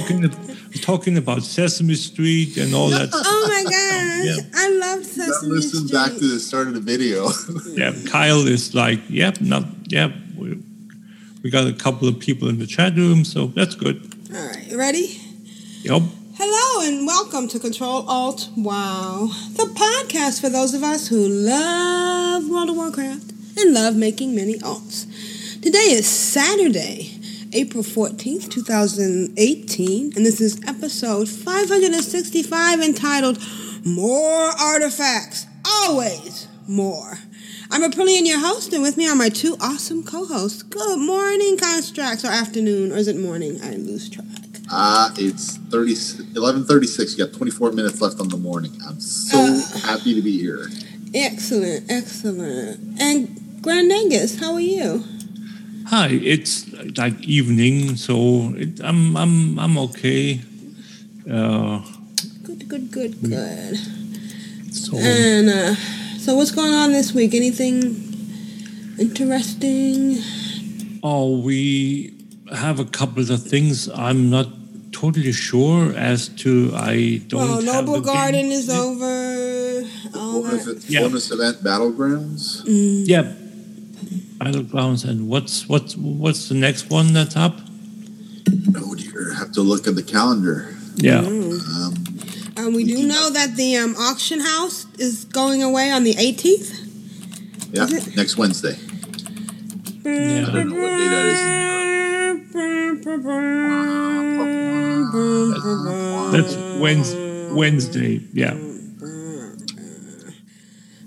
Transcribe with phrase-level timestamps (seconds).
[0.00, 0.30] Talking
[0.80, 3.10] talking about Sesame Street and all that.
[3.12, 4.44] Oh, oh my gosh.
[4.44, 4.60] Yeah.
[4.60, 5.92] I love That Sesame listen Street.
[5.92, 7.28] back to the start of the video.
[7.76, 10.12] Yeah, Kyle is like, yep, not yep.
[10.36, 10.58] We,
[11.42, 13.96] we got a couple of people in the chat room, so that's good.
[14.34, 15.18] All right, you ready?
[15.82, 16.02] Yep.
[16.36, 22.48] Hello and welcome to Control Alt Wow, the podcast for those of us who love
[22.48, 25.06] World of Warcraft and love making many alts.
[25.62, 27.19] Today is Saturday,
[27.52, 33.38] April 14th, 2018, and this is episode 565 entitled
[33.84, 35.46] More Artifacts.
[35.66, 37.18] Always more.
[37.72, 40.62] I'm Aprillian, your host, and with me are my two awesome co-hosts.
[40.62, 43.58] Good morning, Constraxx, or afternoon, or is it morning?
[43.62, 44.26] I lose track.
[44.70, 45.94] Uh, it's 30,
[46.34, 47.18] 11.36.
[47.18, 48.72] You got 24 minutes left on the morning.
[48.86, 49.78] I'm so Uh.
[49.80, 50.70] happy to be here.
[51.12, 53.00] Excellent, excellent.
[53.00, 55.02] And Grand Nagus, how are you?
[55.90, 60.40] Hi, it's like evening, so it, I'm I'm I'm okay.
[61.28, 61.82] Uh,
[62.44, 63.76] Good, good, good, good.
[64.72, 65.74] so And uh,
[66.18, 67.34] so, what's going on this week?
[67.34, 67.80] Anything
[69.00, 70.18] interesting?
[71.02, 72.14] oh, we
[72.54, 73.88] have a couple of things.
[73.90, 74.46] I'm not
[74.92, 76.70] totally sure as to.
[76.76, 77.40] I don't.
[77.40, 78.52] well, have Noble the Garden game.
[78.52, 79.88] is over.
[80.14, 80.84] All Bonus, that.
[80.88, 81.00] Yeah.
[81.00, 82.62] bonus event Battlegrounds.
[82.62, 83.08] Mm.
[83.08, 83.34] Yeah.
[84.40, 87.58] Battlegrounds and what's what's what's the next one that's up?
[88.74, 90.74] Oh dear, have to look at the calendar.
[90.96, 91.18] Yeah.
[91.18, 91.94] Um,
[92.56, 96.72] Um, we do know that the um, auction house is going away on the 18th.
[97.72, 98.76] yeah, next Wednesday.
[100.04, 100.46] Yeah.
[100.48, 101.30] I don't know what day that
[106.32, 107.52] That's Wednesday.
[107.52, 108.20] Wednesday.
[108.32, 108.54] Yeah.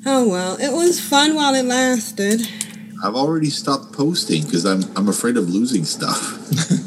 [0.06, 2.42] Oh well, it was fun while it lasted.
[3.04, 6.40] I've already stopped posting because I'm I'm afraid of losing stuff.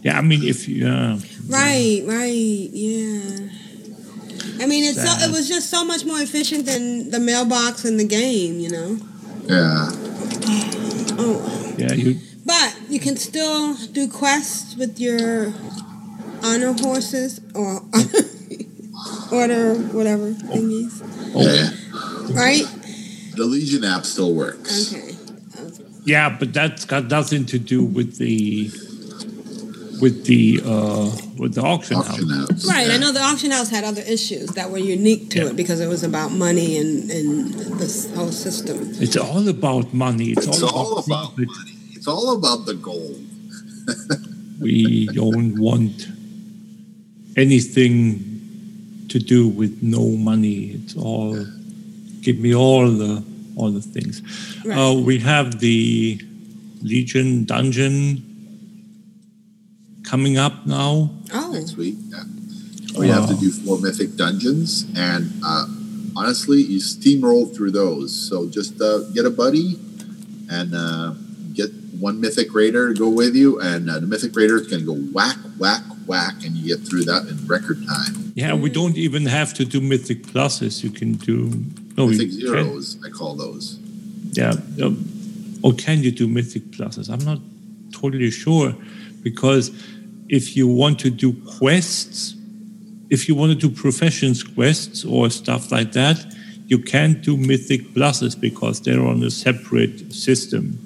[0.00, 0.16] Yeah.
[0.16, 0.86] I mean, if you.
[0.86, 3.48] Uh, Right, right, yeah.
[4.62, 7.96] I mean, it's so, it was just so much more efficient than the mailbox in
[7.96, 8.98] the game, you know.
[9.44, 9.88] Yeah.
[11.18, 11.92] Oh, yeah.
[11.94, 12.20] You.
[12.46, 15.52] but you can still do quests with your
[16.44, 17.80] honor horses or
[19.32, 21.00] order whatever thingies,
[21.34, 22.38] Oh, Yeah.
[22.38, 22.66] right?
[23.38, 24.92] The Legion app still works.
[24.92, 25.14] Okay.
[26.04, 28.70] Yeah, but that's got nothing to do with the.
[30.00, 32.48] With the uh, with the auction, Auction house.
[32.50, 32.66] apps.
[32.66, 35.46] Right, I know the auction house had other issues that were unique to Yeah.
[35.50, 38.78] it because it was about money and, and this whole system.
[39.00, 40.30] It's all about money.
[40.36, 41.74] It's, It's all, all about about money.
[41.96, 43.18] It's all about the gold.
[44.60, 46.08] We don't want
[47.36, 50.72] anything to do with no money.
[50.78, 51.44] It's all
[52.22, 53.22] give me all the
[53.58, 54.22] all the things.
[54.64, 54.78] Right.
[54.78, 56.20] Uh, we have the
[56.80, 58.22] Legion dungeon
[60.04, 61.10] coming up now.
[61.34, 61.96] Oh, next week.
[62.08, 62.22] Yeah.
[62.96, 65.66] We have to do four mythic dungeons, and uh,
[66.16, 68.28] honestly, you steamroll through those.
[68.28, 69.78] So just uh, get a buddy
[70.50, 71.12] and uh,
[71.52, 71.70] get
[72.00, 74.86] one mythic raider to go with you, and uh, the mythic raider is going to
[74.86, 78.32] go whack, whack, whack, and you get through that in record time.
[78.34, 80.82] Yeah, we don't even have to do mythic pluses.
[80.82, 81.50] You can do
[81.98, 83.78] no mythic you can- zeros, I call those.
[84.32, 84.54] Yeah.
[84.82, 84.96] Um,
[85.62, 87.10] or can you do mythic pluses?
[87.10, 87.40] I'm not
[87.92, 88.74] totally sure
[89.22, 89.70] because
[90.28, 92.34] if you want to do quests,
[93.10, 96.18] if you want to do professions quests or stuff like that,
[96.66, 100.78] you can't do mythic pluses because they're on a separate system.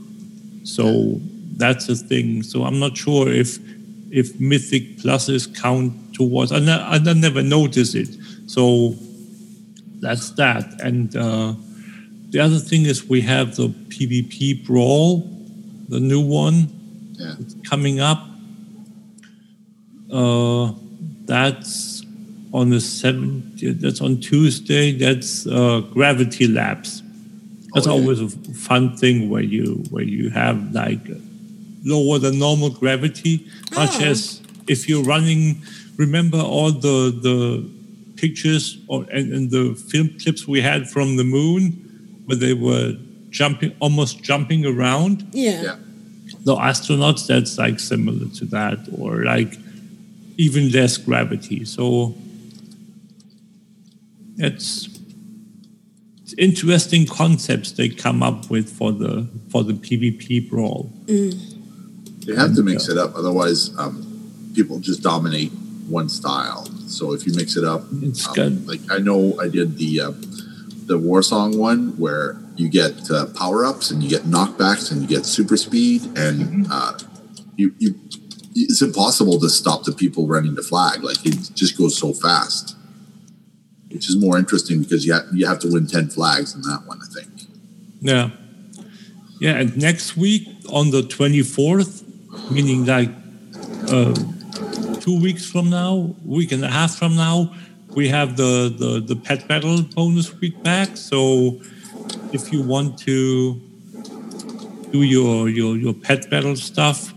[0.65, 1.21] So
[1.57, 2.43] that's a thing.
[2.45, 3.59] So I'm not sure if
[4.11, 6.53] if mythic pluses count towards.
[6.53, 8.09] I, ne- I never noticed it.
[8.47, 8.95] So
[10.03, 10.65] that's that.
[10.83, 11.55] And uh,
[12.31, 15.21] the other thing is we have the PvP brawl,
[15.89, 16.69] the new one
[17.19, 17.35] Yeah.
[17.71, 18.21] coming up.
[20.11, 20.73] Uh,
[21.25, 22.03] that's
[22.53, 23.61] on the seventh.
[23.81, 24.93] That's on Tuesday.
[24.93, 27.03] That's uh, Gravity Lapse.
[27.75, 28.03] That's Oh, yeah.
[28.03, 28.29] always a
[28.69, 31.01] fun thing where you where you have like
[31.85, 34.05] lower than normal gravity, much Oh.
[34.13, 35.63] as if you're running,
[35.97, 37.65] remember all the the
[38.23, 41.63] pictures or and, and the film clips we had from the moon,
[42.27, 42.89] where they were
[43.31, 45.17] jumping, almost jumping around.
[45.33, 45.63] Yeah.
[45.63, 45.77] Yeah.
[46.45, 49.53] The astronauts, that's like similar to that, or like
[50.37, 51.65] even less gravity.
[51.65, 52.15] So
[54.39, 54.89] it's,
[56.23, 60.91] it's interesting concepts they come up with for the for the PvP brawl.
[62.27, 63.95] You have to mix it up, otherwise, um,
[64.55, 65.53] people just dominate
[65.89, 66.69] one style.
[66.93, 68.69] So if you mix it up, It's um, good.
[68.69, 70.11] like I know I did the uh,
[70.87, 75.09] the Warsong one where you get uh, power ups and you get knockbacks and you
[75.09, 76.99] get super speed and uh,
[77.57, 77.95] you you
[78.55, 81.03] it's impossible to stop the people running the flag.
[81.03, 82.77] Like it just goes so fast,
[83.91, 86.83] which is more interesting because you have, you have to win ten flags in that
[86.87, 87.01] one.
[87.01, 87.29] I think.
[88.01, 88.31] Yeah.
[89.41, 92.05] Yeah, and next week on the 24th,
[92.53, 93.11] meaning like
[93.89, 94.15] uh,
[95.03, 97.53] two weeks from now, week and a half from now,
[97.89, 100.97] we have the, the, the pet battle bonus week back.
[100.97, 101.61] So
[102.33, 103.61] if you want to
[104.93, 107.13] do your, your, your pet battle stuff,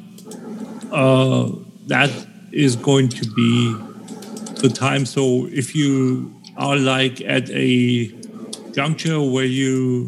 [0.91, 1.51] uh,
[1.85, 2.09] that
[2.51, 3.75] is going to be
[4.61, 5.05] the time.
[5.05, 8.07] So if you are like at a
[8.71, 10.07] juncture where you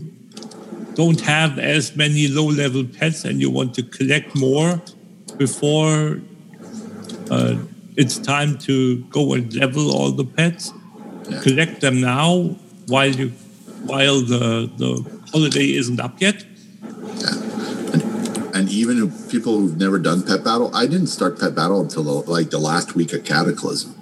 [0.96, 4.82] don't have as many low level pets and you want to collect more
[5.38, 6.20] before
[7.32, 7.58] uh,
[7.96, 10.74] it's time to go and level all the pets
[11.30, 11.42] Yeah.
[11.42, 12.56] collect them now
[12.88, 13.30] while you
[13.92, 14.92] while the the
[15.32, 16.46] holiday isn't up yet
[17.24, 17.34] Yeah.
[18.58, 22.32] And even people who've never done Pet Battle, I didn't start Pet Battle until the,
[22.32, 23.94] like the last week of Cataclysm.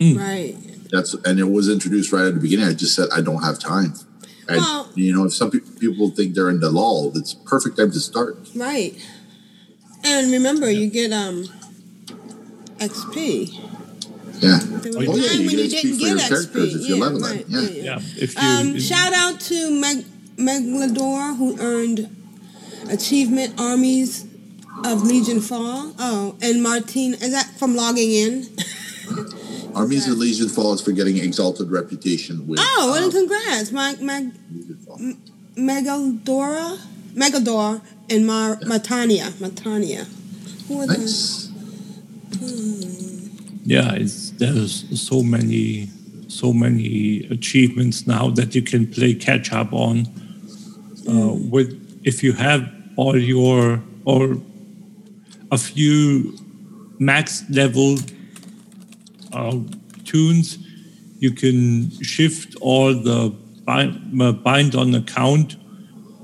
[0.00, 0.56] Right.
[0.90, 2.66] That's and it was introduced right at the beginning.
[2.66, 3.92] I just said I don't have time.
[4.48, 7.76] And Well- you know, if some pe- people think they're in the lull, it's perfect
[7.78, 8.38] time to start.
[8.56, 8.94] Right.
[10.04, 11.44] And remember, you get um
[12.88, 13.58] XP.
[14.40, 14.58] Yeah.
[14.58, 16.80] There was Oh, a yeah, time you when you didn't get characters XP.
[16.82, 17.22] if you're yeah, leveling.
[17.22, 17.44] right.
[17.48, 17.60] Yeah.
[17.60, 20.04] yeah, yeah if you Um, if- shout out to Meg-
[20.36, 22.08] Megalodor who earned
[22.88, 24.24] achievement armies
[24.84, 25.94] of Legion Fall.
[25.98, 28.48] Oh, and Martine is that from logging in?
[29.74, 32.58] Armies of Legion Fall is for getting exalted reputation with.
[32.60, 34.98] Oh, well, um, congrats, Mag- Mag- Legion Fall.
[37.14, 37.80] Megador,
[38.10, 39.30] and Mar- Matania.
[39.40, 40.06] Matania.
[40.68, 41.41] Who are those?
[43.64, 45.88] Yeah it's there's so many
[46.28, 50.06] so many achievements now that you can play catch up on
[51.08, 51.70] uh, with
[52.04, 54.36] if you have all your or
[55.50, 56.38] a few
[56.98, 57.98] max level
[59.32, 59.58] uh,
[60.04, 60.58] toons
[61.18, 63.32] you can shift all the
[63.64, 65.56] bind, uh, bind on account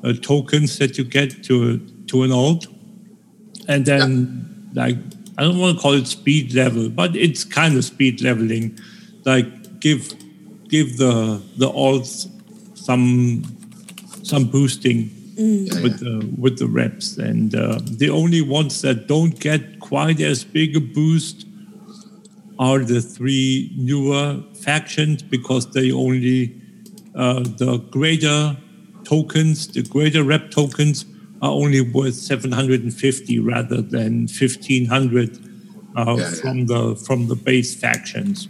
[0.04, 2.66] uh, tokens that you get to to an alt.
[3.68, 4.96] And then like
[5.38, 8.78] I don't want to call it speed level, but it's kind of speed leveling.
[9.24, 10.12] Like give
[10.68, 12.28] give the the alts
[12.74, 13.44] some
[14.22, 19.38] some boosting Yeah, with the with the reps, and uh, the only ones that don't
[19.38, 21.46] get quite as big a boost
[22.58, 26.60] are the three newer factions because they only
[27.14, 28.56] uh, the greater
[29.04, 31.04] tokens, the greater rep tokens
[31.40, 35.38] are only worth 750 rather than 1500
[35.96, 36.40] uh, Yeah, yeah.
[36.40, 38.48] from the from the base factions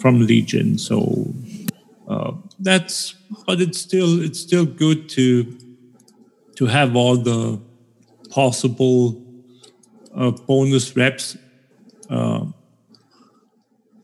[0.00, 0.78] from Legion.
[0.78, 1.34] So
[2.08, 3.14] uh, that's
[3.46, 5.56] but it's still it's still good to
[6.56, 7.60] to have all the
[8.30, 9.20] possible
[10.14, 11.36] uh, bonus reps
[12.10, 12.44] uh,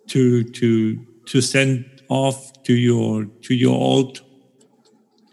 [0.09, 0.97] to to
[1.27, 4.21] to send off to your to your alt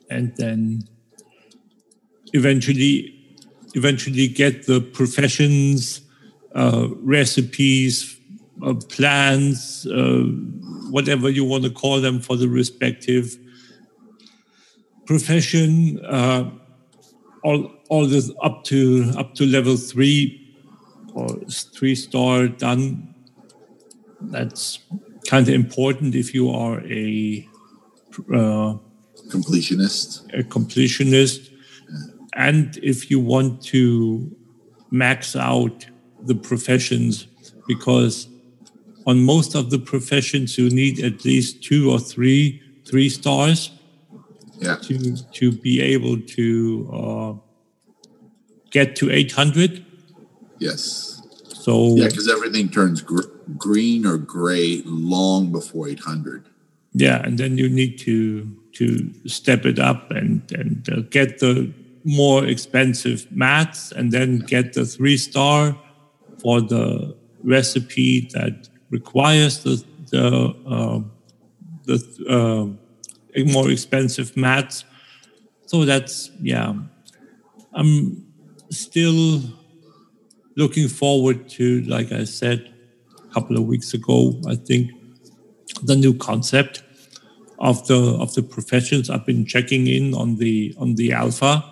[0.09, 0.83] and then
[2.33, 3.13] eventually
[3.73, 6.01] eventually get the professions
[6.55, 8.19] uh, recipes
[8.63, 10.23] uh, plans uh,
[10.89, 13.37] whatever you want to call them for the respective
[15.05, 16.49] profession uh,
[17.43, 20.43] all all this up to up to level three
[21.13, 21.29] or
[21.75, 23.13] three star done
[24.21, 24.79] that's
[25.27, 27.47] kind of important if you are a
[28.33, 28.75] uh,
[29.29, 30.23] Completionist.
[30.33, 31.51] a completionist
[32.37, 34.33] and if you want to
[34.91, 35.85] max out
[36.23, 37.27] the professions
[37.67, 38.27] because
[39.05, 43.71] on most of the professions you need at least two or three three stars
[44.59, 44.77] Yeah.
[44.87, 44.95] to
[45.39, 46.45] to be able to
[47.01, 47.33] uh,
[48.71, 49.85] get to 800
[50.59, 51.21] Yes.
[51.63, 56.43] so Yeah, because everything turns gr- green or gray long before 800.
[56.93, 58.47] Yeah, and then you need to
[58.79, 58.85] to
[59.25, 61.71] step it up and and uh, get the
[62.07, 65.77] more expensive mats, and then get the three star
[66.41, 70.99] for the recipe that requires the the uh,
[71.83, 71.97] the
[72.29, 74.85] uh, more expensive mats.
[75.65, 76.73] So that's yeah.
[77.73, 78.25] I'm
[78.71, 79.41] still
[80.55, 82.73] looking forward to, like I said
[83.29, 84.91] a couple of weeks ago, I think
[85.83, 86.83] the new concept
[87.59, 89.09] of the of the professions.
[89.09, 91.63] I've been checking in on the on the alpha,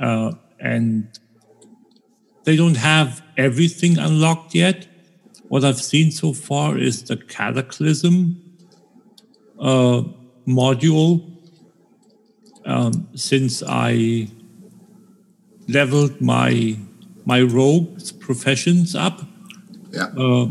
[0.00, 1.06] uh, and
[2.44, 4.86] they don't have everything unlocked yet.
[5.48, 8.40] What I've seen so far is the Cataclysm
[9.60, 10.02] uh,
[10.46, 11.32] module.
[12.64, 14.28] Um, since I
[15.68, 16.76] leveled my
[17.24, 19.22] my rogues professions up,
[19.92, 20.06] Yeah.
[20.16, 20.50] uh,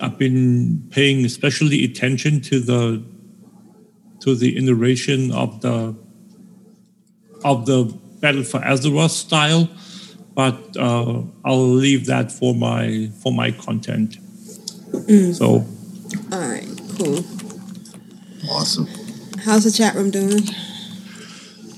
[0.00, 3.02] I've been paying especially attention to the
[4.20, 5.94] to the iteration of the
[7.44, 9.68] of the Battle for Azeroth style,
[10.34, 14.16] but uh, I'll leave that for my for my content.
[15.34, 15.64] So
[16.32, 16.68] All right,
[16.98, 17.24] cool.
[18.50, 18.88] Awesome.
[19.44, 20.42] How's the chat room doing?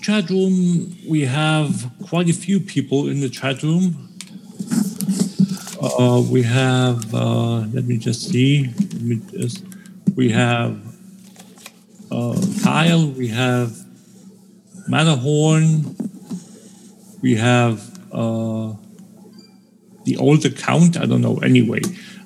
[0.09, 4.09] chat room, we have quite a few people in the chat room.
[5.83, 8.73] Uh, we have, uh, let me just see.
[8.93, 9.63] Let me just,
[10.17, 10.81] we have
[12.11, 13.77] uh, Kyle, we have
[14.89, 15.95] Matterhorn,
[17.21, 17.81] we have
[18.13, 18.75] uh,
[20.05, 21.81] the old account, I don't know, anyway.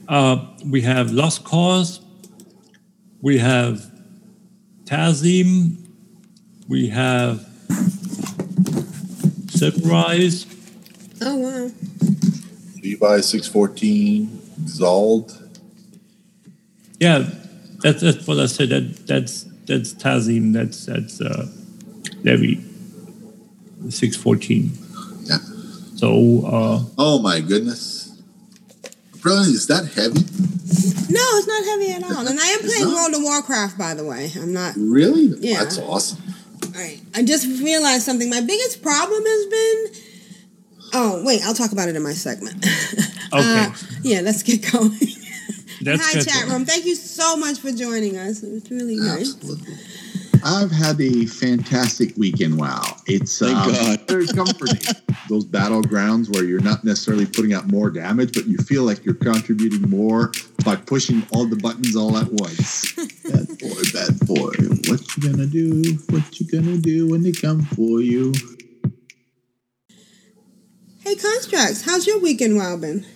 [0.09, 2.01] Uh, we have Lost Cause,
[3.21, 3.91] we have
[4.85, 5.77] Tazim,
[6.69, 7.47] we have
[9.49, 10.47] Sunrise,
[11.25, 11.71] Oh wow.
[12.83, 15.41] Levi six fourteen Exalt.
[16.99, 17.31] Yeah,
[17.81, 18.71] that's, that's what I said.
[18.71, 20.53] That that's that's Tazim.
[20.53, 21.47] That's that's uh,
[22.25, 22.61] Levi.
[23.89, 24.73] Six fourteen.
[26.03, 26.09] Yeah.
[26.09, 28.11] So uh, Oh my goodness.
[29.21, 29.55] Brilliant.
[29.55, 30.21] Is that heavy?
[31.13, 32.27] No, it's not heavy at all.
[32.27, 32.89] And I am playing?
[32.89, 34.31] World of Warcraft, by the way.
[34.37, 34.75] I'm not.
[34.77, 35.27] Really?
[35.39, 35.61] Yeah.
[35.61, 36.21] That's awesome.
[36.65, 37.01] All right.
[37.15, 38.29] I just realized something.
[38.29, 40.03] My biggest problem has been.
[40.95, 42.67] Oh wait, I'll talk about it in my segment.
[43.33, 44.91] okay, Uh, yeah, let's get going.
[45.81, 46.67] that's Hi, chat room.
[46.67, 48.43] Thank you so much for joining us.
[48.43, 49.35] It was really nice.
[50.45, 50.77] Absolutely.
[50.77, 52.59] I've had a fantastic weekend.
[52.59, 54.01] Wow, it's Thank um, God.
[54.09, 54.81] very comforting.
[55.29, 59.15] Those battlegrounds where you're not necessarily putting out more damage, but you feel like you're
[59.15, 60.33] contributing more
[60.65, 62.93] by pushing all the buttons all at once.
[63.23, 64.53] bad boy, bad boy,
[64.89, 65.99] what you gonna do?
[66.11, 68.33] What you gonna do when they come for you?
[71.01, 73.07] Hey, Constraxx, how's your weekend wow been?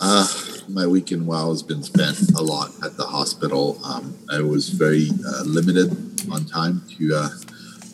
[0.00, 0.26] Uh,
[0.68, 3.78] my weekend wow has been spent a lot at the hospital.
[3.84, 5.90] Um, I was very uh, limited
[6.30, 7.28] on time to uh,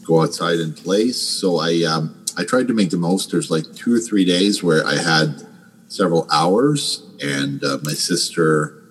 [0.04, 3.30] go outside and play, so I um, I tried to make the most.
[3.30, 5.46] There's like two or three days where I had
[5.88, 8.82] several hours, and uh, my sister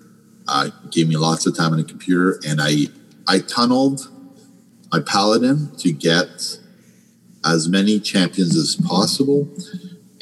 [0.47, 2.87] uh, gave me lots of time on the computer, and I
[3.27, 4.09] I tunneled
[4.91, 6.57] my paladin to get
[7.45, 9.47] as many champions as possible.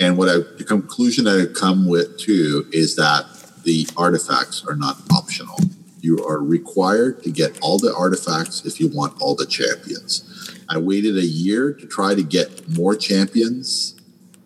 [0.01, 3.27] And what I, the conclusion I come with too is that
[3.63, 5.59] the artifacts are not optional.
[6.01, 10.27] You are required to get all the artifacts if you want all the champions.
[10.67, 13.95] I waited a year to try to get more champions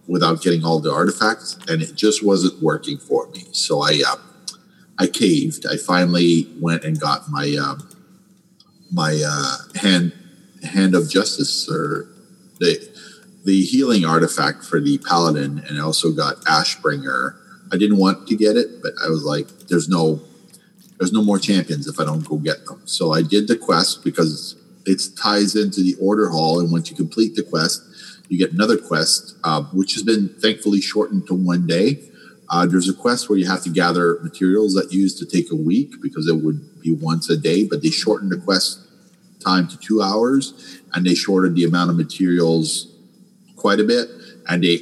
[0.08, 3.46] without getting all the artifacts, and it just wasn't working for me.
[3.54, 4.18] So I, uh,
[5.00, 5.66] I caved.
[5.66, 7.88] I finally went and got my um,
[8.92, 10.12] my uh, hand
[10.64, 12.10] hand of justice or
[12.60, 12.95] the
[13.46, 17.36] the healing artifact for the paladin, and I also got Ashbringer.
[17.72, 20.20] I didn't want to get it, but I was like, "There's no,
[20.98, 24.04] there's no more champions if I don't go get them." So I did the quest
[24.04, 27.84] because it ties into the order hall, and once you complete the quest,
[28.30, 32.02] you get another quest, uh, which has been thankfully shortened to one day.
[32.50, 35.56] Uh, there's a quest where you have to gather materials that used to take a
[35.56, 38.82] week because it would be once a day, but they shortened the quest
[39.40, 42.95] time to two hours, and they shortened the amount of materials
[43.66, 44.08] quite a bit,
[44.48, 44.78] and they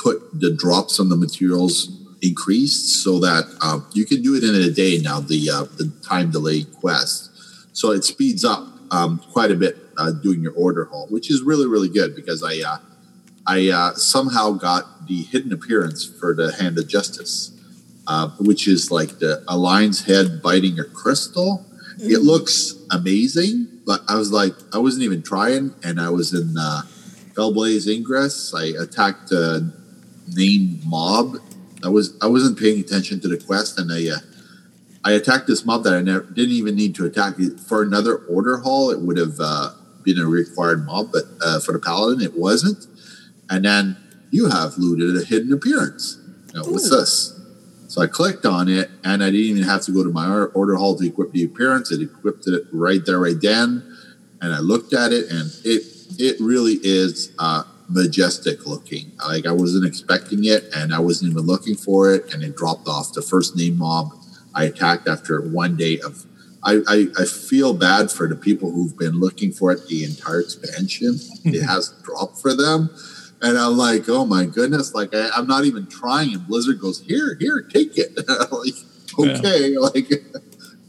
[0.00, 1.72] put the drops on the materials
[2.20, 5.20] increased so that uh, you can do it in a day now.
[5.20, 7.30] The uh, the time delay quest,
[7.72, 11.42] so it speeds up um, quite a bit uh, doing your order hall, which is
[11.42, 12.78] really really good because I uh,
[13.46, 17.52] I uh, somehow got the hidden appearance for the Hand of Justice,
[18.08, 21.64] uh, which is like the a lion's head biting a crystal.
[22.00, 26.54] It looks amazing, but I was like, I wasn't even trying, and I was in
[27.36, 28.54] Felblaze Ingress.
[28.54, 29.70] I attacked a
[30.34, 31.36] named mob.
[31.84, 34.18] I was I wasn't paying attention to the quest, and I uh,
[35.04, 37.34] I attacked this mob that I never didn't even need to attack.
[37.68, 39.70] For another order hall, it would have uh,
[40.02, 42.86] been a required mob, but uh, for the paladin, it wasn't.
[43.50, 43.96] And then
[44.30, 46.18] you have looted a hidden appearance.
[46.52, 47.38] You know, what's this?
[47.88, 50.74] So I clicked on it, and I didn't even have to go to my order
[50.74, 51.92] hall to equip the appearance.
[51.92, 53.96] It equipped it right there, right then.
[54.40, 59.12] And I looked at it, and it it really is uh, majestic looking.
[59.26, 62.88] Like I wasn't expecting it, and I wasn't even looking for it, and it dropped
[62.88, 63.12] off.
[63.12, 64.12] The first name mob
[64.54, 66.24] I attacked after one day of.
[66.64, 70.40] I, I, I feel bad for the people who've been looking for it the entire
[70.40, 71.14] expansion.
[71.44, 72.90] it has dropped for them.
[73.40, 76.34] And I'm like, oh my goodness, like I, I'm not even trying.
[76.34, 78.16] And Blizzard goes, here, here, take it.
[78.50, 80.10] like, okay, like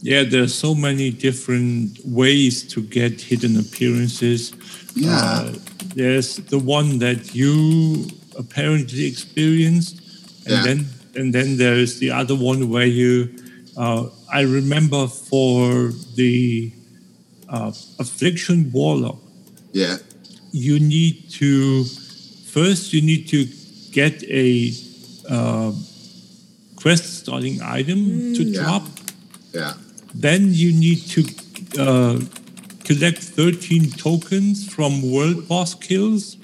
[0.02, 4.54] Yeah, there's so many different ways to get hidden appearances.
[5.00, 5.18] Yeah.
[5.18, 5.54] Uh,
[5.96, 9.96] there's the one that you apparently experienced,
[10.46, 10.64] and Yeah.
[10.64, 10.80] then
[11.16, 13.30] and then there's the other one where you.
[13.76, 16.72] Uh, I remember for the
[17.50, 19.18] uh, affliction warlock,
[19.74, 19.98] yeah,
[20.52, 21.84] you need to
[22.54, 23.46] first you need to
[23.92, 24.74] get a
[25.30, 25.72] uh,
[26.76, 28.62] quest starting item to Yeah.
[28.64, 28.86] drop.
[29.54, 29.74] yeah,
[30.14, 31.22] Then you need to
[31.80, 32.20] uh,
[32.88, 36.38] collect 13 tokens from world boss kills,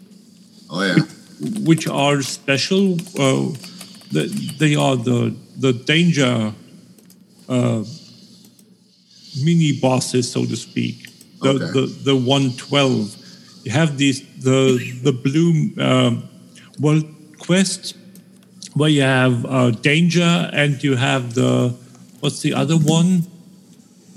[0.69, 0.95] oh yeah,
[1.63, 2.95] which are special.
[3.17, 3.51] Uh,
[4.11, 4.27] the,
[4.59, 6.53] they are the the danger
[7.49, 7.83] uh,
[9.43, 11.07] mini bosses, so to speak.
[11.41, 11.71] The, Okay.
[11.73, 13.17] the the 112.
[13.63, 16.23] You have these the the blue um,
[16.79, 17.05] world
[17.39, 17.95] quest
[18.75, 21.73] where you have uh, danger and you have the
[22.19, 23.23] what's the other one?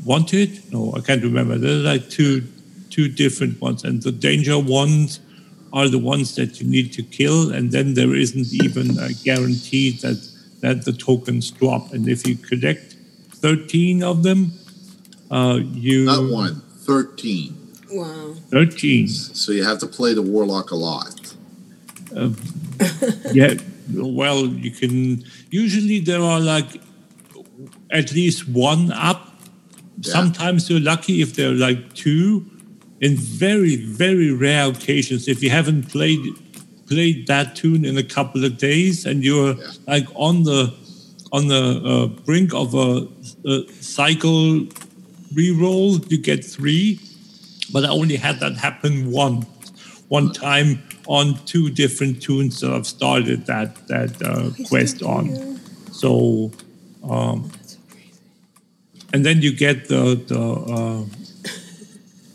[0.07, 0.73] Wanted?
[0.73, 1.59] No, I can't remember.
[1.59, 2.45] There's like two
[2.91, 5.21] two different ones, and the danger ones
[5.73, 9.91] are the ones that you need to kill, and then there isn't even a guarantee
[10.03, 10.19] that
[10.61, 11.93] that the tokens drop.
[11.93, 12.95] And if you collect
[13.45, 14.53] thirteen of them,
[15.31, 17.55] uh, you not one, 13.
[17.91, 18.35] Wow.
[18.49, 19.09] thirteen.
[19.09, 21.35] So you have to play the warlock a lot.
[22.15, 22.31] Uh,
[23.33, 23.55] yeah,
[23.93, 25.25] well, you can.
[25.51, 26.81] Usually there are like
[27.91, 29.36] at least one up.
[30.03, 32.45] Sometimes you're lucky if there are like two.
[33.01, 36.23] In very, very rare occasions, if you haven't played
[36.87, 39.57] played that toon in a couple of days and you're
[39.87, 40.73] like on the
[41.33, 43.07] on the uh, brink of a,
[43.45, 44.67] a cycle
[45.35, 47.01] re-roll, you get three.
[47.73, 49.43] But I only had that happen one
[50.09, 55.61] one time on two different toons that I've started that that uh, quest on.
[55.93, 56.53] So,
[57.09, 57.51] um,
[59.13, 61.05] and then you get the the uh,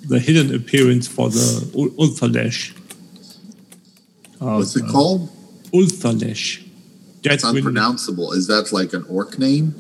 [0.08, 2.74] the hidden appearance for the Ul- Ulthalesh.
[4.42, 5.30] Uh, What's it uh, called?
[5.72, 6.66] Ulthalesh.
[6.66, 8.34] It's That's when- unpronounceable.
[8.34, 9.76] Is that like an orc name?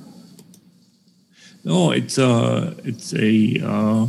[1.63, 4.07] No, it's a it's a uh,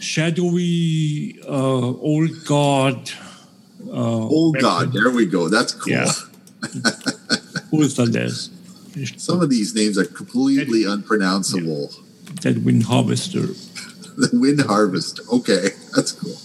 [0.00, 3.10] shadowy uh, old god.
[3.86, 4.92] Uh, Old God.
[4.92, 5.48] There we go.
[5.48, 5.92] That's cool.
[5.92, 6.06] Yeah.
[7.72, 8.48] Ulthales.
[9.16, 11.90] Some of these names are completely unpronounceable.
[12.40, 13.54] Deadwind Harvester.
[14.16, 15.20] the wind harvest.
[15.32, 16.36] Okay, that's cool.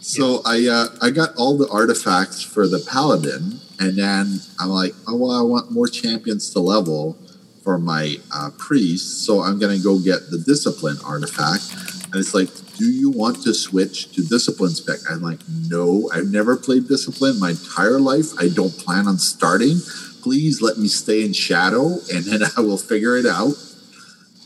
[0.00, 4.94] So I uh, I got all the artifacts for the paladin, and then I'm like,
[5.06, 7.18] oh well, I want more champions to level
[7.62, 11.62] for my uh, priest, so I'm gonna go get the discipline artifact.
[12.06, 14.98] And it's like, do you want to switch to discipline spec?
[15.08, 18.32] I'm like, no, I've never played discipline my entire life.
[18.38, 19.78] I don't plan on starting.
[20.22, 23.54] Please let me stay in shadow, and then I will figure it out.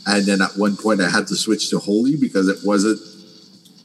[0.06, 3.00] And then at one point, I had to switch to holy because it wasn't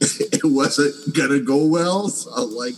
[0.00, 2.08] it wasn't gonna go well.
[2.08, 2.74] So I'm like,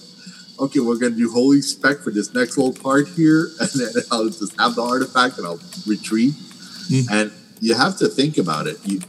[0.60, 4.26] okay, we're gonna do holy spec for this next little part here, and then I'll
[4.26, 6.34] just have the artifact and I'll retreat.
[6.88, 7.00] Hmm.
[7.12, 8.78] And you have to think about it.
[8.84, 9.00] You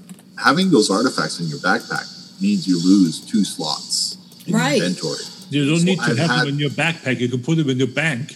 [0.44, 2.10] having those artifacts in your backpack
[2.42, 4.78] means you lose two slots in Right.
[4.78, 5.24] your inventory.
[5.50, 7.20] You don't So need to I've have had- them in your backpack.
[7.20, 8.36] You can put them in your bank.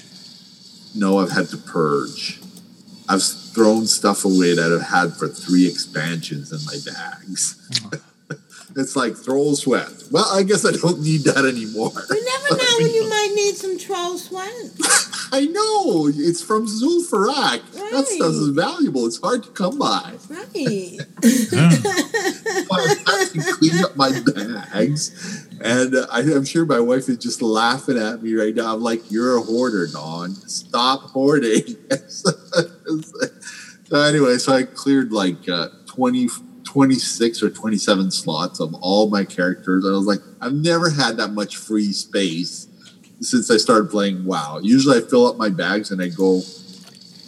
[0.95, 2.39] No, I've had to purge.
[3.09, 7.55] I've thrown stuff away that I've had for three expansions in my bags.
[8.75, 9.89] it's like troll sweat.
[10.11, 11.91] Well, I guess I don't need that anymore.
[12.09, 14.51] You never know when you might need some troll sweat.
[15.31, 17.61] I know it's from Zul'Farrak.
[17.73, 19.05] That stuff is valuable.
[19.05, 20.13] It's hard to come by.
[20.29, 20.99] Right.
[22.71, 27.41] I have to clean up my bags, and I, I'm sure my wife is just
[27.41, 28.73] laughing at me right now.
[28.73, 30.35] I'm like, "You're a hoarder, Don.
[30.35, 31.63] Stop hoarding."
[32.07, 36.29] so anyway, so I cleared like uh, 20,
[36.63, 39.85] 26 or 27 slots of all my characters.
[39.85, 42.67] I was like, I've never had that much free space
[43.21, 44.59] since I started playing WoW.
[44.61, 46.41] Usually, I fill up my bags and I go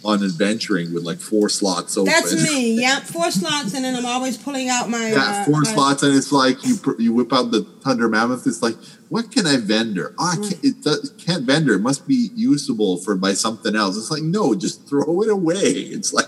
[0.04, 2.12] on adventuring with like four slots open.
[2.12, 2.70] That's me.
[2.80, 5.10] Yep, four slots, and then I'm always pulling out my.
[5.10, 8.08] Yeah, uh, four my- slots, and it's like you pr- you whip out the thunder
[8.08, 8.46] mammoth.
[8.46, 8.76] It's like,
[9.08, 10.14] what can I vendor?
[10.18, 11.74] Oh, I can't, it does, can't vendor.
[11.74, 13.96] It must be usable for by something else.
[13.96, 15.56] It's like, no, just throw it away.
[15.58, 16.26] It's like,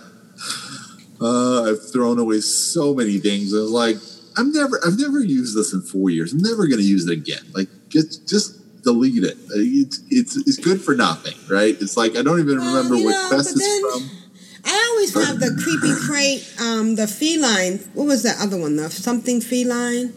[1.21, 3.53] uh, I've thrown away so many things.
[3.53, 3.97] It's like,
[4.37, 6.33] I'm never, I've never used this in four years.
[6.33, 7.45] I'm never going to use it again.
[7.55, 9.37] Like, just, just delete it.
[9.55, 11.77] It's, it's, it's good for nothing, right?
[11.81, 14.19] It's like I don't even remember you what know, quest but it's then- from.
[14.65, 17.79] I always have the creepy crate, um, the feline.
[17.95, 18.77] What was that other one?
[18.77, 20.13] The something feline.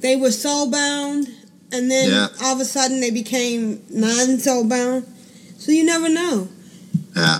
[0.00, 1.28] They were soul bound,
[1.70, 2.26] and then Yeah.
[2.42, 5.06] all of a sudden they became non soul bound.
[5.58, 6.48] So you never know.
[7.14, 7.38] Yeah.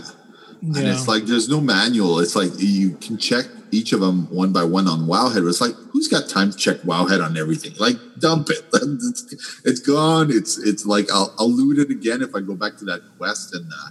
[0.62, 2.20] And it's like there's no manual.
[2.20, 5.48] It's like you can check each of them one by one on Wowhead.
[5.48, 7.72] It's like who's got time to check Wowhead on everything?
[7.78, 8.64] Like dump it.
[9.06, 10.30] It's, it's gone.
[10.30, 13.54] It's it's like I'll, I'll loot it again if I go back to that quest
[13.54, 13.90] in uh,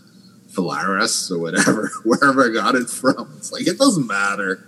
[0.52, 3.34] Feralas or whatever, wherever I got it from.
[3.38, 4.66] It's like it doesn't matter.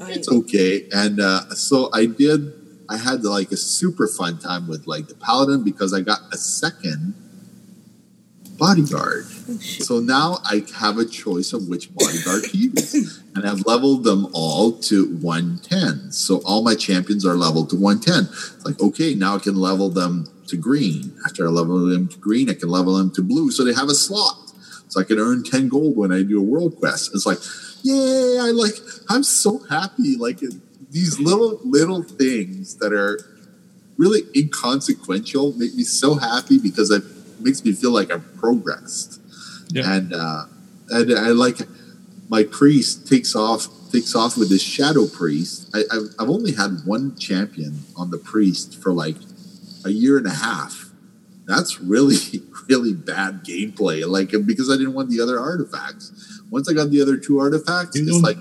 [0.00, 0.88] It's okay.
[0.92, 2.52] And uh, so I did.
[2.88, 6.36] I had like a super fun time with like the paladin because I got a
[6.36, 7.14] second
[8.56, 9.26] bodyguard.
[9.48, 13.22] Oh, so now I have a choice of which bodyguard to use.
[13.36, 16.10] And I've leveled them all to 110.
[16.10, 18.32] So all my champions are leveled to 110.
[18.32, 21.14] It's like, okay, now I can level them to green.
[21.26, 23.50] After I level them to green, I can level them to blue.
[23.50, 24.38] So they have a slot.
[24.88, 27.10] So I can earn 10 gold when I do a world quest.
[27.14, 27.36] It's like,
[27.82, 28.72] yay, I like,
[29.10, 30.16] I'm so happy.
[30.16, 30.40] Like
[30.90, 33.20] these little, little things that are
[33.98, 37.02] really inconsequential make me so happy because it
[37.40, 39.20] makes me feel like I've progressed.
[39.98, 40.44] And uh,
[40.90, 41.58] and I like
[42.28, 45.70] my priest takes off takes off with this shadow priest.
[45.74, 49.16] I, I've, I've only had one champion on the priest for like
[49.84, 50.90] a year and a half.
[51.46, 52.16] That's really
[52.68, 54.06] really bad gameplay.
[54.06, 56.42] Like because I didn't want the other artifacts.
[56.50, 58.36] Once I got the other two artifacts, it's like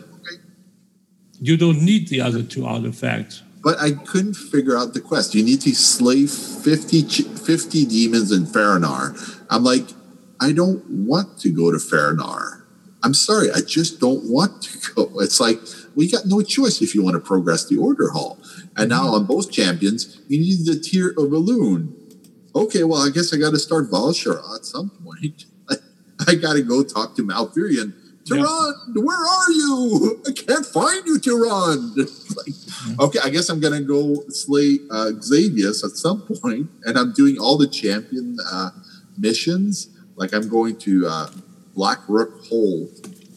[1.39, 3.41] You don't need the other two artifacts.
[3.65, 5.34] But I couldn't figure out the quest.
[5.34, 9.43] You need to slay 50, 50 demons in Faranar.
[9.49, 9.88] I'm like,
[10.39, 12.62] I don't want to go to Faranar.
[13.01, 15.19] I'm sorry, I just don't want to go.
[15.19, 15.60] It's like,
[15.95, 18.38] you got no choice if you want to progress the Order Hall.
[18.78, 21.95] And now on both champions, you need the tier of Balloon.
[22.56, 25.45] Okay, well, I guess I got to start Val'sharah at some point.
[25.71, 25.75] I,
[26.28, 27.93] I got to go talk to Malfurion.
[28.25, 30.21] Tyron, where are you?
[30.27, 32.11] I can't find you, Tyron.
[32.35, 37.13] Like, okay, I guess I'm gonna go slay uh, Xavius at some point, and I'm
[37.13, 38.71] doing all the champion uh,
[39.17, 39.89] missions.
[40.15, 41.29] Like I'm going to uh,
[41.75, 42.89] Black Rook Hold.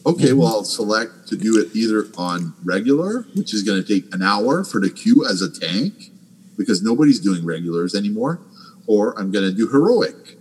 [0.05, 4.13] Okay, well, I'll select to do it either on regular, which is going to take
[4.13, 6.11] an hour for the queue as a tank,
[6.57, 8.41] because nobody's doing regulars anymore,
[8.87, 10.38] or I'm going to do heroic.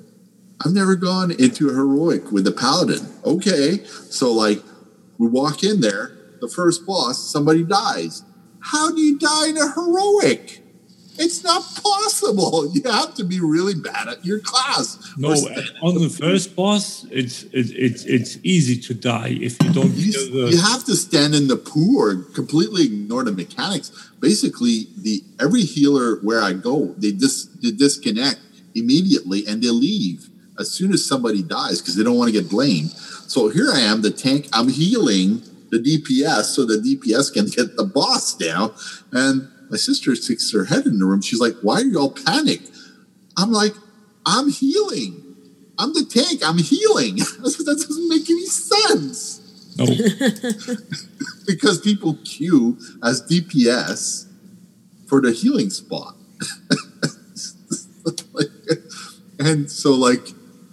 [0.65, 3.07] I've never gone into a heroic with the paladin.
[3.25, 4.63] Okay, so like
[5.19, 8.25] we walk in there, the first boss, somebody dies.
[8.61, 10.65] How do you die in a heroic?
[11.19, 12.73] It's not possible.
[12.79, 15.15] You have to be really bad at your class.
[15.17, 15.31] No,
[15.83, 20.13] on the first boss, it's it, it's it's easy to die if you don't you,
[20.13, 20.51] the.
[20.53, 23.91] you have to stand in the poo or completely ignore the mechanics.
[24.21, 28.41] Basically, the every healer where I go, they dis they disconnect
[28.75, 32.51] immediately and they leave as soon as somebody dies because they don't want to get
[32.51, 32.91] blamed.
[32.91, 34.49] So here I am, the tank.
[34.53, 38.75] I'm healing the DPS so the DPS can get the boss down.
[39.13, 41.21] And my sister sticks her head in the room.
[41.21, 42.71] She's like, "Why are you all panicked?"
[43.37, 43.75] I'm like,
[44.25, 45.25] "I'm healing.
[45.79, 46.41] I'm the tank.
[46.45, 47.17] I'm healing.
[47.17, 49.45] that doesn't make any sense."
[49.77, 49.85] No.
[51.47, 54.27] because people queue as DPS
[55.07, 56.17] for the healing spot.
[59.39, 60.27] and so, like,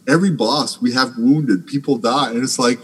[0.08, 2.80] every boss we have wounded, people die, and it's like,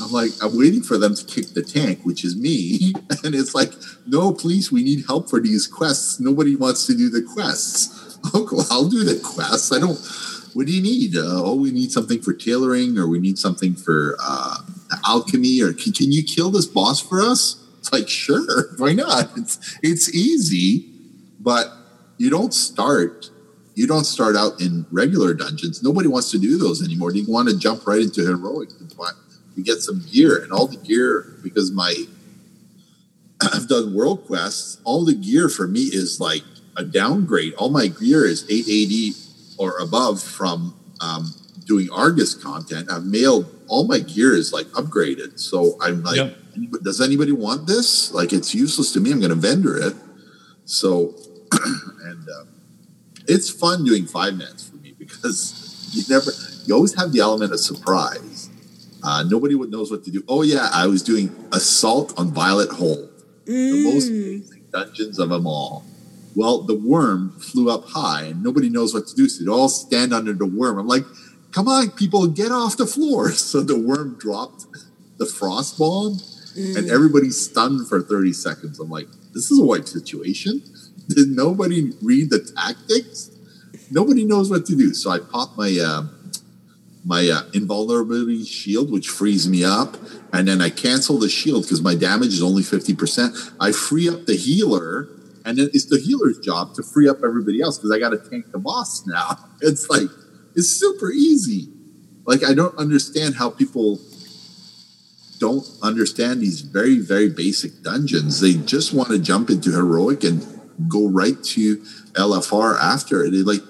[0.00, 2.92] I'm like, I'm waiting for them to kick the tank, which is me.
[3.24, 3.72] And it's like,
[4.06, 6.20] no, please, we need help for these quests.
[6.20, 7.94] Nobody wants to do the quests.
[8.34, 9.72] Well, I'll do the quests.
[9.72, 9.98] I don't.
[10.52, 11.16] What do you need?
[11.16, 14.56] Uh, oh, we need something for tailoring, or we need something for uh,
[15.06, 17.62] alchemy, or can, can you kill this boss for us?
[17.78, 19.30] It's like, sure, why not?
[19.36, 20.90] It's it's easy,
[21.38, 21.68] but
[22.18, 23.30] you don't start.
[23.76, 25.82] You don't start out in regular dungeons.
[25.82, 27.12] Nobody wants to do those anymore.
[27.12, 31.34] You want to jump right into heroic to, get some gear, and all the gear
[31.42, 31.94] because my
[33.54, 34.80] I've done world quests.
[34.84, 36.42] All the gear for me is like
[36.76, 37.54] a downgrade.
[37.54, 39.12] All my gear is 880
[39.58, 41.34] or above from um,
[41.66, 42.90] doing Argus content.
[42.90, 45.38] I've mailed all my gear is like upgraded.
[45.38, 46.36] So I'm like, Yep.
[46.82, 48.12] does anybody want this?
[48.12, 49.12] Like, it's useless to me.
[49.12, 49.94] I'm going to vendor it.
[50.64, 51.14] So,
[53.28, 56.30] it's fun doing five mans for me because you never,
[56.66, 58.50] you always have the element of surprise.
[59.02, 60.24] Uh, nobody would knows what to do.
[60.28, 63.10] Oh yeah, I was doing assault on Violet Hold,
[63.44, 65.84] the most amazing dungeons of them all.
[66.34, 69.28] Well, the worm flew up high, and nobody knows what to do.
[69.28, 70.78] So they all stand under the worm.
[70.78, 71.04] I'm like,
[71.52, 74.66] "Come on, people, get off the floor!" So the worm dropped
[75.18, 76.18] the frost bomb,
[76.56, 78.80] and everybody's stunned for 30 seconds.
[78.80, 80.62] I'm like, "This is a white situation."
[81.08, 83.30] Did nobody read the tactics?
[83.90, 84.94] Nobody knows what to do.
[84.94, 85.78] So I pop my.
[85.82, 86.08] Uh,
[87.06, 89.96] my uh, invulnerability shield, which frees me up,
[90.32, 93.36] and then I cancel the shield because my damage is only fifty percent.
[93.60, 95.08] I free up the healer,
[95.44, 98.18] and then it's the healer's job to free up everybody else because I got to
[98.28, 99.38] tank the boss now.
[99.62, 100.08] It's like
[100.56, 101.68] it's super easy.
[102.24, 104.00] Like I don't understand how people
[105.38, 108.40] don't understand these very very basic dungeons.
[108.40, 110.42] They just want to jump into heroic and
[110.88, 111.76] go right to
[112.12, 113.30] LFR after.
[113.30, 113.62] They like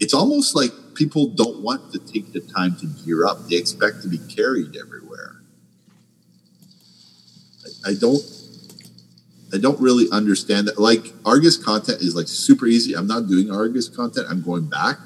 [0.00, 3.48] it's almost like people don't want to take the time to gear up.
[3.48, 5.42] They expect to be carried everywhere.
[7.86, 8.22] I, I don't
[9.52, 10.78] I don't really understand that.
[10.78, 12.94] Like Argus content is like super easy.
[12.94, 14.26] I'm not doing Argus content.
[14.30, 14.98] I'm going back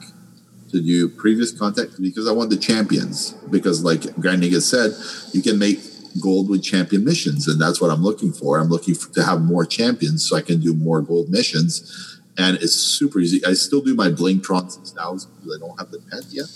[0.70, 3.32] to do previous content because I want the champions.
[3.50, 4.92] Because like Grand Nagus said,
[5.32, 5.78] you can make
[6.20, 8.58] gold with champion missions, and that's what I'm looking for.
[8.58, 12.56] I'm looking for, to have more champions so I can do more gold missions and
[12.56, 13.44] it's super easy.
[13.44, 16.46] I still do my Blingtron 6000 because I don't have the pet yet.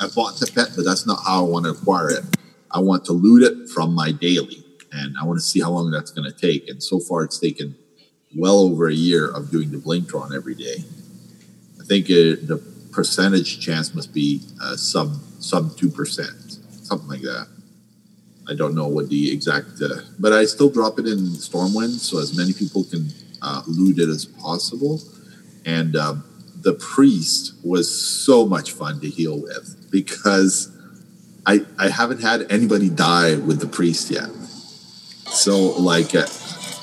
[0.00, 2.24] I bought the pet, but that's not how I want to acquire it.
[2.70, 5.90] I want to loot it from my daily, and I want to see how long
[5.90, 6.68] that's going to take.
[6.68, 7.76] And so far, it's taken
[8.36, 10.84] well over a year of doing the Blingtron every day.
[11.80, 12.58] I think it, the
[12.92, 17.48] percentage chance must be uh, sub sub two percent, something like that.
[18.48, 22.18] I don't know what the exact, uh, but I still drop it in Stormwind so
[22.18, 23.08] as many people can
[23.42, 25.00] uh, loot it as possible.
[25.64, 26.24] And um,
[26.60, 30.70] the priest was so much fun to heal with because
[31.44, 34.30] I I haven't had anybody die with the priest yet.
[35.30, 36.26] So like uh,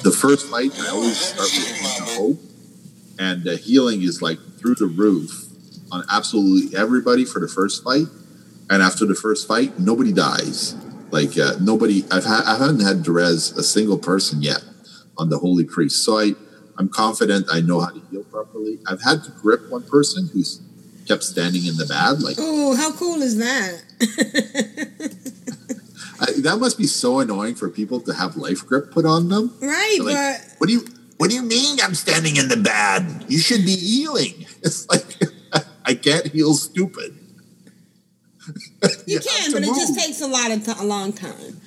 [0.04, 2.40] the first fight, I always start with hope,
[3.20, 5.46] and the healing is like through the roof
[5.92, 8.08] on absolutely everybody for the first fight.
[8.70, 10.76] And after the first fight, nobody dies.
[11.14, 14.64] Like uh, nobody, I've had, I haven't had to res a single person yet
[15.16, 16.04] on the holy priest.
[16.04, 16.32] So I,
[16.80, 18.80] I'm confident I know how to heal properly.
[18.88, 20.60] I've had to grip one person who's
[21.08, 22.22] kept standing in the bad.
[22.22, 23.84] Like, oh, how cool is that?
[26.20, 29.56] I, that must be so annoying for people to have life grip put on them.
[29.62, 30.86] Right, Like, but what do you
[31.18, 31.78] What do you mean?
[31.84, 33.26] I'm standing in the bad.
[33.28, 34.48] You should be healing.
[34.64, 35.06] It's like
[35.86, 37.23] I can't heal stupid.
[39.06, 41.60] you can, but it just takes a lot of t- a long time.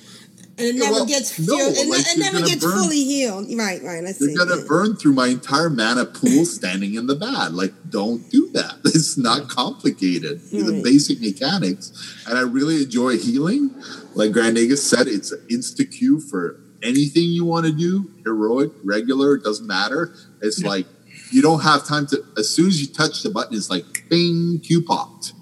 [0.59, 3.45] And it Yeah, never well, gets no, it, like, it never gets burn- fully healed.
[3.55, 4.03] Right, right.
[4.03, 4.35] Let's You're see.
[4.35, 7.53] gonna burn through my entire mana pool standing in the bad.
[7.53, 8.75] Like, don't do that.
[8.85, 10.41] It's not complicated.
[10.51, 11.91] The basic mechanics,
[12.27, 13.69] and I really enjoy healing.
[14.15, 18.09] Like Grand Nagus said, it's an insta queue for anything you want to do.
[18.23, 20.11] Heroic, regular, it doesn't matter.
[20.41, 20.87] It's like
[21.31, 22.23] you don't have time to.
[22.35, 25.33] As soon as you touch the button, it's like bing, queue popped.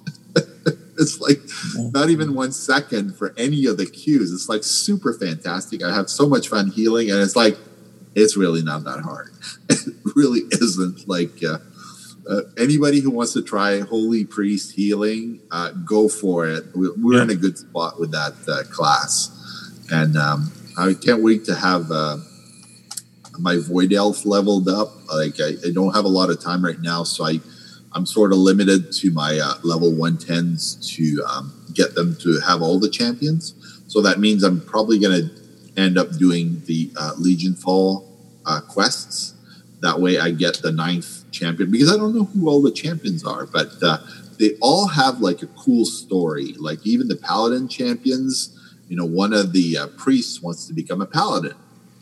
[1.00, 1.40] it's like
[1.94, 4.32] not even one second for any of the queues.
[4.34, 5.84] It's like super fantastic.
[5.84, 7.58] I have so much fun healing, and it's like
[8.16, 9.30] it's really not that hard.
[9.70, 11.08] it really isn't.
[11.08, 11.58] Like uh,
[12.30, 16.64] uh, anybody who wants to try Holy Priest healing, uh, go for it.
[16.76, 19.30] We- We're in a good spot with that uh, class,
[19.92, 21.92] and um, I can't wait to have.
[21.92, 22.18] Uh,
[23.38, 24.94] my void elf leveled up.
[25.14, 27.40] Like I, I don't have a lot of time right now, so I
[27.96, 32.62] I'm sort of limited to my uh, level 110s to um, get them to have
[32.62, 33.56] all the champions.
[33.88, 38.06] So that means I'm probably going to end up doing the uh, Legion Fall
[38.46, 39.34] uh, quests.
[39.80, 43.24] That way I get the ninth champion because I don't know who all the champions
[43.24, 44.00] are, but uh,
[44.40, 46.54] they all have like a cool story.
[46.60, 51.02] Like even the Paladin champions, you know, one of the uh, priests wants to become
[51.02, 51.56] a Paladin.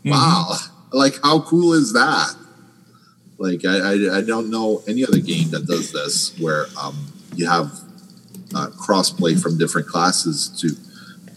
[0.03, 0.57] Wow.
[0.95, 2.35] Like, how cool is that?
[3.43, 7.47] Like I, I, I don't know any other game that does this where um, you
[7.47, 7.71] have
[8.55, 10.75] uh, crossplay from different classes to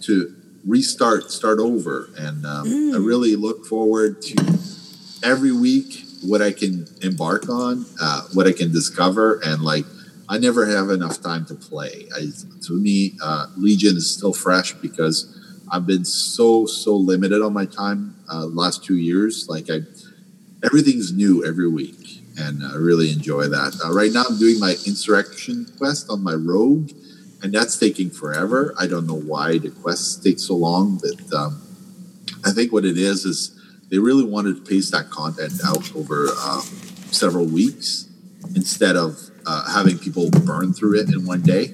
[0.03, 0.35] to
[0.67, 4.59] restart, start over, and um, I really look forward to
[5.23, 9.85] every week what I can embark on, uh, what I can discover, and like
[10.29, 12.09] I never have enough time to play.
[12.15, 12.29] I,
[12.67, 15.33] to me, uh, Legion is still fresh because
[15.71, 19.49] I've been so so limited on my time uh, last two years.
[19.49, 19.81] Like I
[20.65, 24.75] everything's new every week and i really enjoy that uh, right now i'm doing my
[24.87, 26.91] insurrection quest on my rogue
[27.43, 31.61] and that's taking forever i don't know why the quests take so long but um,
[32.45, 33.53] i think what it is is
[33.91, 36.63] they really wanted to pace that content out over um,
[37.11, 38.09] several weeks
[38.55, 41.73] instead of uh, having people burn through it in one day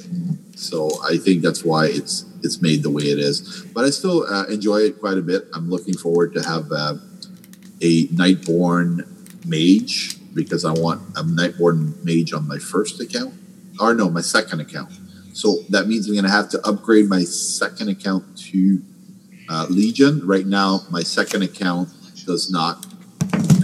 [0.54, 3.64] so i think that's why it's it's made the way it is.
[3.74, 5.48] But I still uh, enjoy it quite a bit.
[5.54, 6.94] I'm looking forward to have uh,
[7.80, 9.06] a Nightborne
[9.46, 13.34] mage because I want a Nightborne mage on my first account,
[13.80, 14.90] or no, my second account.
[15.34, 18.82] So that means I'm going to have to upgrade my second account to
[19.48, 20.26] uh, Legion.
[20.26, 21.88] Right now, my second account
[22.26, 22.84] does not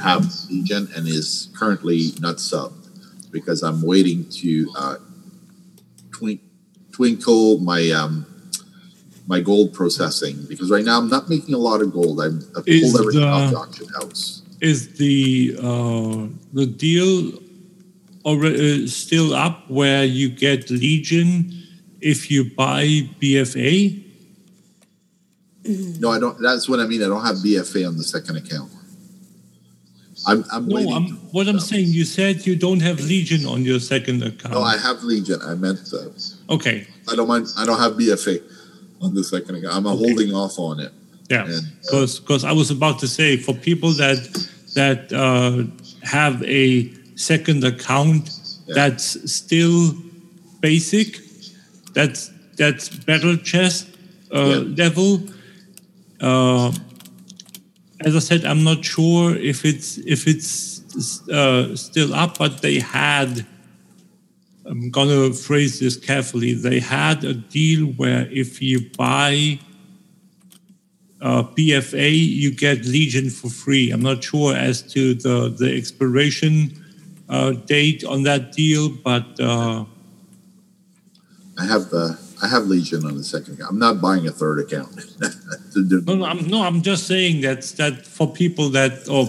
[0.02, 4.96] have Legion and is currently not subbed because I'm waiting to uh,
[6.12, 6.40] twink,
[6.92, 8.26] twinkle my um,
[9.26, 12.20] my gold processing because right now I'm not making a lot of gold.
[12.20, 14.37] I'm, I've pulled everything the- off the auction house.
[14.60, 17.32] Is the uh, the deal
[18.24, 21.52] already uh, still up where you get Legion
[22.00, 22.84] if you buy
[23.20, 24.04] BFA?
[26.00, 26.40] No, I don't.
[26.40, 27.02] That's what I mean.
[27.02, 28.72] I don't have BFA on the second account.
[30.26, 30.92] I'm, I'm No.
[30.92, 34.54] I'm, what I'm saying, you said you don't have Legion on your second account.
[34.54, 35.40] no, I have Legion.
[35.42, 37.46] I meant uh, okay, I don't mind.
[37.56, 38.42] I don't have BFA
[39.00, 39.74] on the second account.
[39.74, 40.92] I'm uh, holding off on it.
[41.30, 41.62] Yeah, And,
[42.20, 44.18] because I was about to say for people that
[44.74, 45.64] that uh,
[46.02, 48.30] have a second account
[48.66, 48.74] Yeah.
[48.74, 49.94] that's still
[50.60, 51.18] basic,
[51.94, 53.86] that's that's battle chest
[54.34, 54.84] uh, Yeah.
[54.84, 55.22] level.
[56.20, 56.72] Uh,
[58.00, 60.80] as I said, I'm not sure if it's if it's
[61.30, 63.46] uh, still up, but they had.
[64.66, 66.52] I'm gonna phrase this carefully.
[66.52, 69.58] They had a deal where if you buy
[71.20, 73.90] uh, BFA, you get Legion for free.
[73.90, 76.72] I'm not sure as to the the expiration
[77.28, 79.84] uh, date on that deal, but uh,
[81.58, 83.70] I have uh, I have Legion on the second account.
[83.70, 85.04] I'm not buying a third account.
[85.76, 89.06] No, no, I'm no, I'm just saying that's that for people that.
[89.08, 89.28] Oh,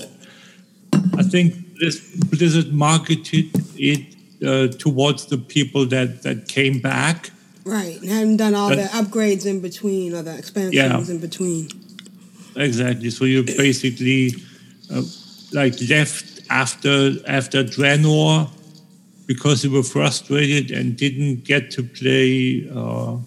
[1.15, 7.29] I think this Blizzard marketed it uh, towards the people that that came back.
[7.65, 7.99] Right.
[8.01, 11.13] And hadn't done all the upgrades in between or the expansions Yeah.
[11.13, 11.69] in between.
[12.55, 13.09] Exactly.
[13.09, 14.33] So you basically
[14.91, 15.03] uh,
[15.53, 18.49] like left after after Draenor
[19.27, 23.17] because you were frustrated and didn't get to play uh,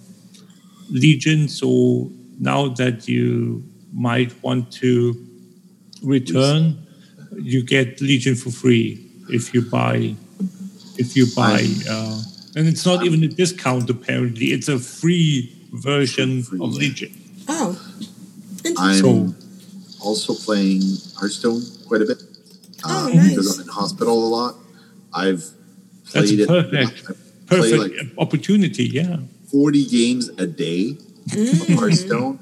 [0.91, 1.49] Legion.
[1.49, 5.15] So now that you might want to
[6.03, 6.85] return,
[7.41, 10.15] you get Legion for free if you buy
[10.99, 11.67] if you buy.
[11.89, 12.23] Uh,
[12.57, 14.47] and it's not even a discount apparently.
[14.53, 16.79] It's a free version Free, of yeah.
[16.79, 17.13] Legion.
[17.49, 17.81] Oh.
[18.79, 19.35] I'm So-
[20.01, 20.83] also playing
[21.17, 22.21] Hearthstone quite a bit
[22.85, 23.31] uh, Oh, nice.
[23.31, 24.57] because I'm in hospital a lot.
[25.15, 25.45] I've
[26.13, 26.49] That's played it.
[26.49, 27.03] perfect.
[27.09, 28.85] I play perfect like opportunity.
[28.85, 29.19] Yeah.
[29.53, 30.97] 40 games a day
[31.37, 32.39] of Hearthstone,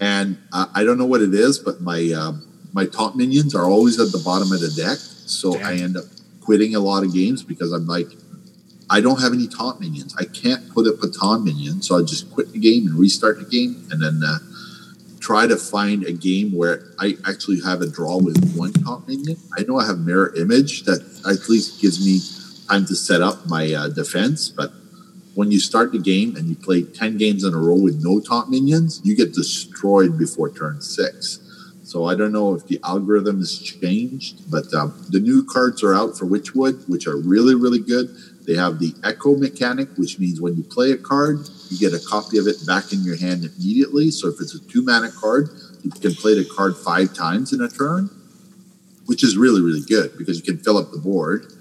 [0.00, 3.64] and uh, I don't know what it is, but my um, my taunt minions are
[3.64, 6.04] always at the bottom of the deck, so I end up
[6.40, 8.08] quitting a lot of games because I'm like,
[8.90, 10.14] I don't have any taunt minions.
[10.18, 13.44] I can't put a taunt minion, so I just quit the game and restart the
[13.44, 14.38] game, and then uh,
[15.20, 19.36] try to find a game where I actually have a draw with one taunt minion.
[19.56, 22.20] I know I have mirror image that at least gives me
[22.68, 24.72] time to set up my uh, defense, but
[25.34, 28.20] when you start the game and you play 10 games in a row with no
[28.20, 31.38] taunt minions, you get destroyed before turn six.
[31.84, 35.94] So I don't know if the algorithm has changed, but um, the new cards are
[35.94, 38.14] out for Witchwood, which are really, really good.
[38.46, 42.04] They have the echo mechanic, which means when you play a card, you get a
[42.04, 44.10] copy of it back in your hand immediately.
[44.10, 45.48] So if it's a two mana card,
[45.82, 48.10] you can play the card five times in a turn,
[49.06, 51.52] which is really, really good because you can fill up the board.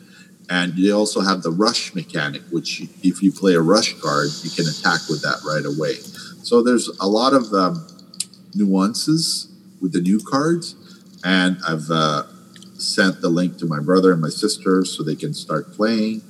[0.50, 4.50] And they also have the rush mechanic, which if you play a rush card, you
[4.50, 5.96] can attack with that right away.
[6.44, 7.88] So there's a lot of um,
[8.54, 9.48] nuances
[9.82, 10.76] with the new cards.
[11.24, 12.24] And I've uh,
[12.74, 16.22] sent the link to my brother and my sister so they can start playing.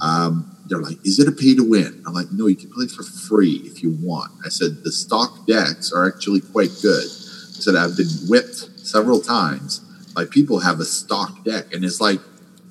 [0.00, 2.02] Um, they're like, is it a pay to win?
[2.06, 4.32] I'm like, no, you can play for free if you want.
[4.44, 7.04] I said, the stock decks are actually quite good.
[7.04, 9.80] I said, I've been whipped several times
[10.14, 11.72] by people have a stock deck.
[11.72, 12.20] And it's like,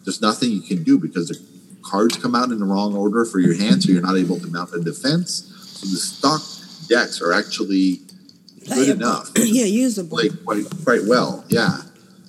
[0.06, 1.40] there's nothing you can do because the
[1.84, 4.48] cards come out in the wrong order for your hand, so you're not able to
[4.48, 5.54] mount a defense.
[5.80, 6.42] So the stock
[6.88, 8.00] decks are actually
[8.68, 10.18] good enough yeah, usable.
[10.18, 11.46] play quite quite well.
[11.48, 11.78] Yeah.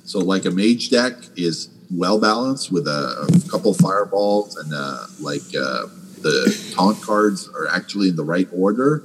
[0.04, 5.06] So like a mage deck is well balanced with a, a couple fireballs and uh,
[5.20, 5.86] like uh,
[6.22, 9.02] the taunt cards are actually in the right order.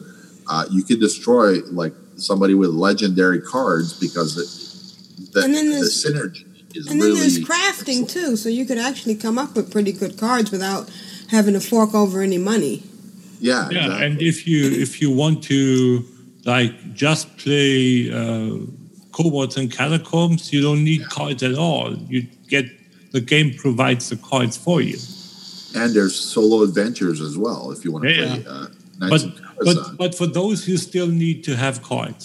[0.49, 4.43] Uh, you can destroy like somebody with legendary cards because the
[5.33, 8.65] the, And then the there's- synergy is And then really there's crafting too, so you
[8.65, 10.89] could actually come up with pretty good cards without
[11.29, 12.83] having to fork over any money.
[13.39, 14.05] yeah Yeah, exactly.
[14.05, 16.03] and if you if you want to
[16.45, 18.57] like just play uh,
[19.13, 21.93] Kobolds and Catacombs, you don't need cards at all.
[22.13, 22.65] You get
[23.11, 24.97] the game provides the cards for you.
[25.75, 28.35] and there's solo adventures as well if you want to Yeah.
[28.35, 28.67] play uh,
[28.99, 32.23] Knights But but but for those you still need to have cards.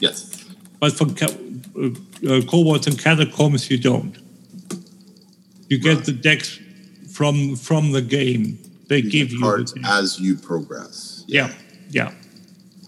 [0.00, 0.16] yes,
[0.80, 1.38] But for ca-
[1.76, 1.90] uh,
[2.32, 4.14] uh, and catacombs, you don't.
[5.70, 6.50] You get the decks
[7.16, 8.44] from from the game.
[8.88, 11.24] They you give you cards the as you progress.
[11.26, 11.48] Yeah,
[11.98, 12.10] yeah.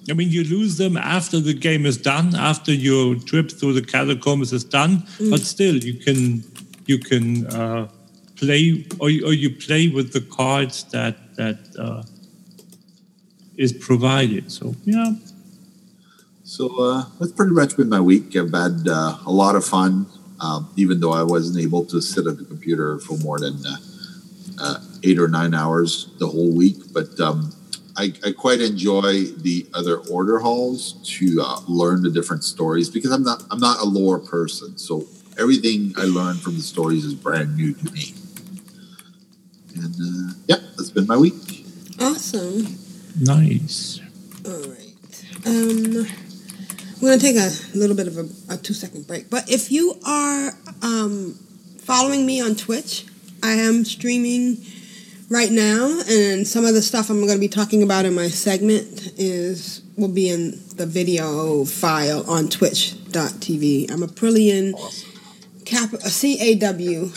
[0.08, 3.82] I mean, you lose them after the game is done, after your trip through the
[3.82, 5.04] catacombs is done.
[5.30, 6.42] But still, you can
[6.86, 7.88] you can uh,
[8.36, 12.02] play or, you- or you play with the cards that that uh,
[13.56, 14.50] is provided.
[14.50, 15.12] So yeah,
[16.44, 18.34] So uh, that's pretty much been my week.
[18.36, 20.06] I've had uh, a lot of fun,
[20.40, 23.76] um, even though I wasn't able to sit at the computer for more than uh,
[24.58, 26.76] uh, eight or nine hours the whole week.
[26.92, 27.52] But um,
[27.96, 33.10] I, I quite enjoy the other order halls to uh, learn the different stories because
[33.10, 34.78] I'm not I'm not a lore person.
[34.78, 35.06] So
[35.38, 38.14] everything I learn from the stories is brand new to me.
[39.76, 41.66] And uh, yeah, that's been my week.
[42.00, 42.78] Awesome.
[43.20, 44.00] nice.
[44.46, 44.86] All right.
[45.46, 46.06] Um,
[47.00, 49.30] we're gonna take a little bit of a, a two second break.
[49.30, 51.34] But if you are um,
[51.78, 53.06] following me on Twitch,
[53.42, 54.58] I am streaming
[55.30, 58.28] right now, and some of the stuff I'm going to be talking about in my
[58.28, 63.90] segment is will be in the video file on Twitch.tv.
[63.90, 64.74] I'm Aprillian
[65.64, 67.10] cap C A W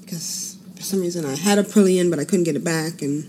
[0.00, 3.28] because for some reason I had Aprillian, but I couldn't get it back, and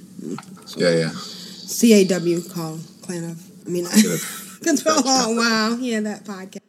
[0.75, 1.11] Yeah, yeah.
[1.11, 3.43] C A W call clan of.
[3.67, 3.85] I mean,
[4.63, 5.01] control.
[5.05, 6.68] Oh wow, yeah, that podcast.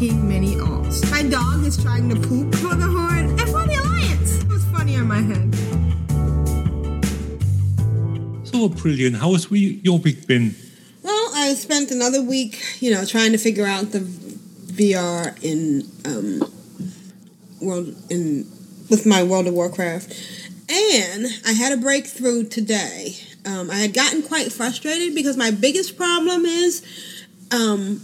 [0.00, 0.56] making mini.
[1.10, 4.42] My dog is trying to poop for the Horde and for the Alliance.
[4.42, 5.54] It was funny on my head.
[8.46, 9.16] So brilliant.
[9.16, 10.54] How has we, your week been?
[11.02, 16.52] Well, I spent another week, you know, trying to figure out the VR in um,
[17.60, 18.46] world in
[18.90, 20.14] with my World of Warcraft,
[20.70, 23.16] and I had a breakthrough today.
[23.44, 26.82] Um, I had gotten quite frustrated because my biggest problem is
[27.50, 28.00] um,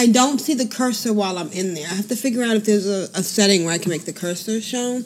[0.00, 1.86] I don't see the cursor while I'm in there.
[1.86, 4.12] I have to figure out if there's a, a setting where I can make the
[4.12, 5.04] cursor shown,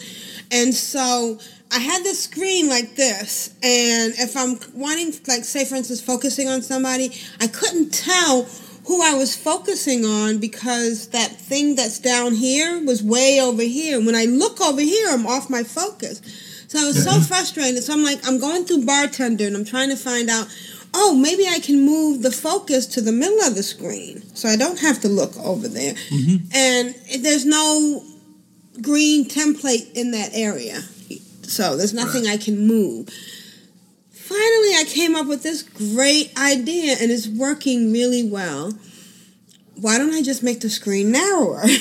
[0.50, 1.38] and so.
[1.72, 6.46] I had this screen like this, and if I'm wanting, like, say, for instance, focusing
[6.46, 8.46] on somebody, I couldn't tell
[8.86, 13.98] who I was focusing on because that thing that's down here was way over here.
[13.98, 16.20] When I look over here, I'm off my focus.
[16.68, 17.22] So I was so mm-hmm.
[17.22, 17.82] frustrated.
[17.82, 20.46] So I'm like, I'm going through bartender and I'm trying to find out,
[20.94, 24.56] oh, maybe I can move the focus to the middle of the screen so I
[24.56, 25.94] don't have to look over there.
[25.94, 26.46] Mm-hmm.
[26.54, 28.04] And there's no
[28.80, 30.80] green template in that area.
[31.42, 33.08] So there's nothing I can move.
[34.10, 38.72] Finally, I came up with this great idea and it's working really well.
[39.74, 41.64] Why don't I just make the screen narrower?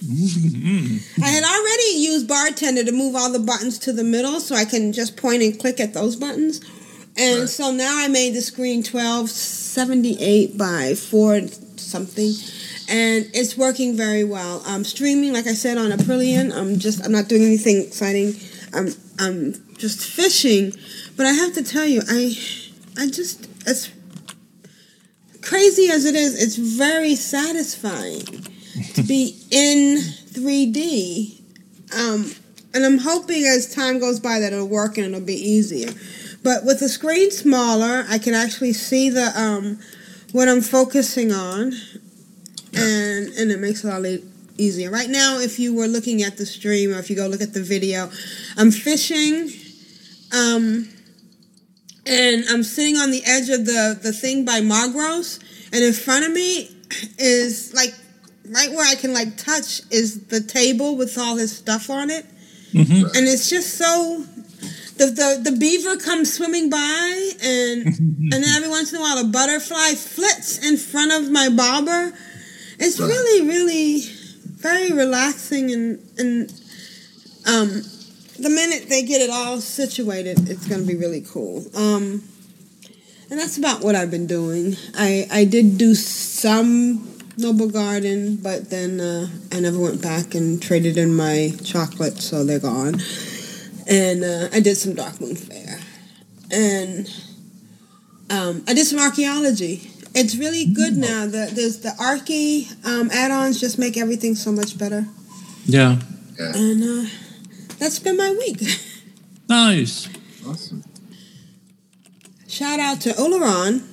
[0.00, 1.22] Mm-hmm.
[1.22, 4.64] I had already used Bartender to move all the buttons to the middle so I
[4.64, 6.62] can just point and click at those buttons.
[7.16, 11.40] And so now I made the screen 1278 by 4
[11.76, 12.32] something.
[12.88, 14.62] And it's working very well.
[14.66, 16.52] I'm streaming, like I said, on Aprillian.
[16.52, 18.34] I'm just, I'm not doing anything exciting.
[18.74, 18.88] I'm,
[19.18, 20.72] I'm just fishing.
[21.16, 22.36] But I have to tell you, I,
[22.98, 23.90] I just, as
[25.42, 28.22] crazy as it is, it's very satisfying
[28.94, 31.40] to be in 3D.
[31.96, 32.32] Um,
[32.72, 35.90] and I'm hoping as time goes by that it'll work and it'll be easier.
[36.42, 39.78] But with the screen smaller, I can actually see the um,
[40.32, 41.72] what I'm focusing on,
[42.74, 44.20] and and it makes it a lot
[44.56, 44.90] easier.
[44.90, 47.52] Right now, if you were looking at the stream or if you go look at
[47.52, 48.10] the video,
[48.56, 49.50] I'm fishing,
[50.32, 50.88] um,
[52.06, 55.40] and I'm sitting on the edge of the the thing by Magros,
[55.72, 56.70] and in front of me
[57.18, 57.94] is like
[58.48, 62.24] right where I can like touch is the table with all his stuff on it,
[63.14, 64.24] and it's just so.
[65.00, 69.16] The, the, the beaver comes swimming by and and then every once in a while
[69.16, 72.12] a butterfly flits in front of my bobber.
[72.78, 74.00] It's really, really
[74.44, 76.50] very relaxing and and
[77.46, 77.82] um
[78.38, 81.64] the minute they get it all situated, it's gonna be really cool.
[81.74, 82.22] Um
[83.30, 84.76] and that's about what I've been doing.
[84.98, 86.98] I, I did do some
[87.38, 92.58] Noblegarden, but then uh, I never went back and traded in my chocolate, so they're
[92.58, 93.00] gone.
[93.90, 95.80] And uh, I did some Darkmoon Faire.
[96.52, 97.12] And
[98.30, 99.90] um, I did some archaeology.
[100.14, 101.26] It's really good now.
[101.26, 105.06] The, there's the Archie um, add-ons just make everything so much better.
[105.64, 105.98] Yeah.
[106.38, 106.52] yeah.
[106.54, 107.10] And uh,
[107.78, 108.62] that's been my week.
[109.48, 110.08] Nice.
[110.46, 110.84] Awesome.
[112.46, 113.84] Shout out to Oleron,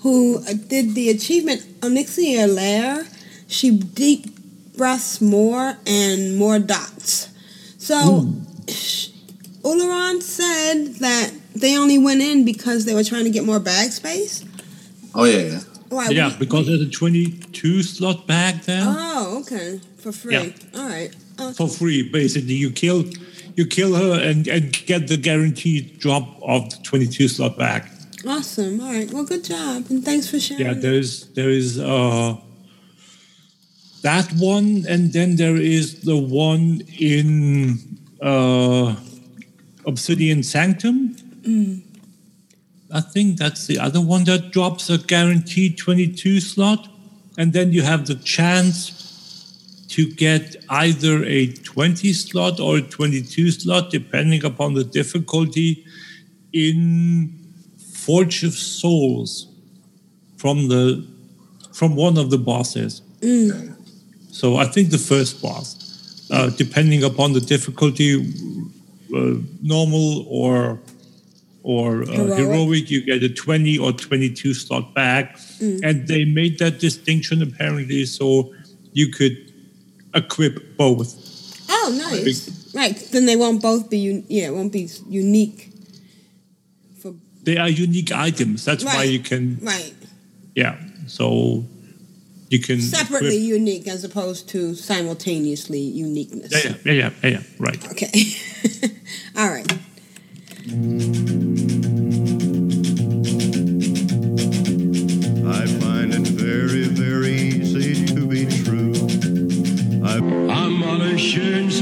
[0.00, 3.06] who uh, did the achievement Onyxia Lair.
[3.46, 4.26] She deep
[4.76, 7.28] breaths more and more dots.
[7.78, 8.32] So
[8.68, 9.08] sh-
[9.64, 13.90] Uleron said that they only went in because they were trying to get more bag
[13.92, 14.44] space.
[15.14, 15.60] Oh yeah, yeah.
[15.88, 19.80] Why, yeah, we- because there's a 22 slot bag there Oh, okay.
[19.98, 20.34] For free.
[20.34, 20.50] Yeah.
[20.80, 21.14] All right.
[21.38, 22.02] Uh, for free.
[22.10, 23.04] Basically, you kill
[23.56, 27.84] you kill her and, and get the guaranteed drop of the 22 slot bag.
[28.26, 28.80] awesome.
[28.80, 29.10] All right.
[29.12, 29.86] Well, good job.
[29.90, 30.66] And thanks for sharing.
[30.66, 32.36] Yeah, there's there is uh
[34.02, 37.78] that one, and then there is the one in
[38.20, 38.96] uh
[39.86, 41.16] Obsidian Sanctum.
[41.42, 41.82] Mm.
[42.90, 46.88] I think that's the other one that drops a guaranteed 22 slot.
[47.36, 53.50] And then you have the chance to get either a 20 slot or a 22
[53.50, 55.84] slot, depending upon the difficulty,
[56.52, 57.32] in
[57.78, 59.48] Forge of Souls
[60.36, 61.06] from the
[61.72, 63.02] from one of the bosses.
[63.20, 63.74] Mm.
[64.30, 68.32] So I think the first boss, uh, depending upon the difficulty,
[69.62, 70.80] normal or
[71.62, 72.38] or uh, Heroic.
[72.38, 72.90] heroic.
[72.90, 75.36] you get a 20 or 22 slot back.
[75.60, 75.80] Mm.
[75.82, 78.52] And they made that distinction apparently so
[78.92, 79.36] you could
[80.14, 81.14] equip both.
[81.70, 82.70] Oh, nice.
[82.74, 82.94] Right.
[83.12, 85.70] Then they won't both be, un- yeah, it won't be unique.
[87.44, 88.64] They are unique items.
[88.64, 89.94] That's why you can, Right.
[90.54, 90.76] yeah.
[91.06, 91.64] So
[92.50, 96.52] you can Separately equip- unique as opposed to simultaneously uniqueness.
[96.52, 97.90] Yeah, yeah, yeah, yeah, yeah, yeah, right.
[97.92, 98.12] Okay.
[99.36, 99.70] All right.
[104.36, 108.92] I find it very, very easy to be true.
[110.04, 111.73] I Am allerschönsten war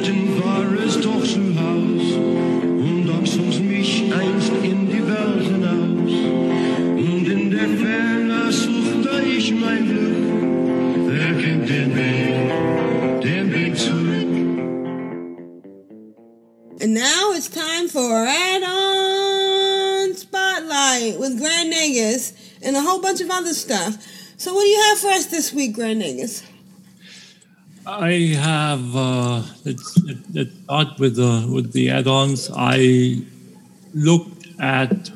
[16.93, 23.55] Now it's time for add-on spotlight with Grand Nagus and a whole bunch of other
[23.55, 23.97] stuff.
[24.37, 26.45] So what do you have for us this week, Grand Nagus?
[27.87, 32.51] I have uh, let's, let- let's start with the with the add-ons.
[32.55, 33.23] I
[33.95, 35.11] looked at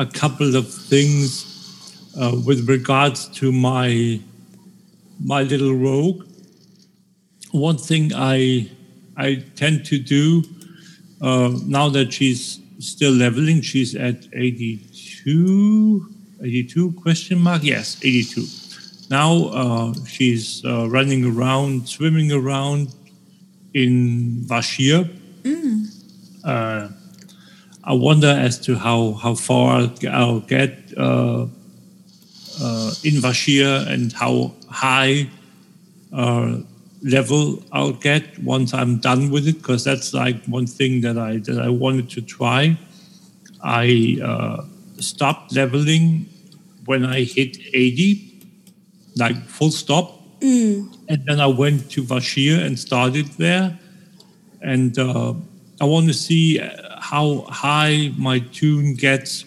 [0.00, 4.18] a couple of things uh, with regards to my
[5.24, 6.26] my little rogue.
[7.52, 8.68] One thing I
[9.16, 10.42] I tend to do
[11.20, 16.06] uh, now that she's still leveling, she's at 82,
[16.42, 17.62] 82 question mark.
[17.64, 18.44] Yes, 82.
[19.10, 22.94] Now uh, she's uh, running around, swimming around
[23.74, 25.08] in Vashj'ir.
[26.44, 26.88] Uh,
[27.84, 31.46] I wonder as to how, how far I'll, I'll get uh,
[32.60, 35.28] uh, in Vashj'ir and how high
[36.12, 36.58] uh,
[37.02, 41.38] level I'll get once I'm done with it, because that's like one thing that I
[41.38, 42.78] that I wanted to try.
[43.62, 44.64] I uh,
[45.00, 46.26] stopped leveling
[46.84, 48.46] when I hit 80,
[49.16, 50.14] like full stop.
[50.40, 50.96] Mm.
[51.08, 53.78] And then I went to Vashj'ir and started there.
[54.62, 55.34] And uh,
[55.80, 56.58] I want to see
[56.98, 59.44] how high my toon gets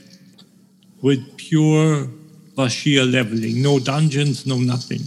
[1.02, 2.08] with pure
[2.56, 3.62] Vashj'ir leveling.
[3.62, 5.02] No dungeons, no nothing.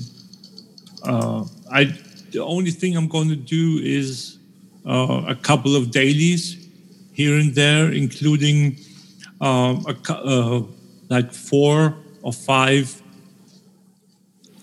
[1.03, 1.93] Uh, I
[2.35, 4.39] the only thing I'm going to do is
[4.85, 6.69] uh, a couple of dailies
[7.13, 8.77] here and there, including
[9.41, 10.63] um, a, uh,
[11.09, 13.01] like four or five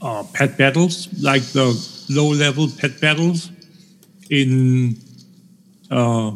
[0.01, 1.67] uh, pet battles, like the
[2.09, 3.51] low level pet battles
[4.29, 4.97] in
[5.89, 6.31] uh,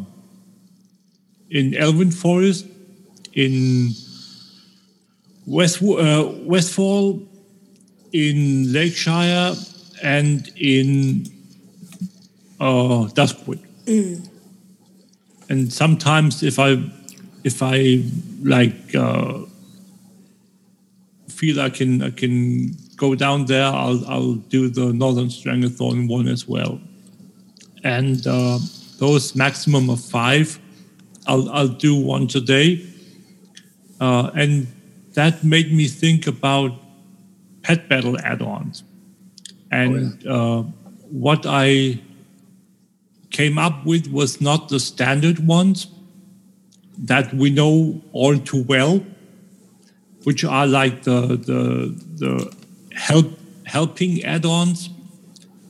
[1.49, 2.65] in Elwynn Forest,
[3.33, 3.89] in
[5.45, 7.21] West uh, Westfall,
[8.13, 9.53] in Lakeshire,
[10.05, 11.25] and in
[12.59, 13.59] uh, Duskwood.
[13.85, 14.29] Mm.
[15.49, 16.77] And sometimes, if I
[17.43, 18.03] if I
[18.43, 19.39] like uh,
[21.27, 26.27] feel I can I can go down there, I'll I'll do the Northern Stranglethorn one
[26.27, 26.79] as well.
[27.83, 28.59] And uh,
[28.99, 30.59] those maximum of five,
[31.27, 32.85] I'll I'll do one today.
[33.99, 34.67] Uh, and
[35.13, 36.71] that made me think about
[37.63, 38.83] pet battle add-ons.
[39.75, 40.63] And uh,
[41.09, 41.99] what I
[43.31, 45.87] came up with was not the standard ones
[46.97, 49.03] that we know all too well,
[50.23, 51.61] which are like the the
[52.15, 52.55] the
[52.93, 54.89] help helping add-ons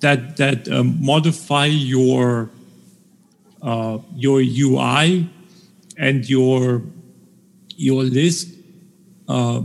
[0.02, 2.50] that that um, modify your
[3.62, 5.30] uh, your UI
[5.98, 6.84] and your
[7.76, 8.56] your list
[9.28, 9.62] uh,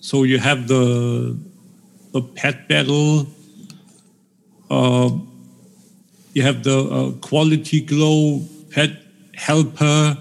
[0.00, 1.36] so you have the
[2.12, 3.26] the pet battle.
[4.70, 5.10] Uh,
[6.34, 8.90] you have the uh, quality glow pet
[9.34, 10.16] helper,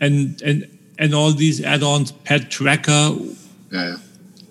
[0.00, 0.66] and and
[0.98, 3.16] and all these add-ons, pet tracker,
[3.72, 3.96] Yeah.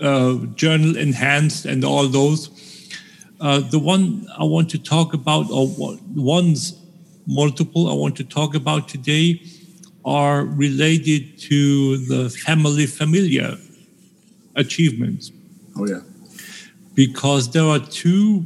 [0.02, 2.50] uh, journal enhanced, and all those.
[3.40, 6.74] Uh, the one I want to talk about, or one- ones
[7.26, 9.42] multiple I want to talk about today,
[10.06, 13.58] are related to the family familiar
[14.56, 15.32] achievements
[15.78, 16.02] Oh yeah.
[16.94, 18.44] because there are two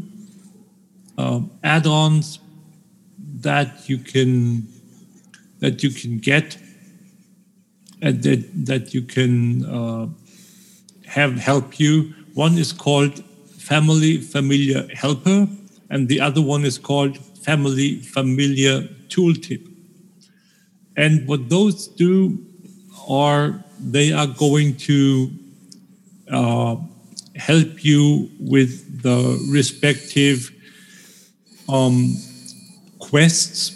[1.17, 2.39] um, add-ons
[3.41, 4.67] that you can
[5.59, 6.57] that you can get
[8.01, 10.07] and that that you can uh,
[11.05, 12.13] have help you.
[12.33, 13.23] One is called
[13.57, 15.47] Family Familiar Helper,
[15.89, 19.65] and the other one is called Family Familiar Tooltip.
[20.95, 22.37] And what those do
[23.07, 25.31] are they are going to
[26.31, 26.75] uh,
[27.35, 30.51] help you with the respective
[31.69, 32.15] um,
[32.99, 33.73] quests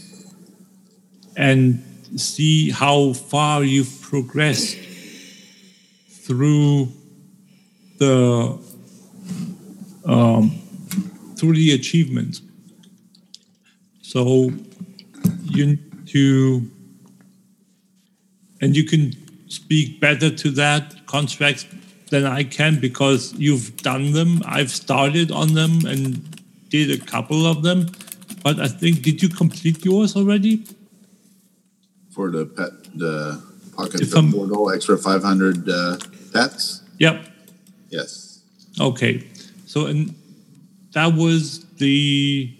[1.37, 1.83] and
[2.15, 4.77] see how far you've progressed
[6.09, 6.91] through
[7.97, 8.59] the
[10.05, 10.51] um,
[11.35, 12.41] through the achievements.
[14.01, 14.51] So
[15.43, 15.77] you
[16.07, 16.69] to,
[18.61, 19.13] and you can
[19.49, 21.65] speak better to that Constraxx
[22.09, 24.41] than I can because you've done them.
[24.45, 26.30] I've started on them and
[26.71, 27.87] did a couple of them,
[28.43, 30.63] but I think did you complete yours already?
[32.15, 33.41] For the pet, the
[33.75, 35.97] pocket If I'm- portal, extra 500 uh,
[36.33, 36.81] pets.
[36.99, 37.25] Yep.
[37.89, 38.41] Yes.
[38.79, 39.27] Okay.
[39.65, 40.15] So and
[40.93, 42.51] that was the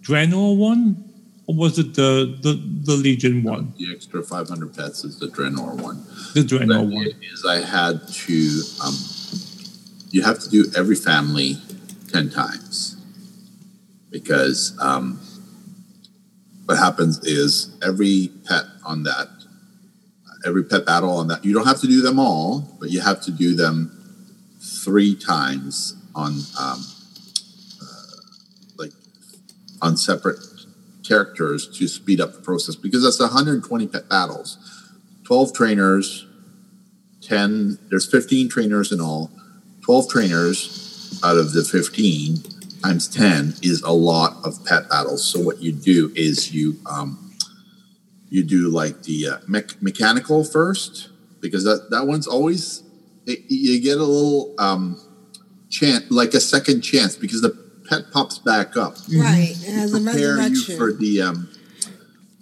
[0.00, 1.04] Draenor one,
[1.46, 2.52] or was it the the,
[2.84, 3.72] the Legion one?
[3.78, 6.04] The extra 500 pets is the Draenor one.
[6.34, 7.06] The Draenor one.
[7.32, 8.36] is I had to,
[8.84, 8.94] um,
[10.10, 11.56] you have to do every family
[12.12, 12.95] 10 times
[14.10, 15.20] because um,
[16.66, 19.28] what happens is every pet on that,
[20.44, 23.20] every pet battle on that, you don't have to do them all, but you have
[23.22, 23.92] to do them
[24.60, 26.84] three times on um,
[27.82, 28.06] uh,
[28.78, 28.92] like
[29.82, 30.38] on separate
[31.06, 34.58] characters to speed up the process because that's 120 pet battles.
[35.24, 36.26] 12 trainers
[37.22, 39.30] 10 there's 15 trainers in all.
[39.82, 45.40] 12 trainers out of the 15 times 10 is a lot of pet battles so
[45.40, 47.32] what you do is you um,
[48.28, 51.08] you do like the uh, mech- mechanical first
[51.40, 52.82] because that, that one's always
[53.26, 55.00] it, you get a little um,
[55.70, 57.50] chance like a second chance because the
[57.88, 59.50] pet pops back up Right.
[59.50, 60.76] It has a prepare you resurrection.
[60.76, 61.48] for the um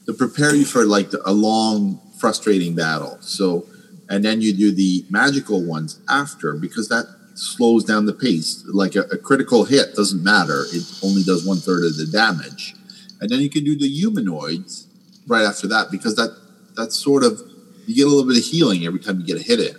[0.07, 3.67] to prepare you for like the, a long frustrating battle so
[4.09, 8.65] and then you do the magical ones after because that slows down the pace.
[8.67, 10.65] Like a, a critical hit doesn't matter.
[10.73, 12.75] It only does one third of the damage.
[13.21, 14.87] And then you can do the humanoids
[15.27, 16.37] right after that because that
[16.77, 17.41] that's sort of
[17.87, 19.77] you get a little bit of healing every time you get a hit in.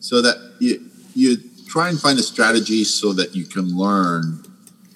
[0.00, 0.84] So that you
[1.14, 1.36] you
[1.68, 4.44] try and find a strategy so that you can learn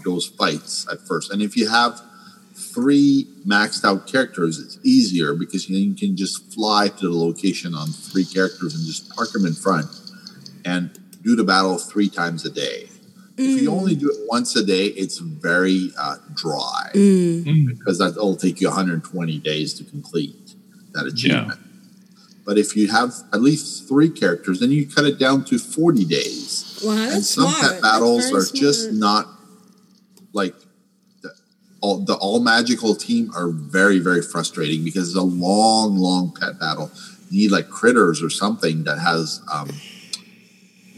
[0.04, 1.32] those fights at first.
[1.32, 2.00] And if you have
[2.54, 7.88] three maxed out characters, it's easier because you can just fly to the location on
[7.88, 9.86] three characters and just park them in front.
[10.64, 10.90] And
[11.26, 12.88] do the battle three times a day.
[13.36, 18.60] If you only do it once a day, it's very uh, dry because that'll take
[18.62, 20.54] you 120 days to complete
[20.92, 21.60] that achievement.
[22.46, 26.04] But if you have at least three characters, then you cut it down to 40
[26.04, 26.80] days.
[26.82, 27.72] Wow, and some smart.
[27.72, 29.26] pet battles very are just not
[30.32, 30.54] like
[31.22, 31.34] the
[31.80, 36.58] all, the all magical team are very, very frustrating because it's a long, long pet
[36.60, 36.90] battle.
[37.30, 39.68] You need like critters or something that has um,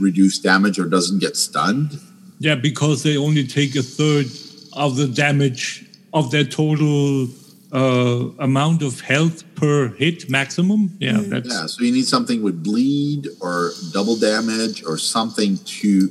[0.00, 1.98] reduced damage or doesn't get stunned.
[2.38, 4.26] Yeah, because they only take a third
[4.72, 7.28] of the damage of their total
[7.72, 10.96] uh, amount of health per hit maximum.
[11.00, 16.10] Yeah, that's Yeah, so you need something with bleed or double damage or something to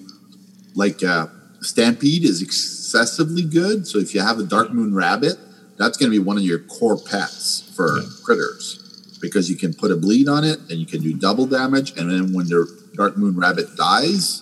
[0.75, 1.27] like uh,
[1.61, 3.88] Stampede is excessively good.
[3.88, 5.38] So if you have a Darkmoon Rabbit,
[5.77, 8.83] that's going to be one of your core pets for critters
[9.21, 11.97] because you can put a bleed on it and you can do double damage.
[11.97, 12.67] And then when the
[12.97, 14.41] Darkmoon Rabbit dies,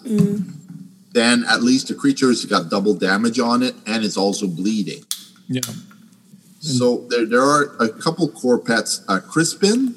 [1.13, 5.03] then at least the creature's got double damage on it and it's also bleeding.
[5.47, 5.61] yeah.
[6.59, 9.03] So there, there are a couple core pets.
[9.07, 9.93] Uh, Crispin,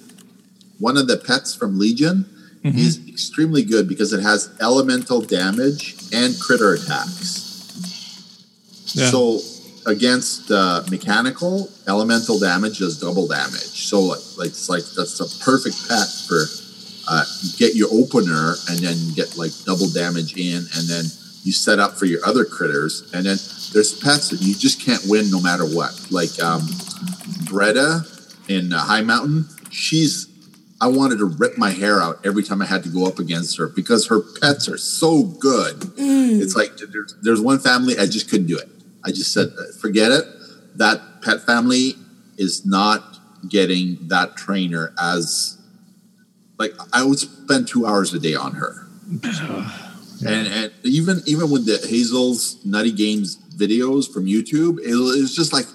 [0.79, 2.27] one of the pets from Legion,
[2.65, 7.47] is extremely good because it has elemental damage and critter attacks.
[8.95, 9.09] Yeah.
[9.09, 9.41] So
[9.87, 13.89] against uh, mechanical, elemental damage does double damage.
[13.89, 16.45] So like, like it's like that's a perfect pet for
[17.09, 17.25] uh,
[17.57, 21.05] get your opener and then get like double damage in, and then
[21.45, 23.39] you set up for your other critters, and then
[23.73, 25.95] there's pets that you just can't win no matter what.
[26.11, 26.63] Like um,
[27.49, 28.05] Bredda
[28.49, 30.29] in uh, Highmountain, she's
[30.81, 33.59] I wanted to rip my hair out every time I had to go up against
[33.59, 35.93] her because her pets are so good.
[35.97, 38.69] It's like there's, there's one family I just couldn't do it.
[39.05, 39.49] I just said,
[39.81, 40.25] forget it.
[40.77, 41.95] That pet family
[42.37, 45.58] is not getting that trainer as
[46.59, 48.87] like I would spend two hours a day on her.
[50.27, 55.53] And, and even even with the Hazel's Nutty Games videos from YouTube, it, it's just
[55.53, 55.67] like,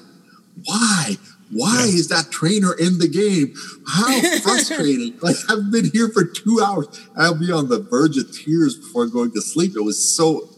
[0.65, 1.15] why?
[1.49, 3.53] Why is that trainer in the game?
[3.88, 5.17] How frustrating!
[5.21, 6.88] like I've been here for two hours.
[7.15, 9.77] I'll be on the verge of tears before going to sleep.
[9.77, 10.49] It was so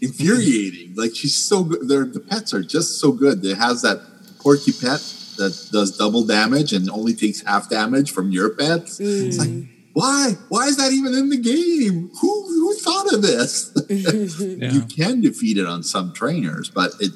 [0.00, 0.90] infuriating.
[0.90, 1.00] Mm-hmm.
[1.00, 1.88] Like she's so good.
[1.88, 3.44] They're, the pets are just so good.
[3.44, 4.00] It has that
[4.38, 5.00] porky pet
[5.36, 8.98] that does double damage and only takes half damage from your pets.
[9.00, 9.50] It's like,
[9.92, 10.32] why?
[10.48, 12.10] Why is that even in the game?
[12.20, 13.70] Who who thought of this?
[13.88, 17.12] You can defeat it on some trainers, but it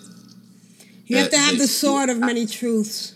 [1.06, 3.14] You have to Uh, have they- the sword of many truths.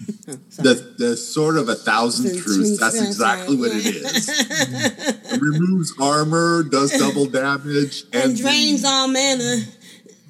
[0.56, 2.44] the the sort of a thousand The truths.
[2.56, 4.28] truths, That's that's exactly right, what it is.
[5.32, 9.60] it removes armor, does double damage, And and drains all mana.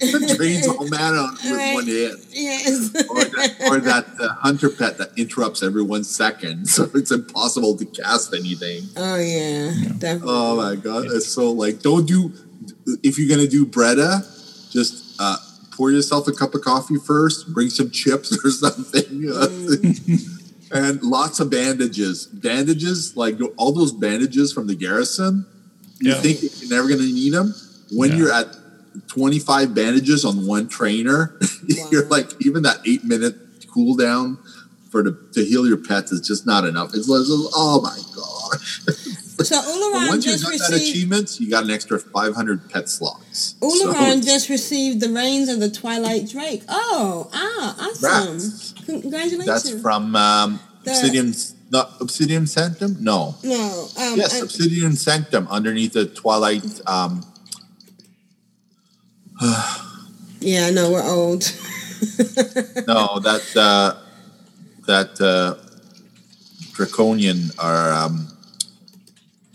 [0.36, 1.74] drains all mana with Right.
[1.74, 2.18] one hand.
[2.32, 2.90] Yes.
[3.08, 7.76] Or that, or that uh, hunter pet that interrupts every one second, so it's impossible
[7.76, 8.84] to cast anything.
[8.96, 10.28] oh yeah, definitely.
[10.32, 12.32] Oh my god, it's so like don't do
[13.02, 14.22] if you're gonna do Bredda,
[14.72, 15.36] just uh,
[15.72, 19.48] pour yourself a cup of coffee first, bring some chips or something, uh,
[20.72, 22.26] and lots of bandages.
[22.26, 25.46] Bandages like all those bandages from the garrison.
[26.00, 26.20] You Yeah.
[26.20, 27.54] think you're never gonna need them
[27.92, 28.16] when Yeah.
[28.16, 28.56] you're at
[29.08, 31.38] 25 bandages on one trainer.
[31.90, 33.34] you're like even that eight minute
[33.66, 34.38] cooldown
[34.90, 36.90] for the, to heal your pets is just not enough.
[36.94, 37.22] It's like
[37.54, 38.60] oh my god.
[39.44, 42.88] So Ularan once you just got that received achievements, you got an extra 500 pet
[42.88, 43.54] slots.
[43.60, 46.62] Ularan So- just received the reins of the Twilight Drake.
[46.68, 48.32] Oh, ah, awesome!
[48.34, 48.74] Rats.
[48.84, 49.46] Congratulations.
[49.46, 51.32] That's from um, The- Obsidian,
[51.70, 52.96] not Obsidian Sanctum?
[53.00, 53.34] No.
[53.42, 53.88] no.
[53.98, 56.64] Um, yes, I- Obsidian Sanctum underneath the Twilight.
[56.86, 57.24] Um,
[60.40, 61.42] yeah, I know we're old.
[62.86, 63.94] no, that uh,
[64.86, 65.54] that uh,
[66.74, 68.28] draconian or um,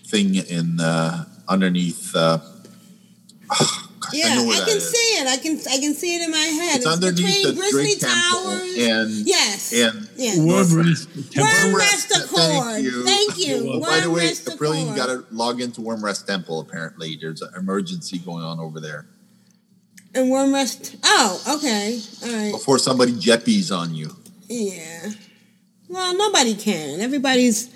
[0.07, 2.15] thing in uh, underneath.
[2.15, 2.39] Uh,
[4.11, 4.89] yeah, I know I, can is.
[4.89, 5.27] see it.
[5.27, 6.77] I can I can see it in my head.
[6.77, 8.77] it's underneath the Grizzly Temple Towers.
[8.79, 9.71] and yes.
[9.71, 10.39] and yes.
[10.39, 11.43] Wyrmrest Temple.
[11.43, 12.63] Wyrmrest Accord.
[12.63, 13.05] Thank you.
[13.05, 13.81] Thank you.
[13.81, 14.97] By the way, Wyrmrest April, you Accord.
[14.97, 16.59] got to log into Wyrmrest Temple.
[16.59, 19.05] Apparently, there's an emergency going on over there
[20.16, 20.97] And Wyrmrest.
[21.03, 21.99] Oh, okay.
[22.24, 22.51] All right.
[22.53, 24.16] before somebody jeppies on you.
[24.47, 25.09] Yeah.
[25.89, 27.01] Well, nobody can.
[27.01, 27.68] Everybody's.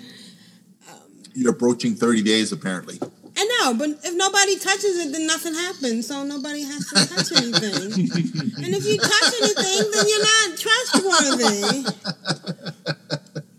[0.90, 2.98] Um, you're approaching 30 days, apparently.
[3.36, 6.06] I know, but if nobody touches it, then nothing happens.
[6.08, 7.92] So nobody has to touch anything.
[8.64, 11.84] and if you touch anything, then you're not trustworthy.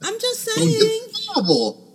[0.04, 0.70] I'm just saying.
[0.70, 1.88] get in trouble.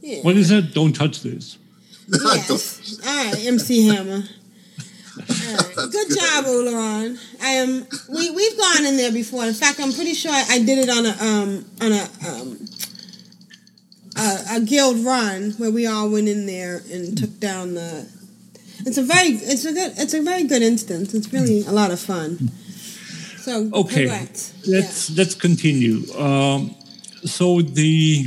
[0.00, 0.22] Yeah.
[0.22, 0.72] What is that?
[0.74, 1.58] Don't touch this.
[2.12, 2.98] Yes.
[3.06, 4.24] All right, MC Hammer.
[5.28, 5.74] Right.
[5.90, 7.18] Good job, Ularon.
[7.42, 7.86] I am.
[8.08, 9.44] We we've gone in there before.
[9.44, 12.68] In fact, I'm pretty sure I, did it on a um on a um
[14.16, 18.08] a, a guild run where we all went in there and took down the.
[18.86, 21.14] It's a very it's a good it's a very good instance.
[21.14, 22.50] It's really a lot of fun.
[23.38, 24.06] So Okay,
[24.66, 26.04] let's let's continue.
[26.14, 26.74] Um,
[27.24, 28.26] so the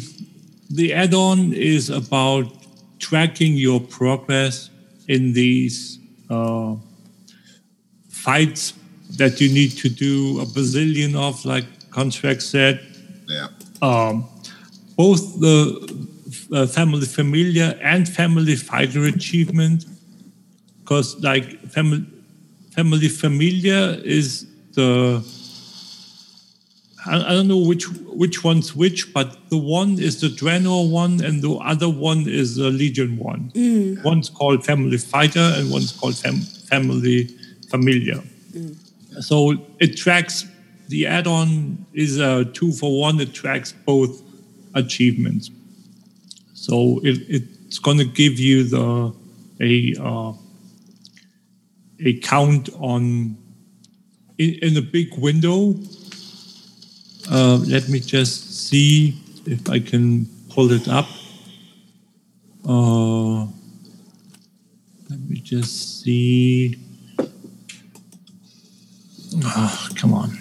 [0.70, 2.52] the add-on is about
[3.00, 4.70] tracking your progress
[5.08, 5.93] in these
[6.34, 6.76] uh,
[8.10, 8.74] fights
[9.18, 12.76] that you need to do a bazillion of, like Constraxx said.
[13.28, 13.48] Yeah.
[13.82, 14.26] Um,
[14.98, 15.56] both the
[16.52, 19.86] uh, family familiar and family fighter achievement,
[20.80, 22.06] because like family
[22.76, 24.90] family familiar is the
[27.06, 31.24] I, I don't know which which one's which, but the one is the Draenor one,
[31.24, 33.52] and the other one is the Legion one.
[33.54, 34.04] Mm.
[34.04, 37.30] One's called Family Fighter, and one's called fam- Family
[37.70, 38.22] Familiar.
[39.22, 40.46] So it tracks.
[40.90, 43.20] The add-on is a two for one.
[43.20, 44.22] It tracks both
[44.76, 45.50] achievements.
[46.54, 49.14] So it, it's going to give you the
[49.62, 50.34] a uh,
[52.00, 53.38] a count on
[54.38, 55.74] in, in a big window.
[57.30, 61.08] Uh, let me just see if I can pull it up.
[62.68, 63.46] Uh,
[65.10, 66.78] let me just see.
[69.46, 70.38] Oh, come on.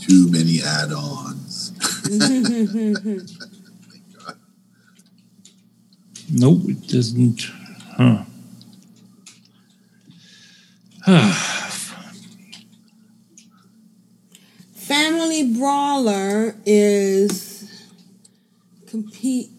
[0.00, 1.72] Too many add-ons.
[6.34, 7.42] No, it doesn't.
[7.96, 8.24] Huh.
[14.72, 17.70] Family Brawler is
[18.86, 19.50] compete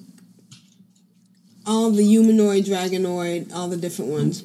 [1.65, 4.41] all the humanoid, dragonoid, all the different ones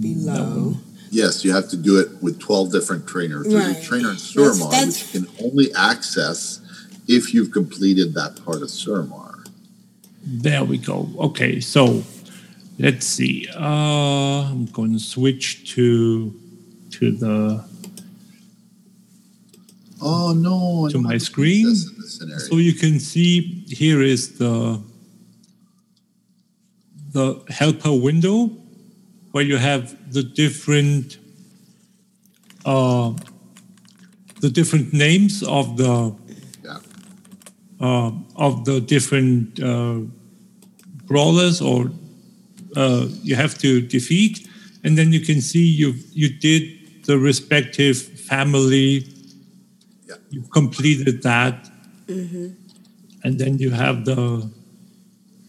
[0.00, 0.74] below.
[1.10, 3.46] Yes, you have to do it with 12 different trainers.
[3.46, 3.76] There's Right.
[3.76, 6.60] a trainer in That's- Suramar that's- which you can only access
[7.06, 9.46] if you've completed that part of Suramar.
[10.24, 11.10] There we go.
[11.18, 12.04] Okay, so
[12.78, 13.46] let's see.
[13.54, 16.32] Uh, I'm going to switch to
[16.92, 17.64] to the
[20.04, 20.88] Oh no!
[20.90, 21.64] To my screen.
[21.68, 22.38] this in this scenario.
[22.44, 24.80] So you can see here is the
[27.12, 28.50] the helper window
[29.32, 31.18] where you have the different
[32.64, 33.12] uh,
[34.40, 36.14] the different names of the
[37.80, 40.00] uh, of the different uh,
[41.06, 41.90] brawlers or
[42.76, 44.48] uh, you have to defeat,
[44.84, 46.62] and then you can see you you did
[47.04, 49.06] the respective family.
[50.30, 51.68] You've completed that,
[53.24, 54.48] and then you have the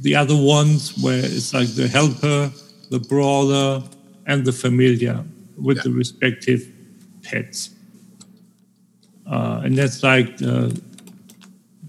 [0.04, 2.52] the other ones where it's like the helper,
[2.92, 3.82] the brawler,
[4.26, 5.24] and the familiar
[5.58, 6.70] with the respective
[7.24, 7.70] pets.
[9.26, 10.80] Uh, and that's like the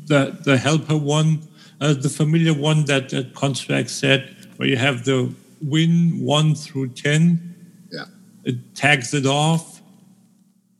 [0.07, 1.41] the, the helper one,
[1.81, 6.89] uh, the familiar one that, that Constraxx said, where you have the win one through
[6.91, 7.57] ten.
[7.91, 8.05] Yeah.
[8.45, 9.83] It tags it off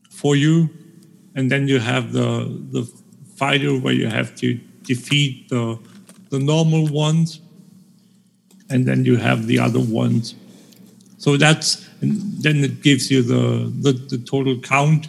[0.09, 0.69] for you,
[1.35, 2.89] and then you have the the
[3.35, 5.77] fighter where you have to defeat the
[6.37, 7.39] the normal ones,
[8.69, 10.35] and then you have the other ones.
[11.17, 12.11] So that's and
[12.43, 15.07] then it gives you the the, the total count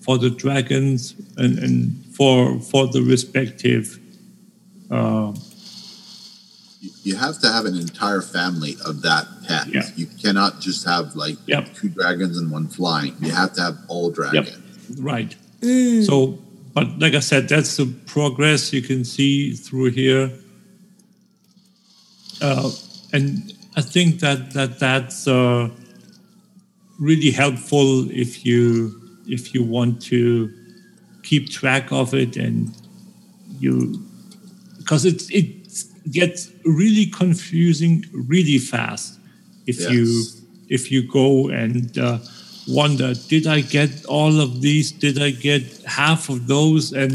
[0.00, 3.98] for the dragons and, and for for the respective
[4.90, 5.32] uh,
[6.80, 9.66] You- you have to have an entire family of that pet.
[9.98, 11.36] You cannot just have like
[11.78, 13.14] two dragons and one flying.
[13.20, 14.56] You have to have all dragons.
[15.10, 15.32] right.
[16.08, 16.38] So,
[16.72, 20.30] but like I said, that's the progress you can see through here,
[22.40, 22.70] uh,
[23.12, 25.70] and I think that that that's uh,
[26.98, 30.52] really helpful if you if you want to
[31.22, 32.74] keep track of it and
[33.58, 34.02] you
[34.78, 35.56] because it it
[36.10, 39.18] gets really confusing really fast
[39.66, 40.24] if you
[40.68, 42.18] if you go and uh,
[42.68, 47.12] wonder did i get all of these did i get half of those and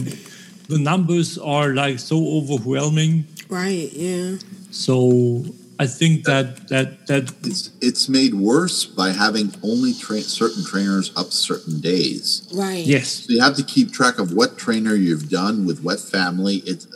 [0.67, 4.37] the numbers are like so overwhelming Right, yeah.
[4.71, 5.45] so
[5.79, 11.11] i think that that that It's it's made worse by having only tra- certain trainers
[11.15, 12.47] up certain days.
[12.53, 12.83] Right.
[12.85, 13.07] Yes.
[13.25, 16.57] So you have to keep track of what trainer you've done with what family.
[16.65, 16.87] It's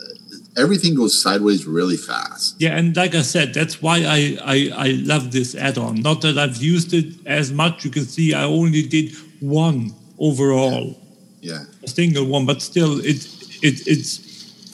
[0.56, 2.56] everything goes sideways really fast.
[2.58, 6.00] Yeah, and like I said, that's why I, I, I love this add-on.
[6.02, 7.84] Not that I've used it as much.
[7.84, 10.98] You can see I only did one overall,
[11.40, 11.64] Yeah.
[11.82, 13.26] a single one, but still, it
[13.62, 14.20] it it's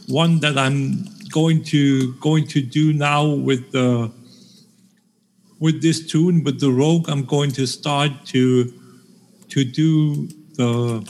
[0.09, 4.11] one that I'm going to going to do now with the
[5.61, 7.09] with this toon with the rogue.
[7.09, 8.73] I'm going to start to
[9.51, 11.07] to do the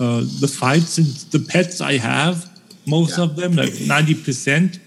[0.00, 2.48] uh, the fights and the pets I have.
[2.86, 4.78] Most of them, like ninety percent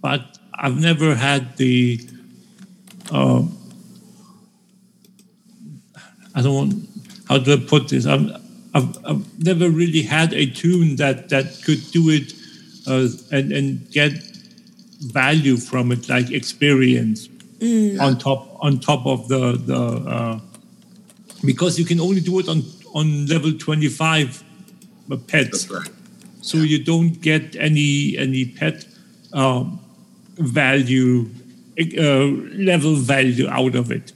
[0.00, 2.00] but I've never had the.
[3.10, 3.42] Uh,
[6.34, 6.74] I don't want.
[7.28, 8.06] How do I put this?
[8.06, 8.30] I've,
[8.74, 12.32] I've, I've never really had a toon that that could do it
[12.86, 14.12] uh, and and get
[15.00, 18.00] value from it, like experience Mm.
[18.00, 20.38] on top on top of the the uh,
[21.44, 22.62] because you can only do it on
[22.94, 24.44] on level twenty five
[25.26, 25.66] pets.
[25.66, 25.97] That's right.
[26.48, 28.86] So you don't get any any pet
[29.32, 29.78] um,
[30.38, 31.28] value
[31.78, 32.26] uh,
[32.70, 34.12] level value out of it.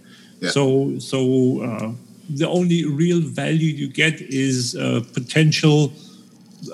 [0.51, 1.19] So so
[1.63, 1.93] uh,
[2.29, 5.93] the only real value you get is uh, potential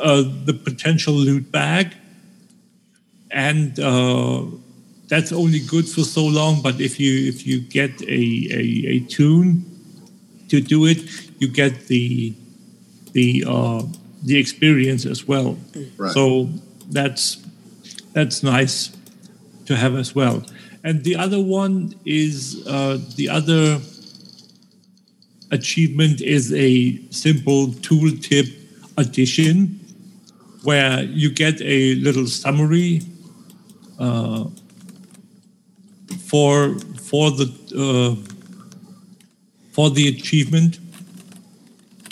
[0.00, 1.94] uh, the potential loot bag,
[3.30, 4.44] and uh,
[5.08, 6.62] that's only good for so long.
[6.62, 8.24] But if you if you get a
[8.60, 9.64] a, a toon
[10.48, 11.02] to do it,
[11.40, 12.32] you get the
[13.12, 13.82] the uh,
[14.22, 15.58] the experience as well.
[15.96, 16.12] Right.
[16.12, 16.48] So
[16.90, 17.44] that's
[18.12, 18.96] that's nice
[19.66, 20.44] to have as well.
[20.84, 23.80] And the other one is uh, the other
[25.50, 28.54] achievement is a simple tooltip
[28.96, 29.80] addition
[30.62, 33.02] where you get a little summary
[33.98, 34.44] uh,
[36.26, 38.14] for for the uh,
[39.72, 40.78] for the achievement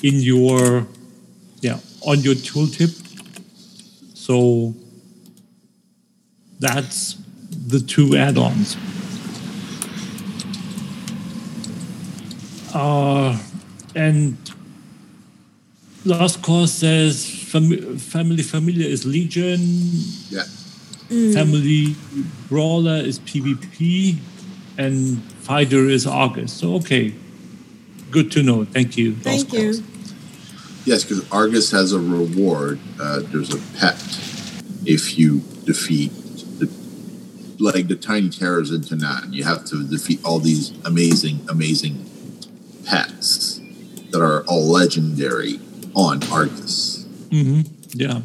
[0.02, 0.86] in your
[1.60, 3.02] yeah on your tooltip
[4.26, 4.74] so
[6.58, 7.14] that's
[7.68, 8.76] the two add-ons.
[12.74, 13.38] Uh,
[13.94, 14.36] and
[16.04, 19.60] Lost Cause says fam- Family Familiar is Legion.
[20.28, 20.42] Yeah.
[21.32, 21.94] Family
[22.48, 24.16] Brawler is PvP.
[24.76, 26.52] And Fighter is Argus.
[26.52, 27.14] So, okay.
[28.10, 28.64] Good to know.
[28.64, 29.14] Thank you.
[29.14, 29.66] Thank Lost you.
[29.68, 29.95] Cause.
[30.86, 32.78] Yes, because Argus has a reward.
[33.00, 34.00] Uh, there's a pet
[34.86, 36.12] if you defeat
[36.60, 36.70] the,
[37.58, 39.32] like the tiny terrors in Tanan.
[39.32, 42.08] You have to defeat all these amazing, amazing
[42.86, 43.60] pets
[44.12, 45.58] that are all legendary
[45.94, 47.04] on Argus.
[47.30, 47.62] hmm
[47.92, 48.20] Yeah.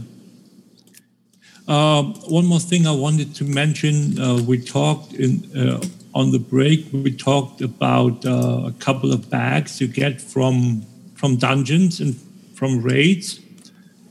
[1.68, 4.20] Um, one more thing I wanted to mention.
[4.20, 5.82] Uh, we talked in uh,
[6.14, 6.88] on the break.
[6.94, 10.86] We talked about uh, a couple of bags you get from
[11.16, 12.16] from dungeons and
[12.62, 13.40] from raids,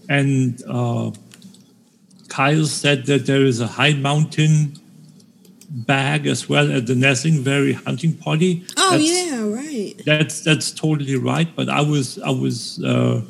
[0.09, 1.13] and uh,
[2.29, 4.77] Kyle said that there is a Highmountain
[5.71, 8.65] bag as well at the Nesingwary hunting party.
[8.77, 9.95] Oh That's- yeah, right.
[10.05, 11.47] that's that's totally right.
[11.55, 13.23] But I was I was uh,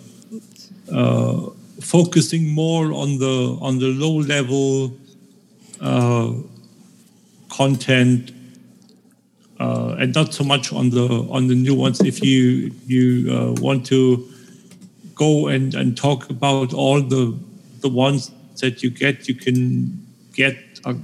[0.91, 1.51] uh,
[1.83, 4.97] focusing more on the on the low level
[5.83, 6.33] uh,
[7.51, 8.33] content
[9.59, 12.01] uh, and not so much on the on the new ones.
[12.01, 14.27] If you you uh, want to
[15.25, 17.25] go and and talk about all the
[17.81, 20.95] the ones that you get, you can get a,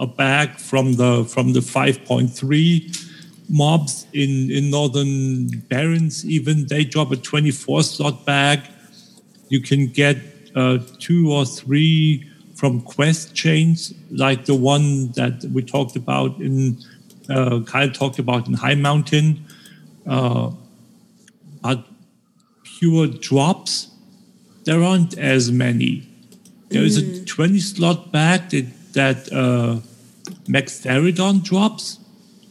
[0.00, 3.06] a, bag from the from the 5.3
[3.48, 8.60] mobs in in Northern Barrens even they drop a 24 slot bag.
[9.48, 10.16] You can get
[10.54, 16.78] uh, two or three from quest chains like the one that we talked about in
[17.28, 19.38] uh, kyle talked about in Highmountain.
[20.06, 20.50] Uh,
[22.80, 23.88] pure drops
[24.64, 25.92] there aren't as many
[26.70, 29.80] there is a 20 slot bag that, that uh,
[30.46, 31.98] Magtheridon drops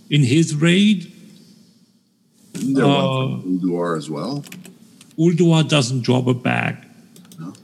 [0.10, 1.12] in his raid.
[2.56, 4.44] Isn't there Uh, one from Ulduar as well?
[5.18, 6.76] Ulduar doesn't drop a bag.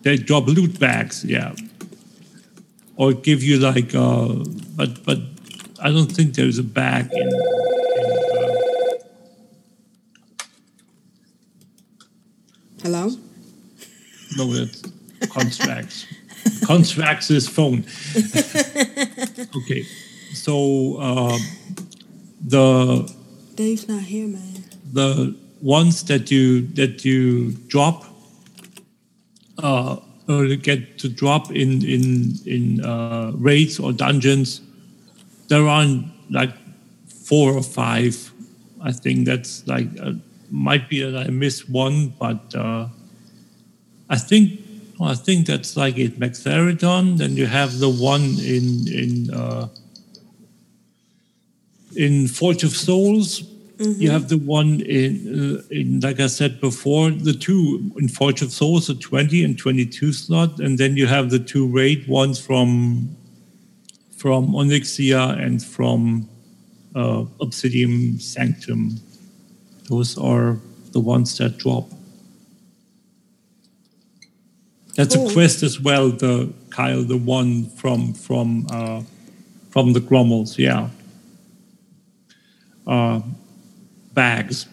[0.03, 1.53] They drop loot bags, yeah.
[2.95, 4.45] Or give you like, uh,
[4.77, 5.19] but but
[5.81, 7.27] I don't think there's a bag in.
[7.27, 7.55] in uh,
[12.85, 13.09] Hello.
[14.37, 14.83] no, that's
[15.33, 16.05] Constraxx.
[16.69, 17.79] Constraxx' is phone.
[19.57, 19.81] okay,
[20.33, 21.35] so uh,
[22.45, 23.11] the
[23.55, 24.65] Dave's not here, man.
[24.93, 28.05] the ones that you that you drop
[29.63, 29.97] uh,
[30.29, 34.61] or get to drop in in in uh, raids or dungeons,
[35.47, 35.87] there are
[36.29, 36.53] like
[37.07, 38.31] four or five.
[38.79, 40.11] I think that's like uh,
[40.51, 42.87] might be that I missed one, but uh,
[44.09, 44.61] I think
[44.99, 46.19] well, I think that's like it.
[46.19, 47.17] Magtheridon.
[47.17, 49.67] Then you have the one in in uh,
[51.95, 53.43] in Forge of Souls.
[53.77, 58.41] You have the one in, uh, in, like I said before, the two in Forge
[58.41, 62.39] of Souls, the 20 and 22 slot, and then you have the two raid ones
[62.39, 63.17] from
[64.15, 66.29] from Onyxia and from
[66.95, 68.97] uh, Obsidian Sanctum.
[69.89, 70.57] Those are
[70.91, 71.89] the ones that drop.
[74.95, 75.29] That's Cool.
[75.29, 79.01] a quest as well, the Kyle, the one from from uh,
[79.69, 80.89] from the Grommels, yeah.
[82.87, 83.21] Uh,
[84.13, 84.67] bags.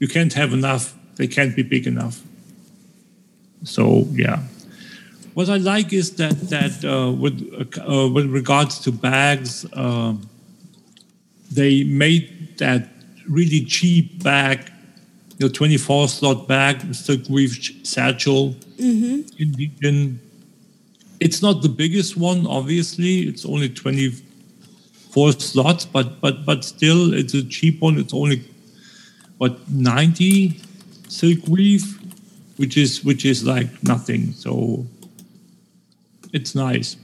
[0.00, 0.94] You can't have enough.
[1.16, 2.20] They can't be big enough.
[3.64, 4.42] So yeah.
[5.34, 7.38] What I like is that that uh, with
[7.78, 10.14] uh, with regards to bags, uh,
[11.50, 12.88] they made that
[13.28, 14.70] really cheap bag,
[15.38, 19.84] you know, 24 slot bag, silk weave satchel Mm-hmm.
[19.84, 20.18] in.
[21.20, 23.28] It's not the biggest one, obviously.
[23.28, 27.96] It's only 24 slots, but but but still, it's a cheap one.
[27.98, 28.42] It's only
[29.38, 30.60] what 90
[31.08, 31.84] silk weave,
[32.56, 34.32] which is which is like nothing.
[34.32, 34.84] So
[36.32, 36.96] it's nice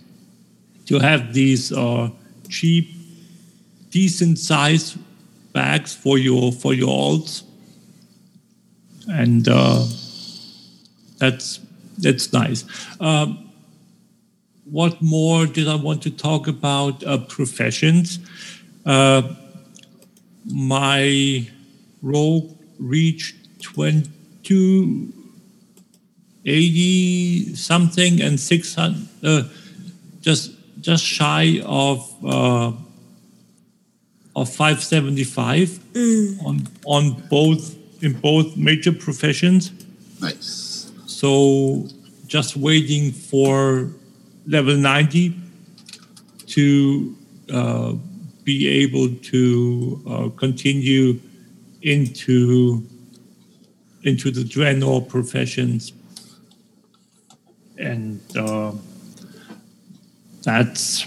[0.87, 2.11] to have these uh,
[2.49, 2.91] cheap,
[3.91, 4.97] decent size
[5.95, 7.43] for your for your alts,
[9.09, 9.85] and uh,
[11.19, 11.61] that's
[11.99, 12.65] that's nice.
[13.01, 13.51] Um,
[14.65, 17.03] what more did I want to talk about?
[17.05, 18.19] Uh, professions.
[18.85, 19.23] Uh,
[20.45, 21.49] my
[22.03, 25.13] rogue reached 20,
[26.45, 29.43] 80 something and 600, uh,
[30.21, 32.73] just just shy of uh,
[34.41, 36.45] of 575 Mm.
[36.45, 39.72] on on both in both major professions.
[40.20, 40.93] Nice.
[41.07, 41.89] So
[42.26, 43.91] just waiting for
[44.47, 45.34] level 90
[46.47, 47.16] to
[47.53, 47.93] uh,
[48.45, 51.18] be able to uh, continue
[51.82, 52.82] into
[54.05, 55.93] into the Draenor professions,
[57.76, 58.72] and uh,
[60.43, 61.07] that's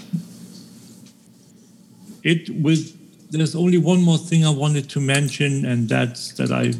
[2.22, 2.50] it.
[2.50, 2.96] With
[3.32, 6.74] there's only one more thing I wanted to mention, and that's that I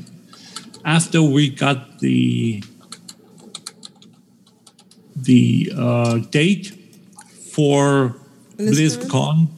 [0.84, 2.62] after we got the
[5.16, 6.72] the uh, date
[7.52, 8.16] for
[8.58, 9.48] BlizzCon.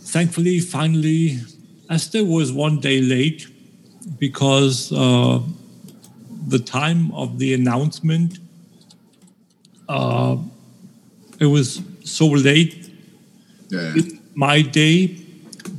[0.00, 1.40] Thankfully, finally,
[1.88, 3.46] I still was one day late
[4.18, 5.40] because uh,
[6.48, 8.38] the time of the announcement,
[9.88, 10.36] uh,
[11.40, 12.90] it was so late
[13.70, 13.94] Yeah.
[14.34, 15.21] my day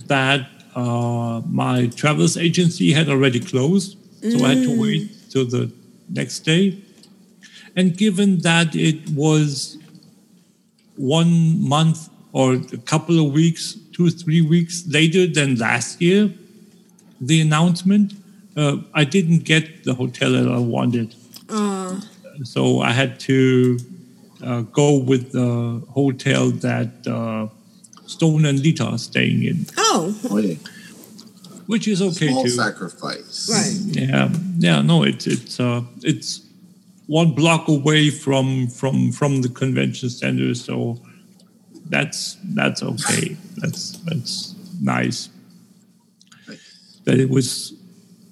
[0.08, 3.98] that uh, my travels agency had already closed.
[4.22, 5.72] So I had to wait till the
[6.10, 6.78] next day.
[7.76, 9.78] And given that it was
[10.96, 16.32] one month or a couple of weeks, two, three weeks later than last year,
[17.20, 18.14] the announcement,
[18.56, 21.16] uh, I didn't get the hotel that I wanted.
[21.50, 22.00] Uh,
[22.44, 23.78] So I had to
[24.42, 27.48] uh, go with the hotel that uh,
[28.06, 30.56] Stone and Lita are staying in, oh, Oh, yeah.
[31.68, 32.50] which is okay Small too.
[32.50, 33.50] sacrifice.
[33.52, 33.96] right.
[33.96, 34.30] Yeah,
[34.60, 36.42] yeah, no, it's it's uh, it's
[37.08, 41.00] one block away from from from the convention center, so
[41.90, 43.38] that's that's okay.
[43.58, 45.30] That's that's nice.
[47.06, 47.74] That it was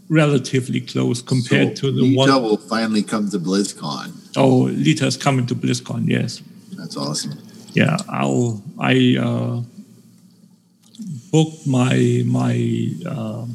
[0.09, 4.11] relatively close compared so to the Lita one will finally come to BlizzCon.
[4.36, 6.07] oh Lita's coming to BlizzCon.
[6.07, 6.41] Yes,
[6.74, 7.38] That's awesome.
[7.74, 7.97] Yeah.
[8.09, 9.61] I'll I uh,
[11.32, 13.45] booked my my uh,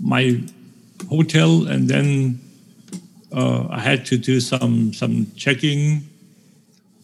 [0.00, 0.40] my
[1.08, 2.40] hotel and then
[3.32, 6.08] uh, I had to do some some checking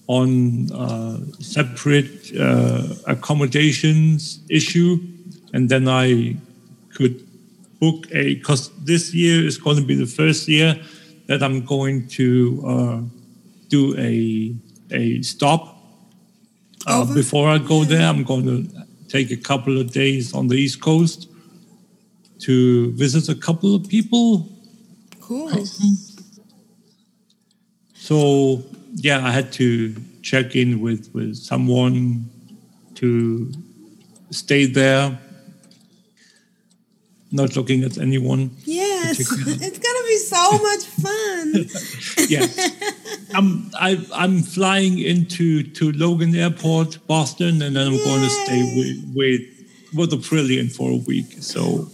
[0.07, 4.99] on uh, separate uh, accommodations issue,
[5.53, 6.37] and then I
[6.95, 7.27] could
[7.81, 10.81] book a because this year is going to be the first year
[11.27, 13.01] that I'm going to uh,
[13.69, 14.55] do a
[14.91, 15.74] a stop
[16.87, 18.07] uh, before I go there.
[18.07, 21.29] I'm going to take a couple of days on the East Coast
[22.41, 24.55] to visit a couple of people
[25.25, 25.51] Cool.
[27.95, 28.63] So
[28.93, 32.29] yeah, I had to check in with with someone
[32.97, 33.51] to
[34.31, 35.19] stay there.
[37.33, 38.51] Not looking at anyone.
[38.65, 41.67] Yes, it's gonna be so much fun.
[42.29, 42.47] Yeah,
[43.33, 48.63] I'm I, I'm flying into to Logan Airport, Boston, and then I'm going to stay
[48.77, 49.41] with with
[49.95, 51.37] with a Brilliant for a week.
[51.41, 51.89] So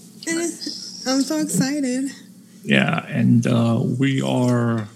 [1.07, 2.11] I'm so excited.
[2.65, 4.89] yeah, and uh, we are.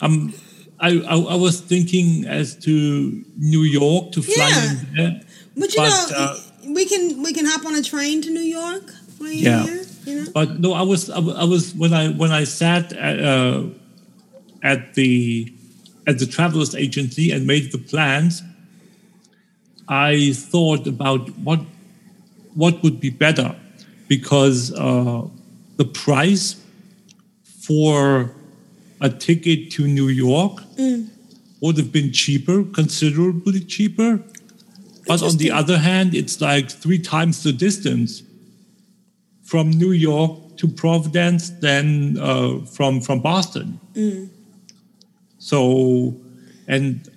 [0.00, 0.32] I'm.
[0.78, 4.70] I, I I was thinking as to New York to fly Yeah.
[4.70, 5.20] in there.
[5.56, 6.36] But you But, know, uh,
[6.74, 8.90] we can we can hop on a train to New York
[9.20, 9.64] Yeah.
[9.64, 9.84] here.
[10.06, 10.30] You know?
[10.32, 13.64] But no, I was I I was when I when I sat at, uh,
[14.62, 15.52] at the
[16.06, 18.42] at the travelers agency and made the plans.
[19.88, 21.60] I thought about what
[22.54, 23.54] what would be better
[24.08, 25.22] because uh,
[25.76, 26.56] the price
[27.44, 28.32] for
[29.00, 31.08] a ticket to New York Mm.
[31.60, 34.22] would have been cheaper, considerably cheaper.
[35.06, 38.22] But on the other hand, it's like three times the distance
[39.44, 43.78] from New York to Providence than uh, from from Boston.
[43.94, 44.28] Mm.
[45.40, 46.14] So,
[46.68, 47.10] and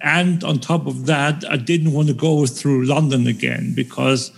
[0.00, 4.30] and on top of that, I didn't want to go through London again because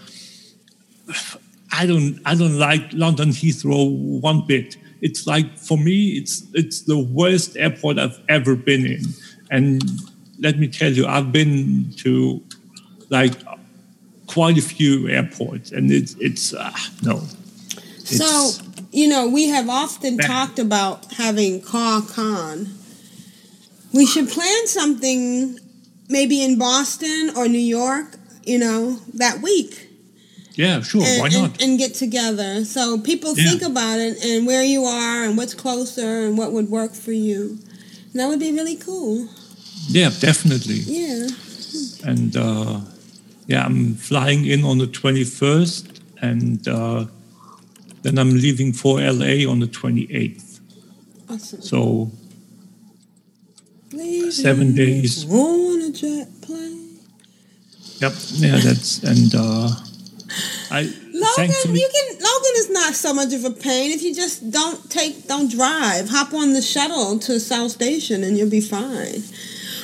[1.72, 4.76] I don't I don't like London Heathrow one bit.
[5.02, 9.02] It's like for me, it's it's the worst airport I've ever been in.
[9.50, 9.82] And
[10.40, 12.42] let me tell you, I've been to
[13.10, 13.34] like
[14.26, 16.72] quite a few airports, and it's it's uh,
[17.02, 17.22] no.
[18.04, 18.52] So,
[18.92, 22.68] you know, we have often talked about having Car Con.
[23.96, 25.58] We should plan something
[26.08, 29.88] maybe in Boston or New York, you know, that week.
[30.54, 31.02] Yeah, sure.
[31.02, 31.62] and, why not?
[31.62, 32.64] And, get together.
[32.64, 33.48] So people Yeah.
[33.48, 37.12] think about it and where you are and what's closer and what would work for
[37.12, 37.58] you.
[38.10, 39.28] And that would be really cool.
[39.88, 40.80] Yeah, definitely.
[40.86, 41.28] Yeah.
[42.04, 42.80] And uh,
[43.46, 47.04] yeah, I'm flying in on the 21st, and uh,
[48.02, 50.60] then I'm leaving for LA on the 28th.
[51.28, 51.60] Awesome.
[51.60, 52.10] So
[54.30, 55.24] seven days.
[55.30, 56.98] On a jet plane.
[57.98, 58.12] Yep.
[58.32, 59.68] Yeah, that's and uh,
[60.70, 60.82] I
[61.12, 62.14] Logan, you can.
[62.14, 66.10] Logan is not so much of a pain if you just don't take, don't drive.
[66.10, 69.22] Hop on the shuttle to South Station and you'll be fine.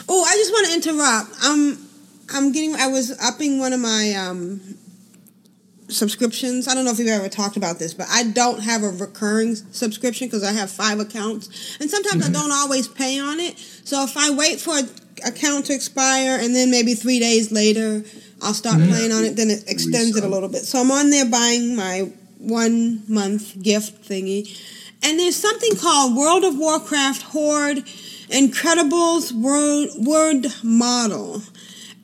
[0.09, 1.45] Oh, I just want to interrupt.
[1.45, 1.89] Um,
[2.35, 2.75] I'm getting.
[2.75, 4.61] I was upping one of my um
[5.93, 6.69] subscriptions.
[6.69, 9.55] I don't know if you've ever talked about this, but I don't have a recurring
[9.55, 12.37] subscription because I have five accounts, and sometimes Mm-hmm.
[12.37, 13.59] I don't always pay on it.
[13.59, 14.89] So if I wait for an
[15.27, 18.03] account to expire and then maybe three days later
[18.43, 18.91] I'll start Mm-hmm.
[18.91, 20.63] playing on it, then it extends it a little bit.
[20.65, 24.49] So I'm on there buying my one month gift thingy,
[25.05, 27.85] and there's something called World of Warcraft Horde
[28.33, 31.43] IncrediBuilds World Word Model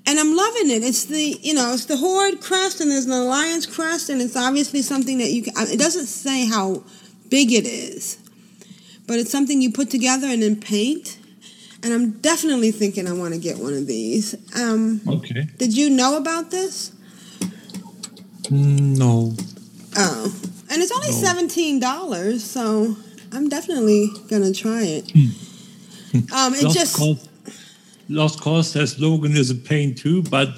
[0.08, 0.82] and I'm loving it.
[0.82, 4.36] It's the you know it's the Horde crest and there's an Alliance crest and it's
[4.36, 5.52] obviously something that you can.
[5.68, 6.82] It doesn't say how
[7.28, 8.18] big it is,
[9.06, 11.18] but it's something you put together and then paint.
[11.82, 14.34] And I'm definitely thinking I want to get one of these.
[14.56, 15.46] Um, Okay.
[15.58, 16.90] did you know about this?
[18.50, 19.36] Mm, No.
[19.96, 20.34] Oh,
[20.70, 21.28] and it's only No.
[21.28, 22.96] seventeen dollars, so
[23.32, 25.12] I'm definitely gonna try it.
[26.32, 27.27] Um, it just Cause,
[28.08, 30.48] Lost Cause says Logan is a pain too, but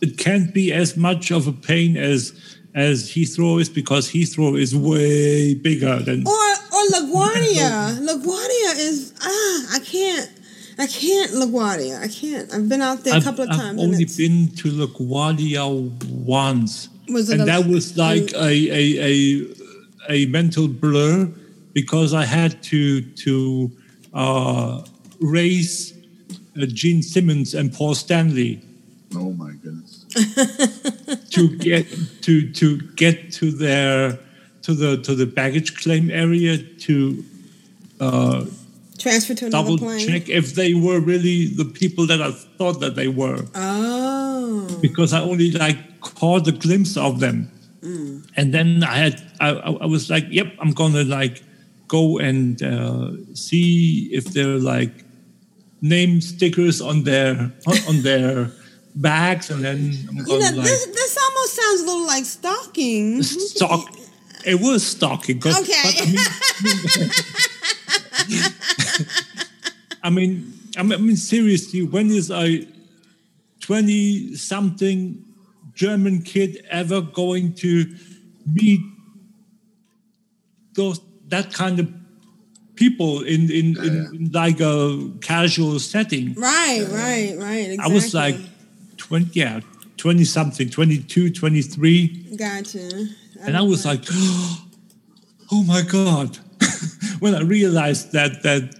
[0.00, 2.32] it can't be as much of a pain as
[2.74, 6.26] as Heathrow is because Heathrow is way bigger than.
[6.26, 7.98] or or LaGuardia.
[8.08, 10.30] LaGuardia is ah, I can't,
[10.78, 12.00] I can't LaGuardia.
[12.00, 12.52] I can't.
[12.54, 13.80] I've been out there a I've, couple of I've times.
[13.82, 18.84] and only been to LaGuardia once, Was it and a- that was like a, a
[19.00, 19.46] a
[20.08, 21.30] a mental blur
[21.74, 23.70] because I had to to
[24.14, 24.82] uh,
[25.20, 25.91] raise
[26.60, 28.60] uh, Gene Simmons and Paul Stanley
[29.14, 30.04] Oh my goodness.
[31.30, 31.86] to get
[32.22, 34.18] to to get to their
[34.62, 37.22] to the to the baggage claim area to
[38.00, 38.44] uh,
[38.98, 40.06] transfer to another double plane.
[40.08, 45.12] check if they were really the people that I thought that they were Oh, because
[45.12, 47.50] I only like caught a glimpse of them
[47.82, 48.22] Mm.
[48.36, 51.42] and then I had I, I I was like yep I'm gonna like
[51.88, 55.02] go and uh, see if they're like
[55.82, 57.52] name stickers on their
[57.88, 58.50] on their
[58.94, 63.22] bags and then I'm you know like this, this almost sounds a little like stalking.
[63.22, 63.88] stalk.
[64.44, 65.38] It was stalking.
[65.38, 65.54] Okay.
[65.54, 66.18] but I mean,
[70.02, 72.66] I mean, I mean, I mean, seriously, when is a
[73.60, 75.24] twenty-something
[75.74, 77.94] German kid ever going to
[78.46, 78.80] meet
[80.74, 81.88] those that kind of
[82.76, 86.34] people in in, in, in like a casual setting?
[86.34, 87.70] Right, right, right.
[87.70, 87.78] Exactly.
[87.78, 88.36] I was like
[88.96, 89.60] twenty, yeah,
[89.96, 92.36] twenty something, 22, 23.
[92.36, 93.06] gotcha.
[93.40, 94.04] and I was like,
[95.52, 96.38] "Oh my god!"
[97.20, 98.74] when I realized that that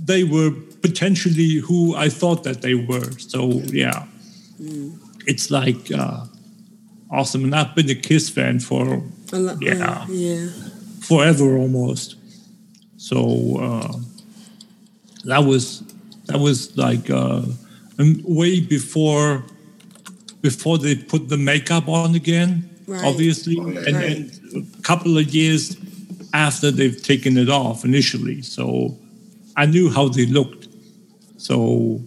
[0.00, 0.50] they were
[0.82, 3.10] potentially who I thought that they were.
[3.18, 4.06] So yeah,
[5.26, 6.24] it's like uh,
[7.10, 7.44] awesome.
[7.44, 9.02] And I've been a Kiss fan for
[9.32, 10.48] A lo- yeah uh, yeah.
[11.00, 12.16] forever almost.
[13.06, 13.92] So uh,
[15.26, 15.84] that was
[16.24, 17.42] that was like uh,
[18.24, 19.44] way before
[20.42, 22.68] before they put the makeup on again.
[22.88, 23.04] Right.
[23.04, 23.86] Obviously, yeah.
[23.86, 25.76] and then a couple of years
[26.34, 28.42] after they've taken it off initially.
[28.42, 28.98] So
[29.56, 30.66] I knew how they looked.
[31.36, 32.00] So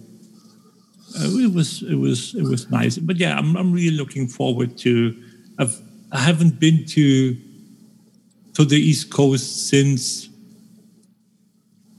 [1.18, 2.98] uh, it was it was it was nice.
[2.98, 5.16] But yeah, I'm I'm really looking forward to.
[5.58, 5.80] I've
[6.12, 7.36] I haven't been to
[8.52, 10.29] to the East Coast since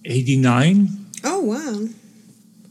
[0.06, 0.90] '89.
[1.24, 1.88] Oh wow.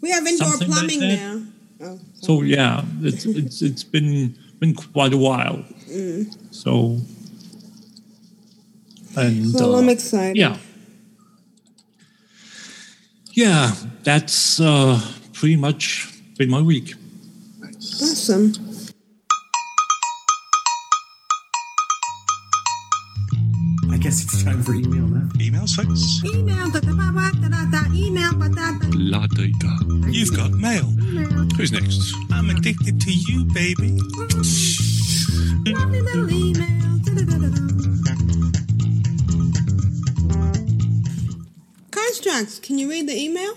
[0.01, 1.17] We have indoor Something plumbing that.
[1.17, 1.43] now.
[1.83, 2.01] Oh.
[2.21, 5.65] So yeah, it's it's it's been been quite a while.
[5.89, 6.35] Mm.
[6.51, 6.99] So
[9.17, 10.37] and Well, uh, I'm excited.
[10.37, 10.57] Yeah,
[13.33, 15.01] yeah, that's uh,
[15.33, 16.95] pretty much been my week.
[17.77, 18.53] Awesome.
[24.01, 25.29] Guess it's time for email now.
[25.37, 26.25] Emails, folks?
[26.25, 28.89] Email, da, da, ba, ba, da, da, da, email, ba, da, da.
[28.95, 29.79] La data.
[30.09, 30.85] You've got mail.
[31.57, 32.15] Who's next?
[32.33, 34.01] I'm addicted to you, baby.
[35.67, 36.99] Lovely little email.
[37.05, 37.61] da, da, da, da, da.
[41.91, 43.53] Constraxx, can you read the email?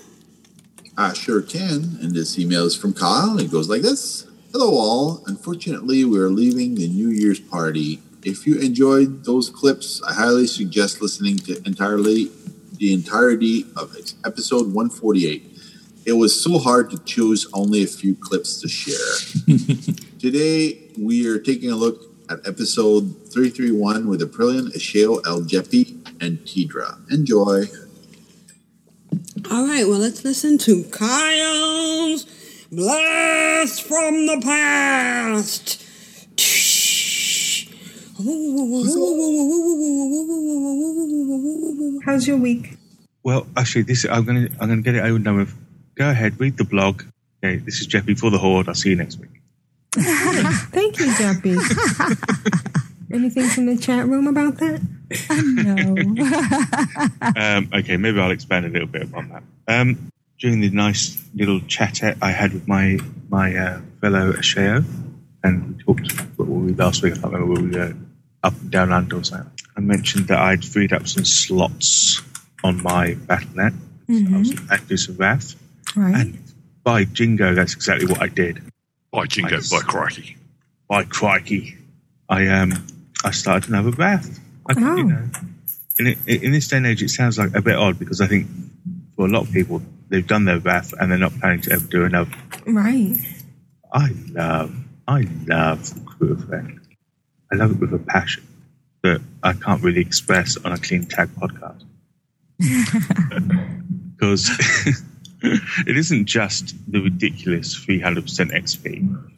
[0.98, 1.98] I sure can.
[2.02, 3.40] And this email is from Kyle.
[3.40, 5.24] It goes like this Hello, all.
[5.26, 8.02] Unfortunately, we're leaving the New Year's party.
[8.26, 12.32] If you enjoyed those clips, I highly suggest listening to entirely
[12.78, 15.50] the entirety of ex- episode 148.
[16.06, 18.96] It was so hard to choose only a few clips to share.
[20.20, 26.40] Today, we are taking a look at episode 331 with Aprillian, Asheo, El Jeppy, and
[26.40, 27.00] Tidra.
[27.12, 27.66] Enjoy.
[29.52, 32.26] All right, well, let's listen to Kyle's
[32.72, 35.83] Blast from the Past.
[42.06, 42.78] How's your week?
[43.22, 45.54] Well, actually, this I'm gonna I'm gonna get it over and done with.
[45.96, 47.04] Go ahead, read the blog.
[47.44, 48.70] Okay, this is Jeppy for the Horde.
[48.70, 49.42] I'll see you next week.
[49.94, 51.58] Thank you, Jeppy.
[53.12, 54.80] Anything from the chat room about that?
[57.36, 59.44] um, okay, maybe I'll expand a little bit upon that.
[59.68, 60.10] Um,
[60.40, 64.86] during the nice little chat I had with my my uh, fellow Asheo,
[65.44, 67.14] and we talked about what were we last week.
[67.14, 67.94] I can't remember where we were
[68.44, 69.50] up and down under or something.
[69.76, 72.22] I mentioned that I'd freed up some slots
[72.64, 73.74] on my BattleNet.
[74.10, 74.66] I was Mhm.
[74.66, 75.56] about to do some Wrath.
[75.96, 76.16] Right.
[76.16, 76.38] And
[76.84, 78.62] by jingo, that's exactly what I did.
[79.12, 80.38] By jingo, by crikey.
[80.88, 81.78] By crikey.
[82.30, 82.86] I um
[83.24, 84.40] I started another Wrath.
[84.70, 84.96] I, Oh.
[84.98, 85.30] you know,
[86.00, 88.48] in, in this day and age, it sounds like a bit odd because I think
[89.16, 91.86] for a lot of people, they've done their Wrath and they're not planning to ever
[91.88, 92.32] do another.
[92.66, 93.18] Right.
[93.94, 94.76] I love,
[95.08, 96.80] I love Crew Effect.
[97.52, 98.46] I love it with a passion
[99.04, 101.84] that I can't really express on a Clean Tag podcast.
[104.16, 104.50] Because
[105.42, 109.32] it isn't just the ridiculous 300% XP,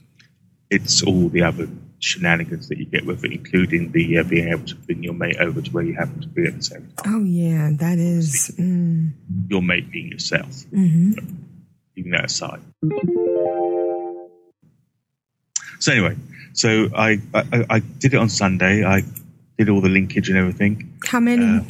[0.69, 1.67] it's all the other
[1.99, 5.37] shenanigans that you get with it, including the uh, being able to bring your mate
[5.39, 7.15] over to where you happen to be at the same time.
[7.15, 8.51] Oh yeah, that is.
[8.59, 9.13] Mm,
[9.49, 11.13] Your mate being yourself, hmm
[11.95, 12.59] leaving that aside.
[15.79, 16.15] So anyway,
[16.53, 18.83] so I, I I did it on Sunday.
[18.83, 19.03] I
[19.57, 20.99] did all the linkage and everything.
[21.05, 21.45] How many?
[21.45, 21.63] Uh,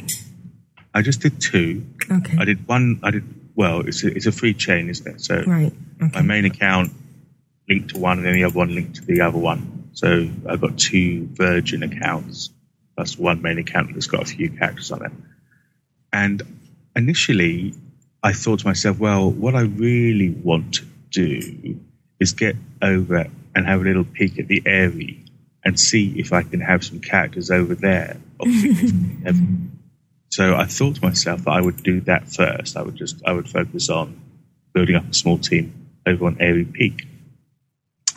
[0.94, 1.84] I just did two.
[2.10, 2.36] Okay.
[2.38, 3.00] I did one.
[3.02, 3.24] I did
[3.54, 3.80] well.
[3.80, 5.20] It's a, it's a free chain, isn't it?
[5.20, 5.72] So right.
[5.98, 6.92] my main account
[7.68, 9.90] linked to one, and then the other one linked to the other one.
[9.92, 12.50] So I've got two Virgin accounts
[12.96, 15.12] That's plus one main account that's got a few characters on it.
[16.12, 16.42] And
[16.94, 17.74] initially,
[18.22, 21.80] I thought to myself, well, what I really want to do
[22.20, 23.26] is get over
[23.56, 25.24] and have a little peek at the Airy
[25.64, 28.18] and see if I can have some characters over there.
[28.38, 29.46] of significant level.
[30.30, 32.76] So I thought to myself that I would do that first.
[32.76, 34.20] I would just I would focus on
[34.74, 37.06] building up a small team over on Aerie Peak,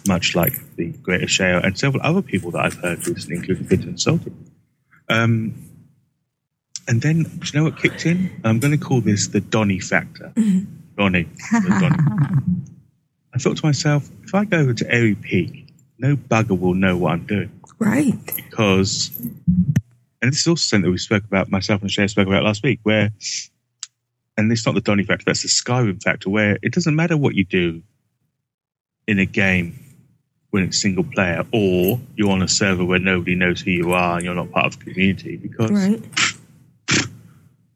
[0.06, 3.88] much like the Greater Shale and several other people that I've heard recently, including Peter
[3.88, 4.34] and Salty.
[5.08, 5.70] Um,
[6.88, 8.42] and then, do you know what kicked in?
[8.44, 10.34] I'm going to call this the Donny factor.
[10.98, 11.30] Donny.
[11.52, 11.96] Donny.
[13.34, 16.98] I thought to myself, if I go over to Aerie Peak, no bugger will know
[16.98, 18.14] what I'm doing Right.
[18.36, 19.12] because,
[20.22, 22.64] and this is also something that we spoke about, myself and Shay spoke about last
[22.64, 23.12] week, where,
[24.38, 27.36] and it's not the Donny factor, that's the Skyrim factor, where it doesn't matter what
[27.36, 27.82] you do
[29.08, 29.80] in a game
[30.52, 34.16] when it's single player, or you're on a server where nobody knows who you are
[34.16, 36.02] and you're not part of the community because, Right.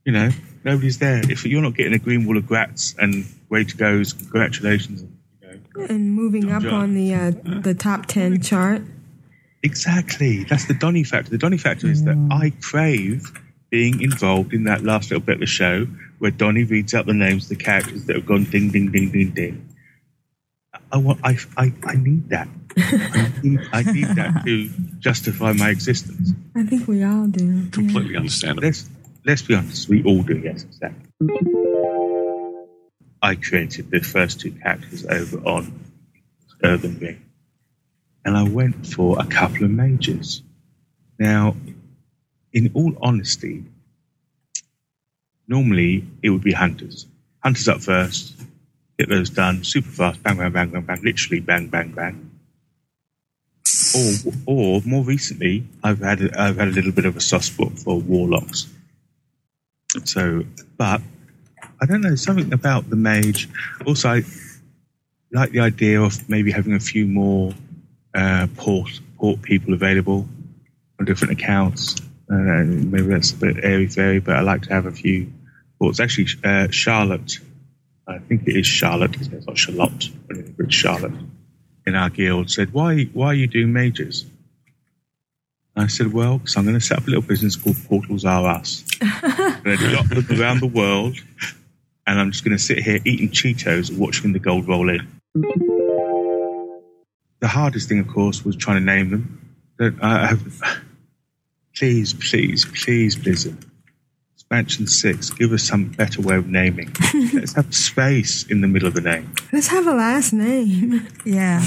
[0.06, 0.30] you know,
[0.64, 1.22] nobody's there.
[1.30, 5.04] If you're not getting a green wall of grats and way to goes, congratulations.
[5.76, 7.32] And moving up on the uh,
[7.62, 8.84] the top ten chart.
[9.64, 10.44] Exactly.
[10.44, 11.32] That's the Donny factor.
[11.32, 13.32] The Donny factor is that I crave
[13.70, 15.88] being involved in that last little bit of the show
[16.20, 19.10] where Donny reads out the names of the characters that have gone ding, ding, ding,
[19.12, 19.70] ding, ding.
[20.92, 21.20] I want.
[21.24, 21.38] I.
[21.58, 22.48] I, I need that.
[22.78, 24.70] I need, I need that to
[25.00, 26.34] justify my existence.
[26.56, 27.70] I think we all do.
[27.72, 28.68] Completely understandable.
[28.68, 28.90] Let's
[29.26, 29.90] let's be honest.
[29.90, 30.38] We all do.
[30.38, 31.63] Yes, exactly.
[33.24, 35.80] I created the first two characters over on
[36.62, 37.24] Earthen Ring,
[38.26, 40.44] and I went for a couple of majors.
[41.18, 41.56] Now,
[42.52, 43.64] in all honesty,
[45.48, 47.08] normally it would be hunters.
[47.42, 48.36] Hunters up first,
[49.00, 52.30] get those done super fast, bang, bang, bang, bang, bang, literally bang, bang, bang.
[53.96, 57.46] Or, or more recently, I've had a, I've had a little bit of a soft
[57.46, 58.68] spot for warlocks.
[60.04, 60.44] So,
[60.78, 61.02] but
[61.82, 63.50] I don't know something about the mage.
[63.86, 64.24] Also, I
[65.32, 67.54] like the idea of maybe having a few more
[68.14, 70.28] uh, port port people available
[71.00, 71.96] on different accounts.
[72.30, 75.32] Uh, maybe that's a bit airy fairy, but I like to have a few
[75.80, 76.00] ports.
[76.00, 77.40] Actually, uh, Charlotte,
[78.08, 79.16] I think it is Charlotte.
[79.16, 81.14] It's not Charlotte, but it's Charlotte.
[81.86, 84.26] In our guild, said, "Why why are you doing mages?"
[85.76, 88.48] I said, "Well, because I'm going to set up a little business called Portals Are
[88.48, 88.86] Us.
[89.02, 91.18] I'm going to them around the world."
[92.06, 95.08] And I'm just going to sit here eating Cheetos and watching the gold roll in.
[97.40, 99.40] The hardest thing, of course, was trying to name them.
[99.80, 100.62] That I have,
[101.76, 103.58] please, please, please, Blizzard,
[104.36, 106.96] expansion six, give us some better way of naming.
[107.34, 109.34] Let's have space in the middle of the name.
[109.52, 111.08] Let's have a last name.
[111.26, 111.62] Yeah.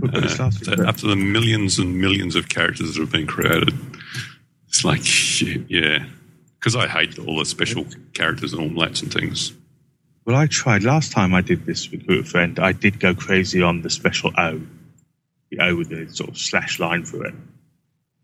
[0.00, 3.72] Could put Uh, after, after the millions and millions of characters that have been created,
[4.68, 6.04] it's like, shit, yeah.
[6.58, 9.52] Because I hate all the special characters and all that and things.
[10.24, 12.58] Well, I tried last time I did this recruit a friend.
[12.58, 14.60] I did go crazy on the special O,
[15.50, 17.34] the O with the sort of slash line through it,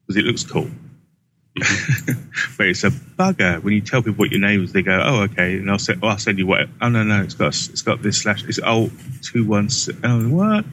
[0.02, 0.70] because it looks cool.
[2.58, 4.72] but it's a bugger when you tell people what your name is.
[4.72, 7.22] They go, "Oh, okay," and I'll say, oh, "I'll send you what." Oh no, no,
[7.22, 8.44] it's got it's got this slash.
[8.44, 8.90] It's oh
[9.22, 9.98] two one six.
[10.04, 10.66] Oh what?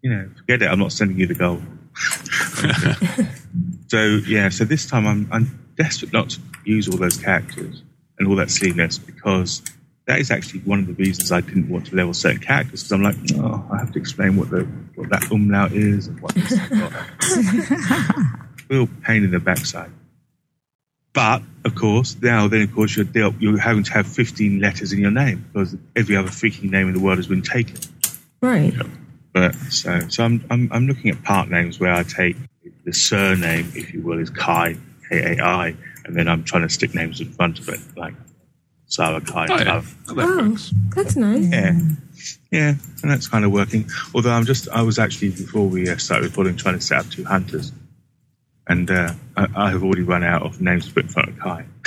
[0.00, 0.70] You know, forget it.
[0.70, 1.62] I'm not sending you the gold.
[3.88, 7.82] so yeah, so this time I'm I'm desperate not to use all those characters
[8.18, 9.62] and all that silliness because
[10.06, 12.92] that is actually one of the reasons I didn't want to level certain characters because
[12.92, 14.60] I'm like, oh, I have to explain what the
[14.94, 18.40] what that umlaut is and what this and what that.
[18.68, 19.90] Real pain in the backside.
[21.12, 24.92] But of course, now then of course you're dealt, you're having to have 15 letters
[24.92, 27.76] in your name because every other freaking name in the world has been taken.
[28.40, 28.74] Right.
[29.32, 32.36] But so so I'm I'm, I'm looking at part names where I take
[32.84, 34.76] the surname, if you will, is Kai
[35.08, 35.74] K A I,
[36.04, 38.14] and then I'm trying to stick names in front of it like
[38.86, 39.46] Sarah Kai.
[39.50, 39.80] Oh, yeah.
[40.06, 40.18] Sarah.
[40.18, 40.56] Oh,
[40.94, 41.50] that's nice.
[41.52, 41.78] Yeah.
[42.50, 43.88] Yeah, and that's kind of working.
[44.14, 47.10] Although I'm just, I was actually, before we uh, started recording, trying to set up
[47.10, 47.72] two hunters.
[48.68, 51.38] And uh, I, I have already run out of names to put in front of
[51.38, 51.66] Kai.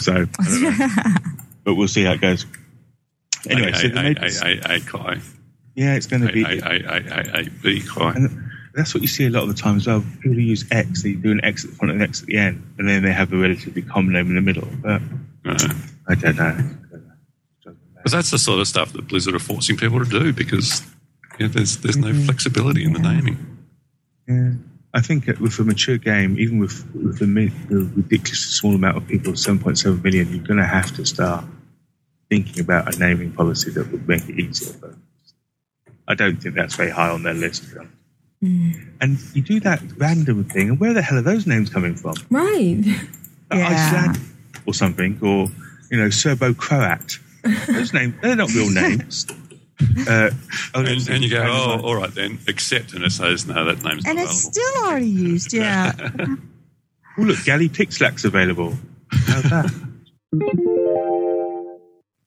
[0.00, 1.14] so, I don't know.
[1.64, 2.44] but we'll see how it goes.
[3.48, 5.20] Anyway, I, so the I, maybe- I, I, I cry.
[5.74, 6.44] yeah, it's going to be.
[6.44, 8.12] I, I, I, I, I be cry.
[8.14, 10.04] And that's what you see a lot of the time as well.
[10.16, 12.26] People who use X, they do an X at the front and an X at
[12.26, 14.68] the end, and then they have a relatively common name in the middle.
[14.82, 15.00] But
[15.46, 15.74] Uh,
[16.08, 16.70] I don't know.
[18.02, 20.82] But that's the sort of stuff that Blizzard are forcing people to do because
[21.38, 22.24] you know, there's there's no mm-hmm.
[22.24, 23.58] flexibility in the naming.
[24.26, 24.52] Yeah.
[24.94, 28.96] I think with a mature game, even with, with the, mi- the ridiculously small amount
[28.96, 31.44] of people, 7.7 million, you're going to have to start
[32.30, 34.74] thinking about a naming policy that would make it easier.
[34.80, 34.94] But
[36.08, 37.64] I don't think that's very high on their list.
[37.64, 37.94] to be honest.
[38.42, 38.88] Mm.
[39.00, 42.14] And you do that random thing, and where the hell are those names coming from?
[42.30, 42.82] Right.
[43.50, 44.18] Iceland
[44.66, 45.48] or something, or
[45.90, 47.18] you know, Serbo Croat.
[47.66, 49.26] Those names, they're not real names.
[50.08, 50.30] Uh,
[50.74, 53.80] oh, And, and you go, oh, all right then, accept, and it says, no, that
[53.84, 54.52] name's not And it's available.
[54.52, 55.92] still already used, yeah.
[57.16, 58.76] Oh, look, Galley Pixlack's available.
[59.12, 59.72] How's that?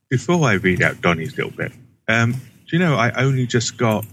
[0.09, 1.73] Before I read out Donny's little bit,
[2.07, 2.39] um, do
[2.71, 4.05] you know I only just got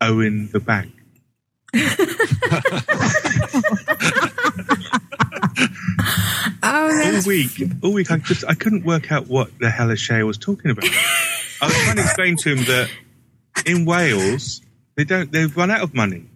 [0.00, 0.92] Owen the Bank?
[6.88, 10.22] Oh, all week, all week, I just I couldn't work out what the hell Shay
[10.22, 10.84] was talking about.
[10.84, 12.90] I was trying to explain to him that
[13.66, 14.60] in Wales
[14.94, 16.26] they don't they've run out of money.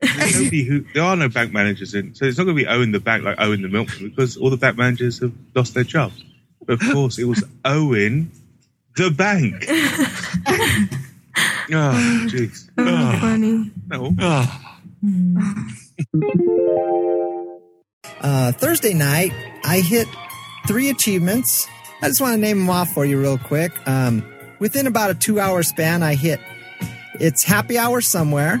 [0.00, 2.68] There's nobody who there are no bank managers in, so it's not going to be
[2.68, 5.84] Owen the bank like Owen the milkman because all the bank managers have lost their
[5.84, 6.22] jobs.
[6.64, 8.30] But of course, it was Owen
[8.96, 9.66] the bank.
[11.72, 12.68] Oh, jeez.
[12.78, 13.18] oh, ah.
[13.20, 13.70] funny.
[13.88, 14.14] No.
[14.20, 14.80] Ah.
[15.00, 15.38] Hmm.
[18.20, 19.32] Uh, Thursday night,
[19.70, 20.08] I hit
[20.66, 21.68] three achievements.
[22.02, 23.70] I just want to name them off for you real quick.
[23.86, 24.24] Um,
[24.58, 26.40] within about a two hour span, I hit
[27.20, 28.60] It's Happy Hour Somewhere,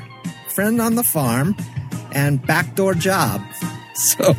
[0.54, 1.56] Friend on the Farm,
[2.12, 3.42] and Backdoor Job.
[3.96, 4.34] So,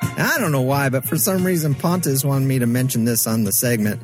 [0.00, 3.42] I don't know why, but for some reason, Pontus wanted me to mention this on
[3.42, 4.00] the segment.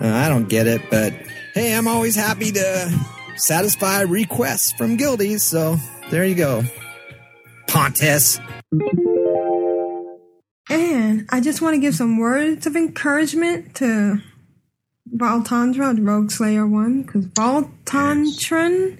[0.00, 1.12] Uh, I don't get it, but
[1.54, 3.00] hey, I'm always happy to
[3.34, 5.76] satisfy requests from guildies, so
[6.12, 6.62] there you go.
[7.66, 8.38] Pontus.
[10.70, 14.20] And I just want to give some words of encouragement to
[15.14, 18.98] Valtandra, the Rogueslayer one, because Valtandran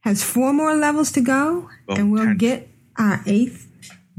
[0.00, 2.68] has four more levels to go, and we'll get
[2.98, 3.66] our eighth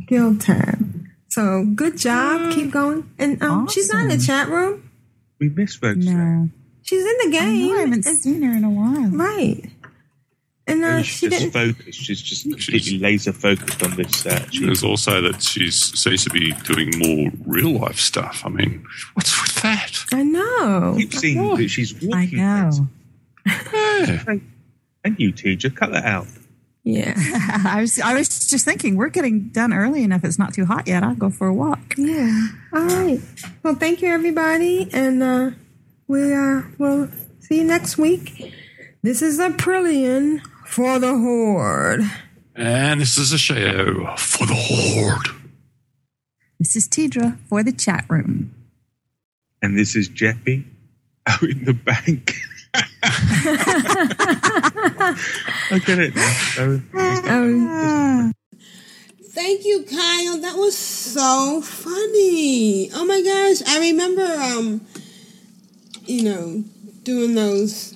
[0.07, 1.05] guild tab.
[1.29, 3.09] So good job, keep going.
[3.19, 4.89] And um, she's not in the chat room;
[5.39, 5.97] We missed folks.
[6.05, 6.49] No.
[6.81, 7.75] she's in the game.
[7.75, 9.09] I haven't seen her in a while.
[9.11, 9.69] Right.
[10.69, 11.75] And uh, Maybe she she's just didn't.
[11.75, 11.99] focused.
[11.99, 14.25] She's just completely laser focused on this.
[14.25, 18.43] Uh, There's also that she seems to be doing more real life stuff.
[18.45, 19.91] I mean, what's with that?
[20.13, 20.95] I know.
[20.97, 22.39] keep seeing that she's walking.
[22.39, 22.87] I know.
[25.05, 26.27] And you, teacher, cut that out.
[26.83, 27.13] Yeah.
[27.65, 30.25] I was I was just thinking we're getting done early enough.
[30.25, 31.03] It's not too hot yet.
[31.03, 31.95] I'll go for a walk.
[31.97, 32.47] Yeah.
[32.73, 33.19] All right.
[33.63, 35.51] Well, thank you, everybody, and uh,
[36.07, 37.07] we uh, will
[37.39, 38.53] see you next week.
[39.03, 42.01] This is Aprillian for the Horde.
[42.55, 45.29] And this is a show for the Horde.
[46.59, 48.53] This is Tidra for the chat room.
[49.61, 50.65] And this is Jeppy
[51.27, 52.35] out in the bank.
[55.71, 56.33] I get it now.
[56.55, 56.81] So-
[57.29, 58.33] Um,
[59.31, 60.37] Thank you, Kyle.
[60.41, 62.89] That was so funny.
[62.93, 63.61] Oh my gosh.
[63.67, 64.81] I remember um
[66.05, 66.63] you know,
[67.03, 67.95] doing those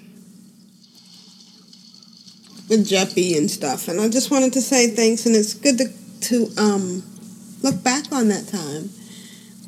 [2.69, 3.87] with Jeppy and stuff.
[3.87, 5.85] And I just wanted to say thanks and it's good to
[6.29, 7.03] to um
[7.61, 8.89] look back on that time.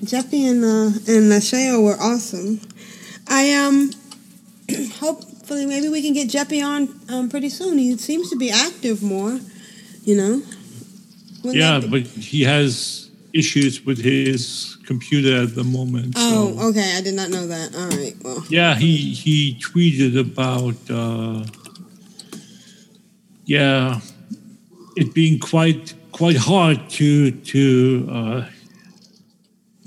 [0.04, 2.60] Jeppy and uh and Lasheo were awesome.
[3.28, 3.92] I um
[5.00, 7.78] hopefully maybe we can get Jeppy on um pretty soon.
[7.78, 9.40] He seems to be active more,
[10.04, 10.42] you know.
[11.44, 16.18] Wouldn't yeah, but he has issues with his computer at the moment.
[16.18, 16.94] so- Oh, okay.
[16.98, 17.76] I did not know that.
[17.76, 18.16] All right.
[18.24, 21.46] Well, Yeah, he he tweeted about uh,
[23.46, 24.00] yeah,
[24.96, 28.46] it being quite quite hard to to uh,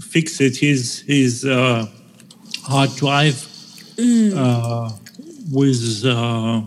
[0.00, 0.56] fix it.
[0.56, 1.86] His his uh,
[2.64, 3.46] hard drive
[3.98, 4.90] uh,
[5.52, 6.62] was uh,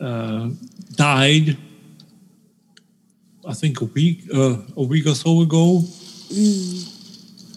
[0.00, 0.48] uh,
[0.92, 1.56] died.
[3.46, 5.82] I think a week uh, a week or so ago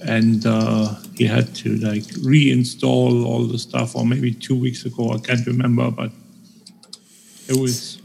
[0.01, 5.11] and uh, he had to like reinstall all the stuff, or maybe two weeks ago.
[5.11, 6.11] I can't remember, but
[7.49, 8.01] it was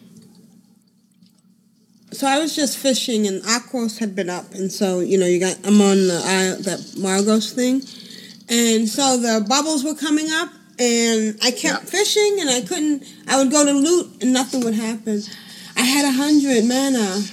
[2.13, 5.41] so I was just fishing, and Aquos had been up, and so you know, you
[5.41, 7.83] got I'm on the I, that Margoss thing,
[8.49, 13.05] and so the bubbles were coming up, and I kept fishing, and I couldn't.
[13.27, 15.23] I would go to loot, and nothing would happen.
[15.77, 17.25] I had a hundred mana,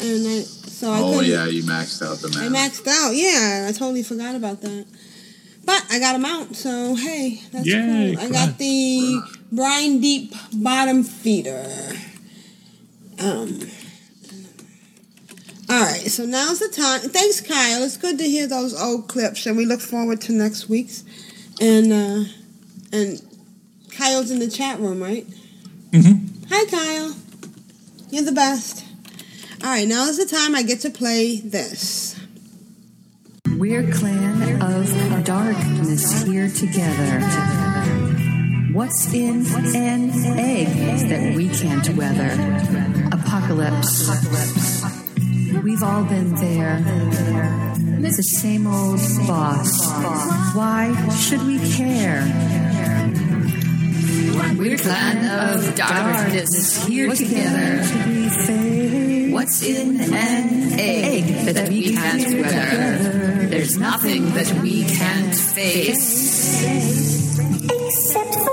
[0.00, 2.46] and I so I oh yeah, you maxed out the mana.
[2.46, 3.14] I maxed out.
[3.14, 4.86] Yeah, I totally forgot about that.
[5.64, 8.24] But I got a mount, so hey, that's Yay, cool.
[8.24, 9.22] I got the
[9.52, 11.66] brine deep bottom feeder.
[13.18, 13.60] Um.
[15.68, 17.00] All right, so now's the time.
[17.00, 17.82] Thanks, Kyle.
[17.82, 21.04] It's good to hear those old clips, and we look forward to next week's.
[21.60, 22.30] And uh,
[22.92, 23.22] and
[23.92, 25.26] Kyle's in the chat room, right?
[25.92, 26.44] Mm-hmm.
[26.50, 27.16] Hi, Kyle.
[28.10, 28.84] You're the best.
[29.62, 32.18] All right, now is the time I get to play this.
[33.48, 37.20] We're clan of darkness here together.
[38.72, 39.44] What's in
[39.74, 42.30] an egg that we can't weather?
[43.12, 44.08] Apocalypse.
[45.62, 46.78] We've all been there.
[48.04, 49.90] It's the same old boss.
[50.54, 52.22] Why should we care?
[54.56, 57.82] We're clan of darkness here together.
[59.32, 63.46] What's in an egg that we can't weather?
[63.48, 66.62] There's nothing that we can't face.
[67.64, 68.50] Except for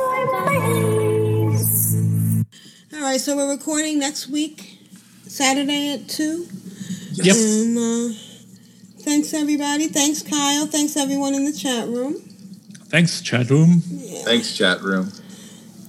[2.96, 4.80] All right, so we're recording next week,
[5.28, 6.48] Saturday at 2.
[7.12, 7.36] Yep.
[7.36, 8.14] And uh,
[9.00, 9.88] thanks, everybody.
[9.90, 10.66] Thanks, Kyle.
[10.66, 12.16] Thanks, everyone in the chat room.
[12.86, 13.82] thanks chat room.
[14.24, 15.12] Thanks, chat room.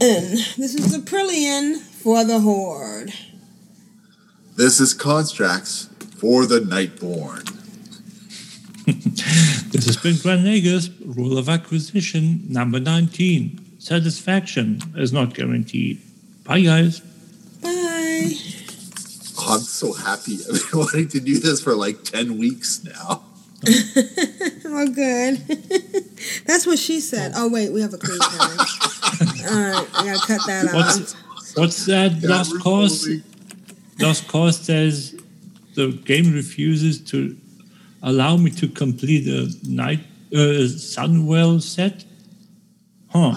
[0.00, 3.12] And this is Aprillian for the Horde.
[4.60, 5.88] This is Constraxx
[6.18, 7.48] for the Nightborne.
[9.72, 13.78] This has been Grand Nagus, rule of acquisition number 19.
[13.78, 16.02] Satisfaction is not guaranteed.
[16.44, 17.00] Bye, guys.
[17.62, 18.34] Bye.
[19.38, 20.40] Oh, I'm so happy.
[20.52, 23.24] I've been wanting to do this for like 10 weeks now.
[24.66, 25.38] oh, good.
[26.44, 27.32] That's what she said.
[27.34, 28.58] Oh, wait, we have a clean time.
[28.60, 30.74] All right, I gotta cut that out.
[30.74, 31.14] What's
[31.56, 32.22] what's that?
[32.22, 33.08] Lost cause.
[34.00, 35.14] Lost cause says
[35.74, 37.36] the game refuses to
[38.02, 40.00] allow me to complete a night
[40.32, 42.04] uh, Sunwell set.
[43.08, 43.34] Huh?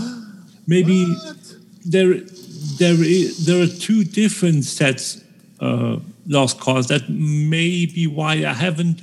[0.68, 1.06] Maybe
[1.85, 2.15] there
[2.80, 5.22] there is, there are two different sets.
[5.60, 6.88] Uh, Lost cause.
[6.88, 9.02] That may be why I haven't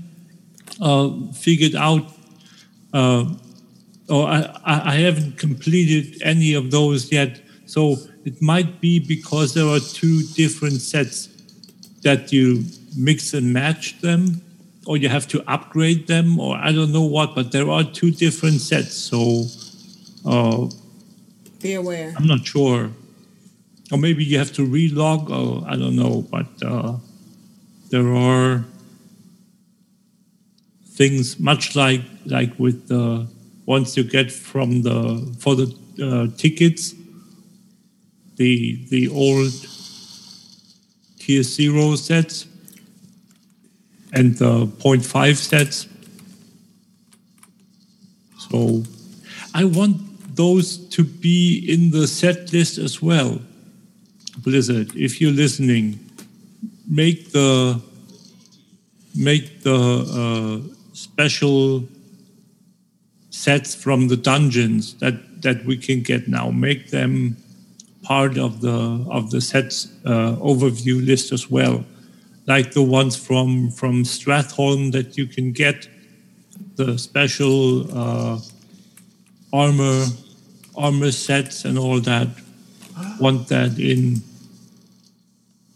[0.81, 2.07] uh, figured out.
[2.95, 3.35] Uh,
[4.09, 7.41] or I, I I haven't completed any of those yet.
[7.67, 11.29] So it might be because there are two different sets
[12.03, 12.65] that you
[12.97, 14.41] mix and match them,
[14.87, 18.11] or you have to upgrade them, or I don't know what, but there are two
[18.11, 18.95] different sets.
[18.95, 19.45] So
[20.25, 20.69] uh,
[21.61, 22.15] Be aware.
[22.17, 22.91] I'm not sure.
[23.93, 26.97] Or maybe you have to relog, or I don't know, but uh,
[27.91, 28.65] there are
[31.01, 33.27] things much like like with the
[33.67, 35.67] once you get from the for the
[36.03, 36.95] uh, tickets
[38.37, 39.53] the the old
[41.43, 42.47] zero sets
[44.13, 45.87] and the 0.5 sets.
[48.39, 48.83] So
[49.55, 49.97] i want
[50.37, 53.41] those to be in the set list as well.
[54.39, 55.99] Blizzard if you're listening
[56.89, 57.81] make the
[59.15, 59.81] make the
[60.23, 61.85] uh, special
[63.31, 66.51] sets from the dungeons that that we can get now.
[66.51, 67.37] Make them
[68.03, 71.85] part of the of the sets uh, overview list as well
[72.47, 75.89] like the ones from from Stratholme that you can get
[76.77, 78.39] the special uh,
[79.53, 80.07] armor
[80.77, 82.29] armor sets and all that
[83.21, 84.23] want that in.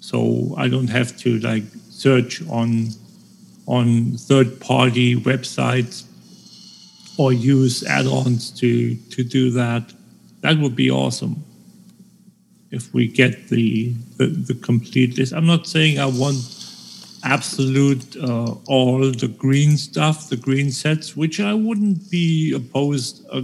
[0.01, 2.89] So I don't have to like search on
[3.67, 6.05] on third party websites
[7.17, 9.93] or use add-ons to to do that.
[10.41, 11.45] That would be awesome
[12.75, 16.37] if we get the the, the complete list i'm not saying i want
[17.25, 23.43] absolute uh, all the green stuff, the green sets, which I wouldn't be opposed uh,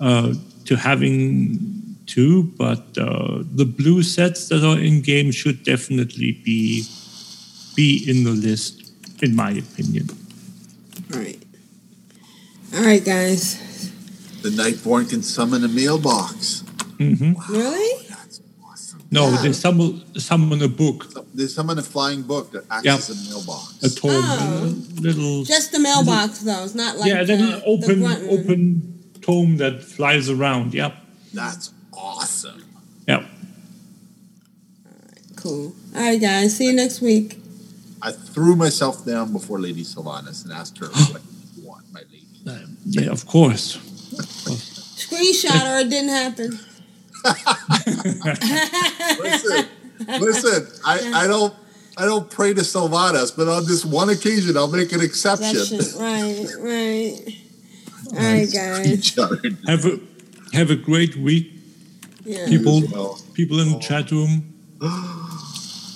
[0.00, 0.34] uh,
[0.66, 6.84] to having too, but uh, the blue sets that are in game should definitely be
[7.74, 8.92] be in the list,
[9.22, 10.08] in my opinion.
[11.12, 11.42] All right.
[12.74, 13.60] All right, guys.
[14.42, 16.62] The Nightborne can summon a mailbox.
[16.98, 17.52] Mm-hmm.
[17.52, 18.13] Really?
[19.14, 20.98] No, they summon summon a book,
[21.34, 22.96] They summon a flying book that acts Yeah.
[22.96, 23.82] as a mailbox.
[23.82, 24.74] a tome, Oh.
[25.06, 26.64] little Just the mailbox, though.
[26.64, 28.60] It's not like yeah, then the, an open the open
[29.22, 30.74] tome that flies around.
[30.74, 30.92] Yep,
[31.32, 32.64] That's awesome.
[33.06, 33.22] yep.
[35.36, 35.74] Cool.
[35.94, 36.56] All right, guys.
[36.56, 37.38] See you next week.
[38.02, 41.22] I threw myself down before Lady Sylvanas and asked her what
[41.56, 42.26] you want, my lady.
[42.86, 43.76] Yeah, of course.
[44.96, 46.58] Screenshot or it didn't happen.
[49.18, 49.68] Listen,
[50.20, 50.66] listen.
[50.84, 51.54] I, I don't
[51.96, 55.54] I don't pray to Sylvanas, but on this one occasion, I'll make an exception.
[55.54, 55.94] That's.
[55.94, 57.20] Right, right.
[58.12, 59.14] All right, guys.
[59.66, 60.00] Have a
[60.52, 61.52] have a great week,
[62.24, 62.46] Yeah.
[62.46, 62.82] people.
[62.92, 63.20] Well.
[63.34, 63.80] People in the oh.
[63.80, 64.54] chat room.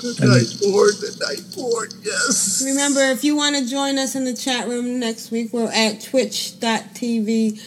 [0.01, 2.63] Good night board, Good night board, yes.
[2.65, 6.01] Remember, if you want to join us in the chat room next week, we're at
[6.01, 7.61] twitch.tv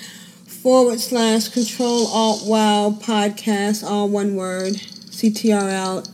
[0.62, 4.74] forward slash control alt wow podcast, all one word.
[4.74, 6.08] CTRL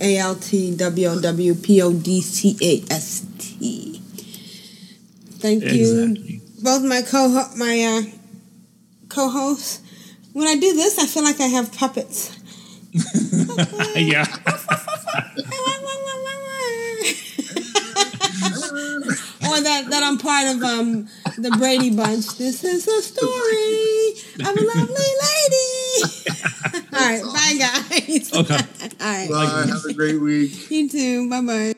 [0.00, 4.00] ALT W O W P O D C A S T.
[5.38, 8.02] Thank you, both my co my uh,
[9.08, 9.80] co-hosts.
[10.32, 12.36] When I do this, I feel like I have puppets.
[13.94, 14.24] yeah.
[19.44, 21.08] or that, that I'm part of um
[21.38, 22.38] the Brady Bunch.
[22.38, 26.04] This is a story of a lovely lady.
[26.92, 28.32] All right, bye guys.
[28.32, 28.54] Okay.
[29.00, 29.30] All right.
[29.30, 29.66] Bye.
[29.68, 30.70] Have a great week.
[30.70, 31.30] You too.
[31.30, 31.74] Bye bye.